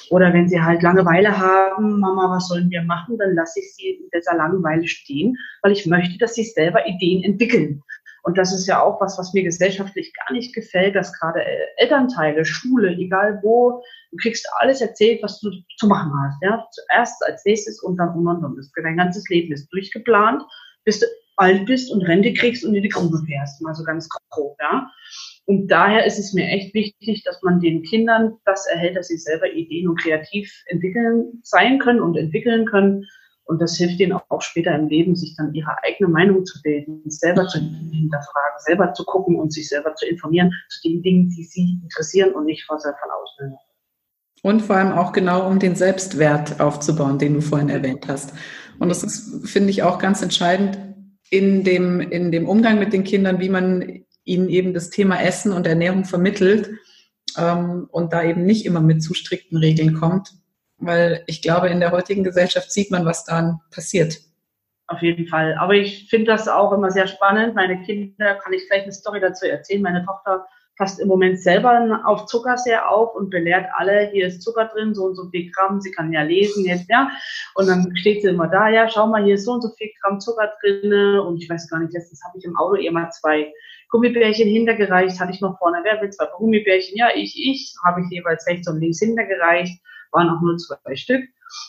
Oder 0.10 0.34
wenn 0.34 0.48
sie 0.48 0.62
halt 0.62 0.82
Langeweile 0.82 1.38
haben, 1.38 2.00
Mama, 2.00 2.36
was 2.36 2.48
sollen 2.48 2.70
wir 2.70 2.84
machen? 2.84 3.18
Dann 3.18 3.36
lasse 3.36 3.60
ich 3.60 3.76
sie 3.76 3.90
in 3.90 4.10
dieser 4.14 4.36
Langeweile 4.36 4.88
stehen, 4.88 5.36
weil 5.62 5.72
ich 5.72 5.86
möchte, 5.86 6.18
dass 6.18 6.36
sie 6.36 6.44
selber 6.44 6.88
Ideen 6.88 7.24
entwickeln. 7.24 7.84
Und 8.24 8.38
das 8.38 8.54
ist 8.54 8.68
ja 8.68 8.82
auch 8.82 9.00
was, 9.00 9.18
was 9.18 9.34
mir 9.34 9.44
gesellschaftlich 9.44 10.14
gar 10.14 10.34
nicht 10.34 10.54
gefällt, 10.54 10.96
dass 10.96 11.14
gerade 11.14 11.42
Elternteile, 11.78 12.44
Schule, 12.44 12.90
egal 12.90 13.40
wo, 13.42 13.82
du 14.12 14.18
kriegst 14.18 14.46
alles 14.60 14.82
erzählt, 14.82 15.24
was 15.24 15.40
du 15.40 15.50
zu 15.78 15.88
machen 15.88 16.12
hast. 16.22 16.38
Ja? 16.44 16.68
Zuerst, 16.72 17.26
als 17.26 17.46
nächstes 17.46 17.82
und 17.82 17.96
dann 17.96 18.10
und 18.10 18.28
und 18.28 18.44
und. 18.44 18.72
Dein 18.84 18.98
ganzes 18.98 19.28
Leben 19.30 19.54
ist 19.54 19.70
durchgeplant, 19.72 20.44
bis 20.84 21.00
du 21.00 21.06
alt 21.38 21.66
bist 21.68 21.92
und 21.92 22.02
Rente 22.02 22.34
kriegst 22.34 22.66
und 22.66 22.76
in 22.76 22.84
die 22.84 22.90
Grube 22.90 23.18
fährst. 23.26 23.62
Mal 23.62 23.74
so 23.74 23.84
ganz 23.84 24.10
grob, 24.30 24.58
ja. 24.60 24.90
Und 25.48 25.68
daher 25.68 26.06
ist 26.06 26.20
es 26.20 26.34
mir 26.34 26.46
echt 26.46 26.74
wichtig, 26.74 27.24
dass 27.24 27.42
man 27.42 27.62
den 27.62 27.82
Kindern 27.82 28.34
das 28.44 28.68
erhält, 28.68 28.98
dass 28.98 29.08
sie 29.08 29.18
selber 29.18 29.50
Ideen 29.50 29.88
und 29.88 30.02
kreativ 30.02 30.52
entwickeln 30.66 31.40
sein 31.42 31.80
können 31.80 32.02
und 32.02 32.18
entwickeln 32.18 32.66
können. 32.66 33.06
Und 33.46 33.62
das 33.62 33.78
hilft 33.78 33.98
ihnen 34.02 34.12
auch 34.12 34.42
später 34.42 34.76
im 34.76 34.90
Leben, 34.90 35.16
sich 35.16 35.38
dann 35.38 35.54
ihre 35.54 35.82
eigene 35.84 36.10
Meinung 36.10 36.44
zu 36.46 36.62
bilden, 36.62 37.02
selber 37.06 37.48
zu 37.48 37.60
hinterfragen, 37.60 38.60
selber 38.60 38.92
zu 38.92 39.06
gucken 39.06 39.38
und 39.38 39.54
sich 39.54 39.70
selber 39.70 39.96
zu 39.96 40.06
informieren 40.06 40.52
zu 40.68 40.90
den 40.90 41.02
Dingen, 41.02 41.30
die 41.30 41.46
sie 41.46 41.80
interessieren 41.82 42.34
und 42.34 42.44
nicht 42.44 42.66
von 42.66 42.76
außen. 42.78 43.56
Und 44.44 44.62
vor 44.64 44.76
allem 44.76 44.92
auch 44.92 45.14
genau, 45.14 45.48
um 45.48 45.60
den 45.60 45.76
Selbstwert 45.76 46.60
aufzubauen, 46.60 47.20
den 47.20 47.36
du 47.36 47.42
vorhin 47.42 47.70
erwähnt 47.70 48.10
hast. 48.10 48.34
Und 48.80 48.90
das 48.90 49.02
ist, 49.02 49.50
finde 49.50 49.70
ich, 49.70 49.82
auch 49.82 49.98
ganz 49.98 50.22
entscheidend 50.22 50.78
in 51.30 51.64
dem, 51.64 52.02
in 52.02 52.34
dem 52.34 52.50
Umgang 52.50 52.80
mit 52.80 52.92
den 52.92 53.06
Kindern, 53.06 53.40
wie 53.40 53.50
man 53.50 54.04
ihnen 54.28 54.50
eben 54.50 54.74
das 54.74 54.90
Thema 54.90 55.22
Essen 55.22 55.52
und 55.54 55.66
Ernährung 55.66 56.06
vermittelt 56.06 56.72
ähm, 57.38 57.88
und 57.92 58.14
da 58.14 58.24
eben 58.24 58.46
nicht 58.46 58.66
immer 58.66 58.82
mit 58.82 59.02
zu 59.02 59.14
strikten 59.14 59.58
Regeln 59.58 59.94
kommt, 59.94 60.34
weil 60.78 61.24
ich 61.28 61.42
glaube, 61.42 61.70
in 61.70 61.80
der 61.80 61.92
heutigen 61.92 62.24
Gesellschaft 62.24 62.72
sieht 62.72 62.92
man, 62.92 63.06
was 63.06 63.26
dann 63.26 63.60
passiert. 63.72 64.20
Auf 64.88 65.02
jeden 65.02 65.28
Fall. 65.28 65.56
Aber 65.60 65.74
ich 65.74 66.10
finde 66.10 66.28
das 66.28 66.48
auch 66.48 66.72
immer 66.72 66.92
sehr 66.92 67.08
spannend. 67.08 67.56
Meine 67.56 67.82
Kinder, 67.82 68.36
kann 68.36 68.54
ich 68.54 68.64
vielleicht 68.68 68.84
eine 68.84 68.94
Story 68.94 69.20
dazu 69.20 69.46
erzählen. 69.46 69.82
Meine 69.82 70.06
Tochter 70.06 70.46
passt 70.78 71.00
im 71.00 71.08
Moment 71.08 71.40
selber 71.42 72.02
auf 72.06 72.26
Zucker 72.28 72.58
sehr 72.58 72.90
auf 72.90 73.16
und 73.16 73.30
belehrt 73.30 73.66
alle, 73.74 74.10
hier 74.12 74.28
ist 74.28 74.44
Zucker 74.44 74.66
drin, 74.66 74.94
so 74.94 75.06
und 75.06 75.16
so 75.16 75.28
viel 75.30 75.52
Gramm, 75.52 75.82
sie 75.82 75.92
kann 75.92 76.14
ja 76.14 76.22
lesen 76.22 76.66
jetzt, 76.66 76.88
ja. 76.88 77.10
Und 77.56 77.68
dann 77.68 77.98
steht 77.98 78.22
sie 78.22 78.30
immer 78.30 78.48
da, 78.48 78.70
ja, 78.70 78.88
schau 78.88 79.08
mal, 79.08 79.24
hier 79.24 79.36
ist 79.36 79.46
so 79.46 79.54
und 79.54 79.62
so 79.62 79.70
viel 79.78 79.90
Gramm 80.02 80.20
Zucker 80.20 80.54
drin. 80.62 81.20
Und 81.20 81.42
ich 81.42 81.50
weiß 81.50 81.70
gar 81.70 81.80
nicht, 81.80 81.94
letztens 81.94 82.24
habe 82.24 82.38
ich 82.38 82.46
im 82.46 82.56
Auto 82.58 82.76
ihr 82.76 82.92
mal 82.92 83.10
zwei 83.10 83.52
Gummibärchen 83.90 84.48
hintergereicht, 84.48 85.20
hatte 85.20 85.32
ich 85.32 85.42
noch 85.42 85.58
vorne, 85.58 85.80
wer 85.84 86.02
will 86.02 86.10
zwei 86.10 86.28
Gummibärchen? 86.38 86.98
Ja, 86.98 87.10
ich, 87.16 87.36
ich, 87.38 87.74
habe 87.86 88.02
ich 88.02 88.10
jeweils 88.10 88.46
rechts 88.48 88.68
und 88.68 88.80
links 88.80 89.00
hintergereicht, 89.00 89.82
waren 90.12 90.30
auch 90.30 90.42
nur 90.42 90.58
zwei 90.58 90.96
Stück. 90.96 91.24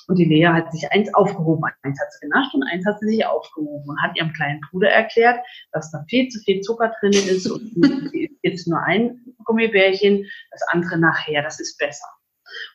Und 0.08 0.18
die 0.18 0.24
Lea 0.24 0.48
hat 0.48 0.72
sich 0.72 0.90
eins 0.90 1.12
aufgehoben, 1.14 1.62
eins 1.82 2.00
hat 2.00 2.12
sie 2.12 2.26
genascht 2.26 2.54
und 2.54 2.64
eins 2.64 2.84
hat 2.84 2.98
sie 2.98 3.08
sich 3.08 3.24
aufgehoben 3.24 3.88
und 3.88 4.02
hat 4.02 4.16
ihrem 4.16 4.32
kleinen 4.32 4.60
Bruder 4.70 4.90
erklärt, 4.90 5.40
dass 5.72 5.90
da 5.92 6.04
viel 6.08 6.28
zu 6.28 6.40
viel 6.40 6.60
Zucker 6.62 6.92
drin 7.00 7.12
ist 7.12 7.48
und 7.48 8.10
jetzt 8.42 8.66
nur 8.66 8.82
ein 8.82 9.20
Gummibärchen, 9.44 10.26
das 10.50 10.62
andere 10.72 10.98
nachher, 10.98 11.42
das 11.42 11.60
ist 11.60 11.78
besser. 11.78 12.08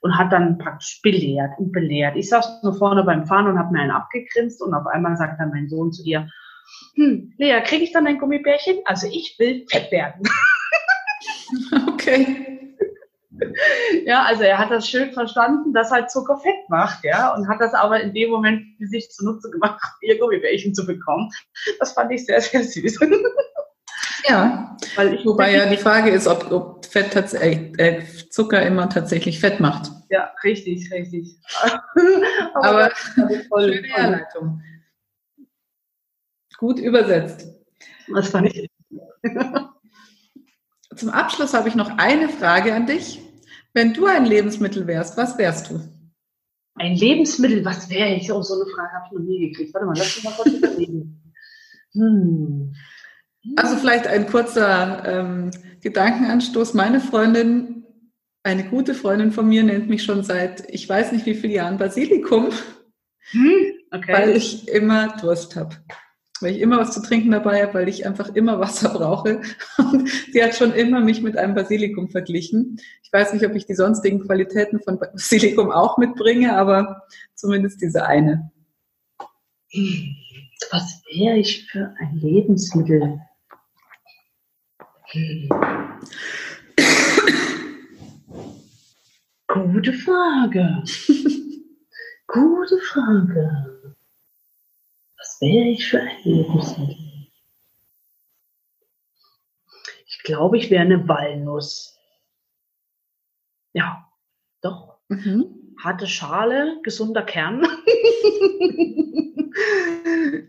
Und 0.01 0.17
hat 0.17 0.31
dann 0.31 0.59
praktisch 0.59 1.01
belehrt 1.01 1.51
und 1.57 1.71
belehrt. 1.71 2.15
Ich 2.15 2.29
saß 2.29 2.61
nur 2.63 2.75
vorne 2.75 3.03
beim 3.03 3.25
Fahren 3.25 3.47
und 3.47 3.57
habe 3.57 3.73
mir 3.73 3.81
einen 3.81 3.91
abgegrinst 3.91 4.61
und 4.61 4.73
auf 4.73 4.85
einmal 4.85 5.17
sagt 5.17 5.39
dann 5.39 5.49
mein 5.49 5.67
Sohn 5.67 5.91
zu 5.91 6.03
ihr, 6.03 6.29
hm, 6.95 7.33
Lea, 7.37 7.61
kriege 7.63 7.83
ich 7.83 7.91
dann 7.91 8.07
ein 8.07 8.19
Gummibärchen? 8.19 8.79
Also 8.85 9.07
ich 9.07 9.35
will 9.39 9.65
fett 9.69 9.91
werden. 9.91 10.23
okay. 11.87 12.53
Ja, 14.05 14.23
also 14.23 14.43
er 14.43 14.57
hat 14.57 14.71
das 14.71 14.87
schön 14.87 15.11
verstanden, 15.11 15.73
dass 15.73 15.91
halt 15.91 16.11
Zucker 16.11 16.37
fett 16.37 16.69
macht, 16.69 17.03
ja, 17.03 17.33
und 17.33 17.47
hat 17.47 17.59
das 17.59 17.73
aber 17.73 17.99
in 17.99 18.13
dem 18.13 18.29
Moment 18.29 18.63
für 18.77 18.87
sich 18.87 19.09
zunutze 19.09 19.49
gemacht, 19.49 19.81
ihr 20.01 20.19
Gummibärchen 20.19 20.73
zu 20.73 20.85
bekommen. 20.85 21.31
Das 21.79 21.93
fand 21.93 22.11
ich 22.11 22.25
sehr, 22.25 22.41
sehr 22.41 22.63
süß. 22.63 22.99
Ja, 24.25 24.77
weil 24.95 25.15
ich 25.15 25.25
wobei 25.25 25.53
ja 25.53 25.65
die 25.65 25.75
Frage 25.75 26.09
ist, 26.09 26.27
ob, 26.27 26.49
ob 26.49 26.85
Fett 26.85 27.13
äh, 27.33 27.71
äh, 27.77 28.03
Zucker 28.29 28.61
immer 28.65 28.87
tatsächlich 28.87 29.37
Fett 29.41 29.59
macht. 29.59 29.91
Ja, 30.09 30.31
richtig, 30.45 30.89
richtig. 30.93 31.35
aber, 32.53 32.63
aber 32.63 32.91
voll, 33.49 33.73
schöne 33.73 33.87
Herleitung. 33.89 34.61
Gut 36.57 36.79
übersetzt. 36.79 37.47
Das 38.13 38.29
fand 38.29 38.47
ich. 38.47 38.69
Zum 40.95 41.09
Abschluss 41.09 41.53
habe 41.53 41.69
ich 41.69 41.75
noch 41.75 41.97
eine 41.97 42.29
Frage 42.29 42.73
an 42.73 42.85
dich. 42.85 43.21
Wenn 43.73 43.93
du 43.93 44.05
ein 44.05 44.25
Lebensmittel 44.25 44.85
wärst, 44.85 45.17
was 45.17 45.37
wärst 45.37 45.71
du? 45.71 45.81
Ein 46.75 46.95
Lebensmittel, 46.95 47.65
was 47.65 47.89
wäre 47.89 48.13
ich? 48.15 48.31
Oh, 48.31 48.41
so 48.41 48.55
eine 48.55 48.65
Frage 48.71 48.91
habe 48.93 49.05
ich 49.07 49.11
noch 49.19 49.25
nie 49.25 49.49
gekriegt. 49.49 49.73
Warte 49.73 49.87
mal, 49.87 49.95
lass 49.97 50.15
mich 50.15 50.23
mal 50.23 50.33
kurz 50.33 50.53
überlegen. 50.53 51.33
Hm. 51.93 52.73
Also 53.55 53.75
vielleicht 53.75 54.07
ein 54.07 54.27
kurzer 54.27 55.03
ähm, 55.05 55.51
Gedankenanstoß. 55.81 56.73
Meine 56.73 56.99
Freundin, 56.99 57.85
eine 58.43 58.63
gute 58.65 58.93
Freundin 58.93 59.31
von 59.31 59.47
mir, 59.47 59.63
nennt 59.63 59.89
mich 59.89 60.03
schon 60.03 60.23
seit 60.23 60.69
ich 60.73 60.87
weiß 60.87 61.11
nicht 61.11 61.25
wie 61.25 61.35
vielen 61.35 61.53
Jahren 61.53 61.77
Basilikum, 61.77 62.49
hm, 63.31 63.73
okay. 63.91 64.13
weil 64.13 64.29
ich 64.29 64.67
immer 64.69 65.17
Durst 65.17 65.55
habe 65.55 65.75
weil 66.43 66.55
ich 66.55 66.61
immer 66.61 66.77
was 66.79 66.91
zu 66.91 67.01
trinken 67.01 67.31
dabei 67.31 67.63
habe, 67.63 67.73
weil 67.73 67.89
ich 67.89 68.05
einfach 68.05 68.35
immer 68.35 68.59
Wasser 68.59 68.89
brauche. 68.89 69.41
Und 69.77 70.09
sie 70.31 70.43
hat 70.43 70.55
schon 70.55 70.73
immer 70.73 70.99
mich 70.99 71.21
mit 71.21 71.37
einem 71.37 71.55
Basilikum 71.55 72.09
verglichen. 72.09 72.79
Ich 73.03 73.11
weiß 73.11 73.33
nicht, 73.33 73.45
ob 73.45 73.55
ich 73.55 73.65
die 73.65 73.75
sonstigen 73.75 74.19
Qualitäten 74.19 74.79
von 74.81 74.99
Basilikum 75.13 75.71
auch 75.71 75.97
mitbringe, 75.97 76.55
aber 76.55 77.03
zumindest 77.33 77.81
diese 77.81 78.05
eine. 78.05 78.51
Was 80.71 81.01
wäre 81.11 81.37
ich 81.37 81.67
für 81.71 81.95
ein 81.99 82.15
Lebensmittel? 82.17 83.19
Gute 89.47 89.93
Frage. 89.93 90.83
Gute 92.27 92.77
Frage 92.79 93.72
wäre 95.43 95.69
ich 95.69 95.87
für 95.87 95.99
ein 95.99 96.17
Lebensmittel? 96.23 96.97
Ich 100.05 100.23
glaube, 100.23 100.57
ich 100.57 100.69
wäre 100.69 100.83
eine 100.83 101.07
Walnuss. 101.07 101.99
Ja, 103.73 104.07
doch. 104.61 104.99
Mhm. 105.09 105.75
Harte 105.83 106.07
Schale, 106.07 106.79
gesunder 106.83 107.23
Kern. 107.23 107.61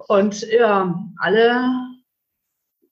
Und 0.08 0.42
ja, 0.50 1.04
alle, 1.18 1.70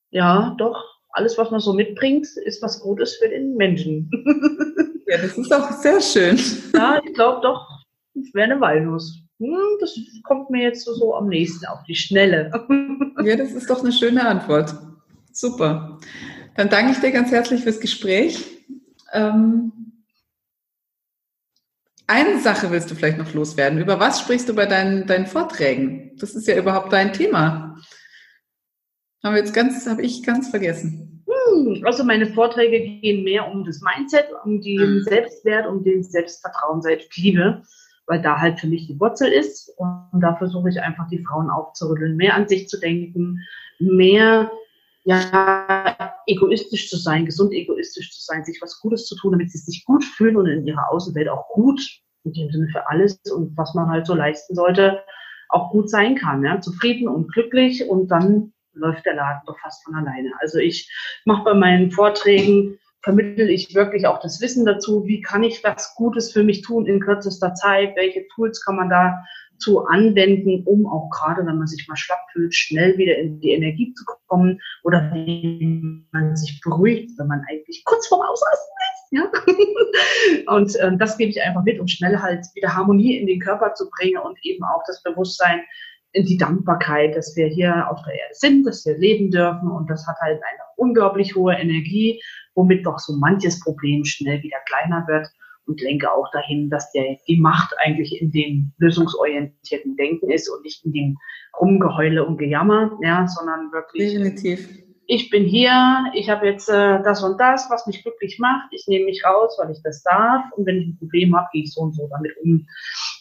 ja, 0.09 0.55
doch, 0.57 0.83
alles, 1.09 1.37
was 1.37 1.51
man 1.51 1.59
so 1.61 1.73
mitbringt, 1.73 2.27
ist 2.37 2.61
was 2.61 2.81
Gutes 2.81 3.15
für 3.15 3.29
den 3.29 3.55
Menschen. 3.55 4.09
ja, 5.07 5.17
das 5.17 5.37
ist 5.37 5.53
auch 5.53 5.71
sehr 5.71 6.01
schön. 6.01 6.37
Ja, 6.73 6.99
ich 7.03 7.13
glaube 7.13 7.41
doch, 7.41 7.65
ich 8.13 8.33
wäre 8.33 8.51
eine 8.51 8.59
Walnuss. 8.59 9.22
Hm, 9.43 9.77
das 9.81 9.99
kommt 10.23 10.49
mir 10.49 10.63
jetzt 10.63 10.85
so 10.85 11.13
am 11.15 11.27
nächsten 11.27 11.65
auf 11.65 11.83
die 11.83 11.95
Schnelle. 11.95 12.49
ja, 13.23 13.35
das 13.35 13.51
ist 13.51 13.69
doch 13.69 13.81
eine 13.81 13.91
schöne 13.91 14.25
Antwort. 14.25 14.73
Super. 15.33 15.99
Dann 16.55 16.69
danke 16.69 16.93
ich 16.93 16.99
dir 16.99 17.11
ganz 17.11 17.29
herzlich 17.31 17.63
fürs 17.63 17.81
Gespräch. 17.81 18.45
Ähm, 19.11 19.73
eine 22.07 22.39
Sache 22.39 22.71
willst 22.71 22.89
du 22.89 22.95
vielleicht 22.95 23.17
noch 23.17 23.33
loswerden. 23.33 23.79
Über 23.79 23.99
was 23.99 24.21
sprichst 24.21 24.47
du 24.47 24.55
bei 24.55 24.65
deinen, 24.65 25.07
deinen 25.07 25.25
Vorträgen? 25.25 26.15
Das 26.19 26.35
ist 26.35 26.47
ja 26.47 26.57
überhaupt 26.57 26.93
dein 26.93 27.11
Thema. 27.11 27.77
Haben 29.23 29.35
wir 29.35 29.41
jetzt 29.41 29.53
ganz, 29.53 29.85
habe 29.87 30.03
ich 30.03 30.23
ganz 30.23 30.49
vergessen. 30.49 31.25
Hm, 31.27 31.83
also 31.85 32.05
meine 32.05 32.27
Vorträge 32.27 32.79
gehen 32.79 33.23
mehr 33.23 33.47
um 33.47 33.65
das 33.65 33.81
Mindset, 33.81 34.27
um 34.45 34.61
den 34.61 34.99
mhm. 34.99 35.03
Selbstwert, 35.03 35.67
um 35.67 35.83
den 35.83 36.03
Selbstvertrauen, 36.03 36.81
Selbstliebe, 36.81 37.63
weil 38.07 38.21
da 38.21 38.39
halt 38.39 38.59
für 38.59 38.67
mich 38.67 38.87
die 38.87 38.99
Wurzel 38.99 39.31
ist. 39.31 39.69
Und 39.77 40.21
da 40.21 40.35
versuche 40.35 40.69
ich 40.69 40.81
einfach 40.81 41.07
die 41.07 41.23
Frauen 41.23 41.49
aufzurütteln, 41.49 42.15
mehr 42.15 42.35
an 42.35 42.47
sich 42.47 42.67
zu 42.67 42.79
denken, 42.79 43.39
mehr 43.79 44.51
ja, 45.05 46.15
egoistisch 46.27 46.89
zu 46.89 46.97
sein, 46.97 47.25
gesund 47.25 47.53
egoistisch 47.53 48.11
zu 48.11 48.21
sein, 48.21 48.45
sich 48.45 48.59
was 48.61 48.79
Gutes 48.79 49.05
zu 49.05 49.15
tun, 49.17 49.33
damit 49.33 49.51
sie 49.51 49.57
sich 49.57 49.83
gut 49.85 50.03
fühlen 50.03 50.37
und 50.37 50.47
in 50.47 50.65
ihrer 50.65 50.89
Außenwelt 50.91 51.27
auch 51.27 51.49
gut, 51.49 51.81
in 52.23 52.33
dem 52.33 52.49
Sinne 52.51 52.69
für 52.71 52.87
alles 52.89 53.19
und 53.35 53.55
was 53.57 53.73
man 53.73 53.89
halt 53.89 54.07
so 54.07 54.13
leisten 54.13 54.55
sollte, 54.55 55.03
auch 55.49 55.71
gut 55.71 55.89
sein 55.89 56.15
kann, 56.15 56.43
ja, 56.43 56.61
zufrieden 56.61 57.07
und 57.07 57.31
glücklich 57.33 57.87
und 57.87 58.07
dann 58.07 58.53
läuft 58.73 59.05
der 59.05 59.15
Laden 59.15 59.41
doch 59.45 59.59
fast 59.59 59.83
von 59.83 59.93
alleine. 59.95 60.31
Also 60.39 60.57
ich 60.57 60.89
mache 61.25 61.43
bei 61.43 61.53
meinen 61.53 61.91
Vorträgen, 61.91 62.79
vermittel 63.03 63.49
ich 63.49 63.75
wirklich 63.75 64.07
auch 64.07 64.19
das 64.21 64.41
Wissen 64.41 64.65
dazu, 64.65 65.05
wie 65.05 65.21
kann 65.21 65.43
ich 65.43 65.63
was 65.63 65.93
Gutes 65.95 66.31
für 66.31 66.43
mich 66.43 66.61
tun 66.61 66.85
in 66.85 67.01
kürzester 67.01 67.53
Zeit, 67.53 67.95
welche 67.95 68.25
Tools 68.33 68.63
kann 68.63 68.77
man 68.77 68.89
da 68.89 69.15
zu 69.57 69.85
anwenden, 69.85 70.63
um 70.65 70.87
auch 70.87 71.09
gerade, 71.09 71.45
wenn 71.45 71.57
man 71.57 71.67
sich 71.67 71.87
mal 71.87 71.95
schlapp 71.95 72.19
fühlt, 72.31 72.53
schnell 72.53 72.97
wieder 72.97 73.17
in 73.17 73.39
die 73.39 73.51
Energie 73.51 73.93
zu 73.93 74.03
kommen 74.27 74.59
oder 74.83 75.11
wie 75.13 76.05
man 76.11 76.35
sich 76.35 76.59
beruhigt, 76.61 77.11
wenn 77.17 77.27
man 77.27 77.43
eigentlich 77.49 77.83
kurz 77.85 78.07
vorm 78.07 78.21
Ausrasten 78.21 78.75
ist. 78.93 79.11
Ja? 79.11 79.31
und 80.53 80.75
äh, 80.75 80.97
das 80.97 81.17
gebe 81.17 81.29
ich 81.29 81.41
einfach 81.41 81.63
mit, 81.63 81.79
um 81.79 81.87
schnell 81.87 82.19
halt 82.19 82.45
wieder 82.55 82.75
Harmonie 82.75 83.17
in 83.17 83.27
den 83.27 83.39
Körper 83.39 83.73
zu 83.73 83.89
bringen 83.89 84.17
und 84.17 84.37
eben 84.43 84.63
auch 84.63 84.81
das 84.87 85.01
Bewusstsein 85.03 85.61
in 86.13 86.25
die 86.25 86.37
Dankbarkeit, 86.37 87.15
dass 87.15 87.35
wir 87.35 87.47
hier 87.47 87.89
auf 87.89 88.01
der 88.03 88.13
Erde 88.13 88.33
sind, 88.33 88.65
dass 88.65 88.85
wir 88.85 88.97
leben 88.97 89.31
dürfen 89.31 89.71
und 89.71 89.89
das 89.89 90.05
hat 90.07 90.17
halt 90.21 90.41
eine 90.41 90.59
unglaublich 90.75 91.35
hohe 91.35 91.55
Energie, 91.55 92.21
womit 92.55 92.85
doch 92.85 92.99
so 92.99 93.13
manches 93.13 93.59
Problem 93.59 94.05
schnell 94.05 94.41
wieder 94.43 94.57
kleiner 94.65 95.05
wird 95.07 95.27
und 95.65 95.81
lenke 95.81 96.11
auch 96.11 96.29
dahin, 96.31 96.69
dass 96.69 96.91
der, 96.91 97.17
die 97.27 97.39
Macht 97.39 97.73
eigentlich 97.79 98.21
in 98.21 98.31
dem 98.31 98.73
lösungsorientierten 98.77 99.95
Denken 99.95 100.29
ist 100.29 100.49
und 100.49 100.63
nicht 100.63 100.83
in 100.85 100.91
dem 100.91 101.17
Rumgeheule 101.59 102.25
und 102.25 102.37
Gejammer, 102.37 102.97
ja, 103.01 103.27
sondern 103.27 103.71
wirklich. 103.71 104.11
Definitiv. 104.13 104.83
Ich 105.05 105.29
bin 105.29 105.43
hier, 105.43 106.05
ich 106.15 106.29
habe 106.29 106.47
jetzt 106.47 106.69
äh, 106.69 107.03
das 107.03 107.23
und 107.23 107.37
das, 107.37 107.69
was 107.69 107.85
mich 107.87 108.01
glücklich 108.03 108.39
macht. 108.39 108.69
Ich 108.71 108.87
nehme 108.87 109.05
mich 109.05 109.23
raus, 109.25 109.57
weil 109.61 109.71
ich 109.71 109.81
das 109.83 110.01
darf. 110.01 110.45
Und 110.55 110.65
wenn 110.65 110.77
ich 110.77 110.87
ein 110.87 110.97
Problem 110.97 111.35
habe, 111.35 111.49
gehe 111.51 111.63
ich 111.63 111.73
so 111.73 111.81
und 111.81 111.93
so 111.93 112.07
damit 112.09 112.31
um. 112.41 112.65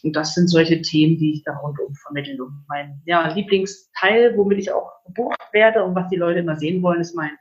Und 0.04 0.16
das 0.16 0.34
sind 0.34 0.48
solche 0.48 0.80
Themen, 0.80 1.18
die 1.18 1.32
ich 1.34 1.42
da 1.42 1.56
rundum 1.56 1.92
vermittle. 1.94 2.44
Und 2.44 2.64
mein 2.68 3.02
ja, 3.04 3.32
Lieblingsteil, 3.34 4.36
womit 4.36 4.58
ich 4.58 4.72
auch 4.72 4.92
gebucht 5.06 5.40
werde 5.52 5.82
und 5.82 5.96
was 5.96 6.08
die 6.08 6.16
Leute 6.16 6.38
immer 6.38 6.56
sehen 6.56 6.82
wollen, 6.82 7.00
ist 7.00 7.16
mein 7.16 7.32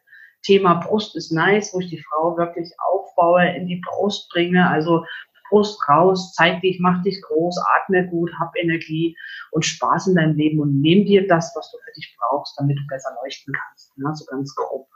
Thema 0.44 0.76
Brust 0.76 1.16
ist 1.16 1.32
nice, 1.32 1.74
wo 1.74 1.80
ich 1.80 1.90
die 1.90 2.04
Frau 2.04 2.38
wirklich 2.38 2.72
aufbaue, 2.92 3.46
in 3.56 3.68
die 3.68 3.82
Brust 3.84 4.30
bringe, 4.30 4.68
also 4.68 5.04
Brust 5.50 5.78
raus, 5.90 6.34
zeig 6.34 6.62
dich, 6.62 6.80
mach 6.80 7.04
dich 7.04 7.22
groß, 7.22 7.62
atme 7.78 8.08
gut, 8.08 8.32
hab 8.40 8.56
Energie 8.58 9.18
und 9.52 9.66
Spaß 9.66 10.08
in 10.08 10.16
deinem 10.16 10.38
Leben 10.38 10.60
und 10.62 10.80
nimm 10.80 11.06
dir 11.06 11.28
das, 11.28 11.52
was 11.56 11.70
du 11.72 11.78
für 11.84 11.92
dich 11.94 12.18
brauchst, 12.18 12.58
damit 12.58 12.78
du 12.78 12.88
besser 12.88 13.10
leuchten 13.22 13.54
kannst. 13.54 13.92
Ja, 13.98 14.14
so 14.14 14.26
ganz 14.26 14.56
grob 14.56 14.88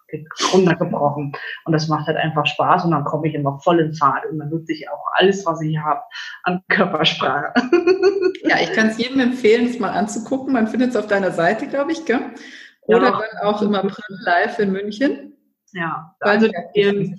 runtergebrochen. 0.54 1.34
Und 1.66 1.74
das 1.74 1.88
macht 1.88 2.08
halt 2.08 2.18
einfach 2.18 2.46
Spaß 2.46 2.86
und 2.86 2.92
dann 2.92 3.04
komme 3.04 3.28
ich 3.28 3.34
immer 3.34 3.60
voll 3.60 3.80
in 3.80 3.94
Fahrt 3.94 4.26
und 4.28 4.40
dann 4.40 4.50
nutze 4.50 4.74
ich 4.74 4.90
auch 4.90 5.06
alles, 5.14 5.46
was 5.46 5.62
ich 5.62 5.78
habe 5.78 6.02
an 6.44 6.62
Körpersprache. 6.70 7.54
Ja, 8.48 8.58
ich 8.62 8.74
kann 8.74 8.90
es 8.90 9.00
jedem 9.00 9.20
empfehlen, 9.20 9.66
es 9.66 9.80
mal 9.80 9.90
anzugucken. 9.90 10.54
Man 10.54 10.68
findet 10.68 10.92
es 10.92 10.96
auf 10.96 11.08
deiner 11.08 11.32
Seite, 11.32 11.68
glaube 11.68 11.94
ich, 11.94 12.06
gell? 12.06 12.22
Oder 12.88 13.04
ja. 13.04 13.12
dann 13.12 13.48
auch 13.48 13.62
im 13.62 13.76
April 13.76 14.18
live 14.22 14.60
in 14.60 14.72
München. 14.72 15.34
Ja, 15.74 16.16
also 16.20 16.48
die, 16.76 17.16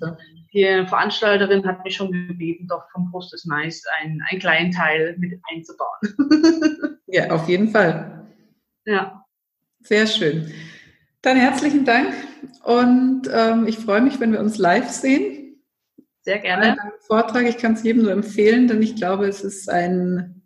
die, 0.53 0.85
Veranstalterin 0.87 1.65
hat 1.67 1.83
mich 1.83 1.95
schon 1.95 2.11
gebeten, 2.11 2.67
doch 2.67 2.89
vom 2.91 3.11
Brust 3.11 3.33
ist 3.33 3.45
nice 3.45 3.83
ein, 4.01 4.23
einen 4.29 4.39
kleinen 4.39 4.71
Teil 4.71 5.15
mit 5.19 5.39
einzubauen. 5.51 6.97
ja, 7.07 7.29
auf 7.29 7.47
jeden 7.47 7.69
Fall. 7.69 8.25
Ja. 8.85 9.23
Sehr 9.81 10.07
schön. 10.07 10.51
Dann 11.21 11.37
herzlichen 11.37 11.85
Dank 11.85 12.13
und 12.63 13.29
ähm, 13.31 13.67
ich 13.67 13.77
freue 13.77 14.01
mich, 14.01 14.19
wenn 14.19 14.31
wir 14.31 14.39
uns 14.39 14.57
live 14.57 14.89
sehen. 14.89 15.61
Sehr 16.21 16.39
gerne. 16.39 16.75
Vortrag, 17.01 17.45
ich 17.45 17.57
kann 17.57 17.73
es 17.73 17.83
jedem 17.83 18.03
nur 18.03 18.11
empfehlen, 18.11 18.67
denn 18.67 18.81
ich 18.81 18.95
glaube, 18.95 19.27
es 19.27 19.43
ist 19.43 19.69
ein, 19.69 20.41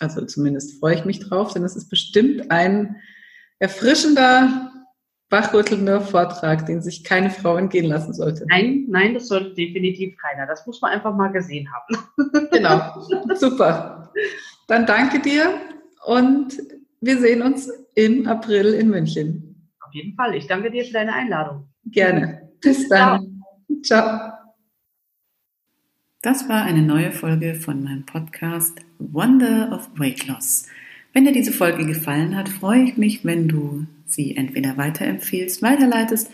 also 0.00 0.24
zumindest 0.24 0.80
freue 0.80 0.96
ich 0.96 1.04
mich 1.04 1.20
drauf, 1.20 1.52
denn 1.52 1.64
es 1.64 1.76
ist 1.76 1.88
bestimmt 1.88 2.50
ein 2.50 2.96
erfrischender 3.58 4.70
wachrüttelnder 5.30 6.00
Vortrag, 6.00 6.66
den 6.66 6.80
sich 6.80 7.02
keine 7.02 7.30
Frau 7.30 7.56
entgehen 7.56 7.86
lassen 7.86 8.14
sollte. 8.14 8.46
Nein, 8.48 8.84
nein, 8.88 9.14
das 9.14 9.28
sollte 9.28 9.54
definitiv 9.54 10.16
keiner. 10.18 10.46
Das 10.46 10.66
muss 10.66 10.80
man 10.80 10.92
einfach 10.92 11.14
mal 11.14 11.28
gesehen 11.28 11.68
haben. 11.72 11.96
genau, 12.52 13.02
super. 13.34 14.12
Dann 14.68 14.86
danke 14.86 15.20
dir 15.20 15.60
und 16.06 16.56
wir 17.00 17.18
sehen 17.18 17.42
uns 17.42 17.70
im 17.94 18.26
April 18.26 18.74
in 18.74 18.88
München. 18.88 19.70
Auf 19.80 19.92
jeden 19.94 20.14
Fall. 20.14 20.34
Ich 20.34 20.46
danke 20.46 20.70
dir 20.70 20.84
für 20.84 20.92
deine 20.92 21.12
Einladung. 21.12 21.68
Gerne. 21.86 22.50
Bis 22.60 22.88
dann. 22.88 23.42
Ciao. 23.82 24.08
Ciao. 24.08 24.32
Das 26.22 26.48
war 26.48 26.64
eine 26.64 26.82
neue 26.82 27.12
Folge 27.12 27.54
von 27.54 27.84
meinem 27.84 28.04
Podcast 28.04 28.80
Wonder 28.98 29.70
of 29.72 29.88
Weight 29.96 30.26
Loss. 30.26 30.66
Wenn 31.16 31.24
dir 31.24 31.32
diese 31.32 31.52
Folge 31.52 31.86
gefallen 31.86 32.36
hat, 32.36 32.46
freue 32.46 32.82
ich 32.82 32.98
mich, 32.98 33.24
wenn 33.24 33.48
du 33.48 33.86
sie 34.06 34.36
entweder 34.36 34.76
weiterempfehlst, 34.76 35.62
weiterleitest 35.62 36.28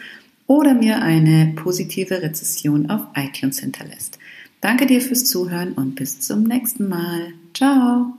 oder 0.49 0.75
mir 0.75 1.01
eine 1.01 1.53
positive 1.55 2.21
Rezession 2.21 2.91
auf 2.91 3.03
iTunes 3.15 3.61
hinterlässt. 3.61 4.19
Danke 4.61 4.87
dir 4.87 5.01
fürs 5.01 5.25
Zuhören 5.25 5.75
und 5.75 5.95
bis 5.95 6.19
zum 6.19 6.43
nächsten 6.43 6.89
Mal. 6.89 7.33
Ciao! 7.55 8.13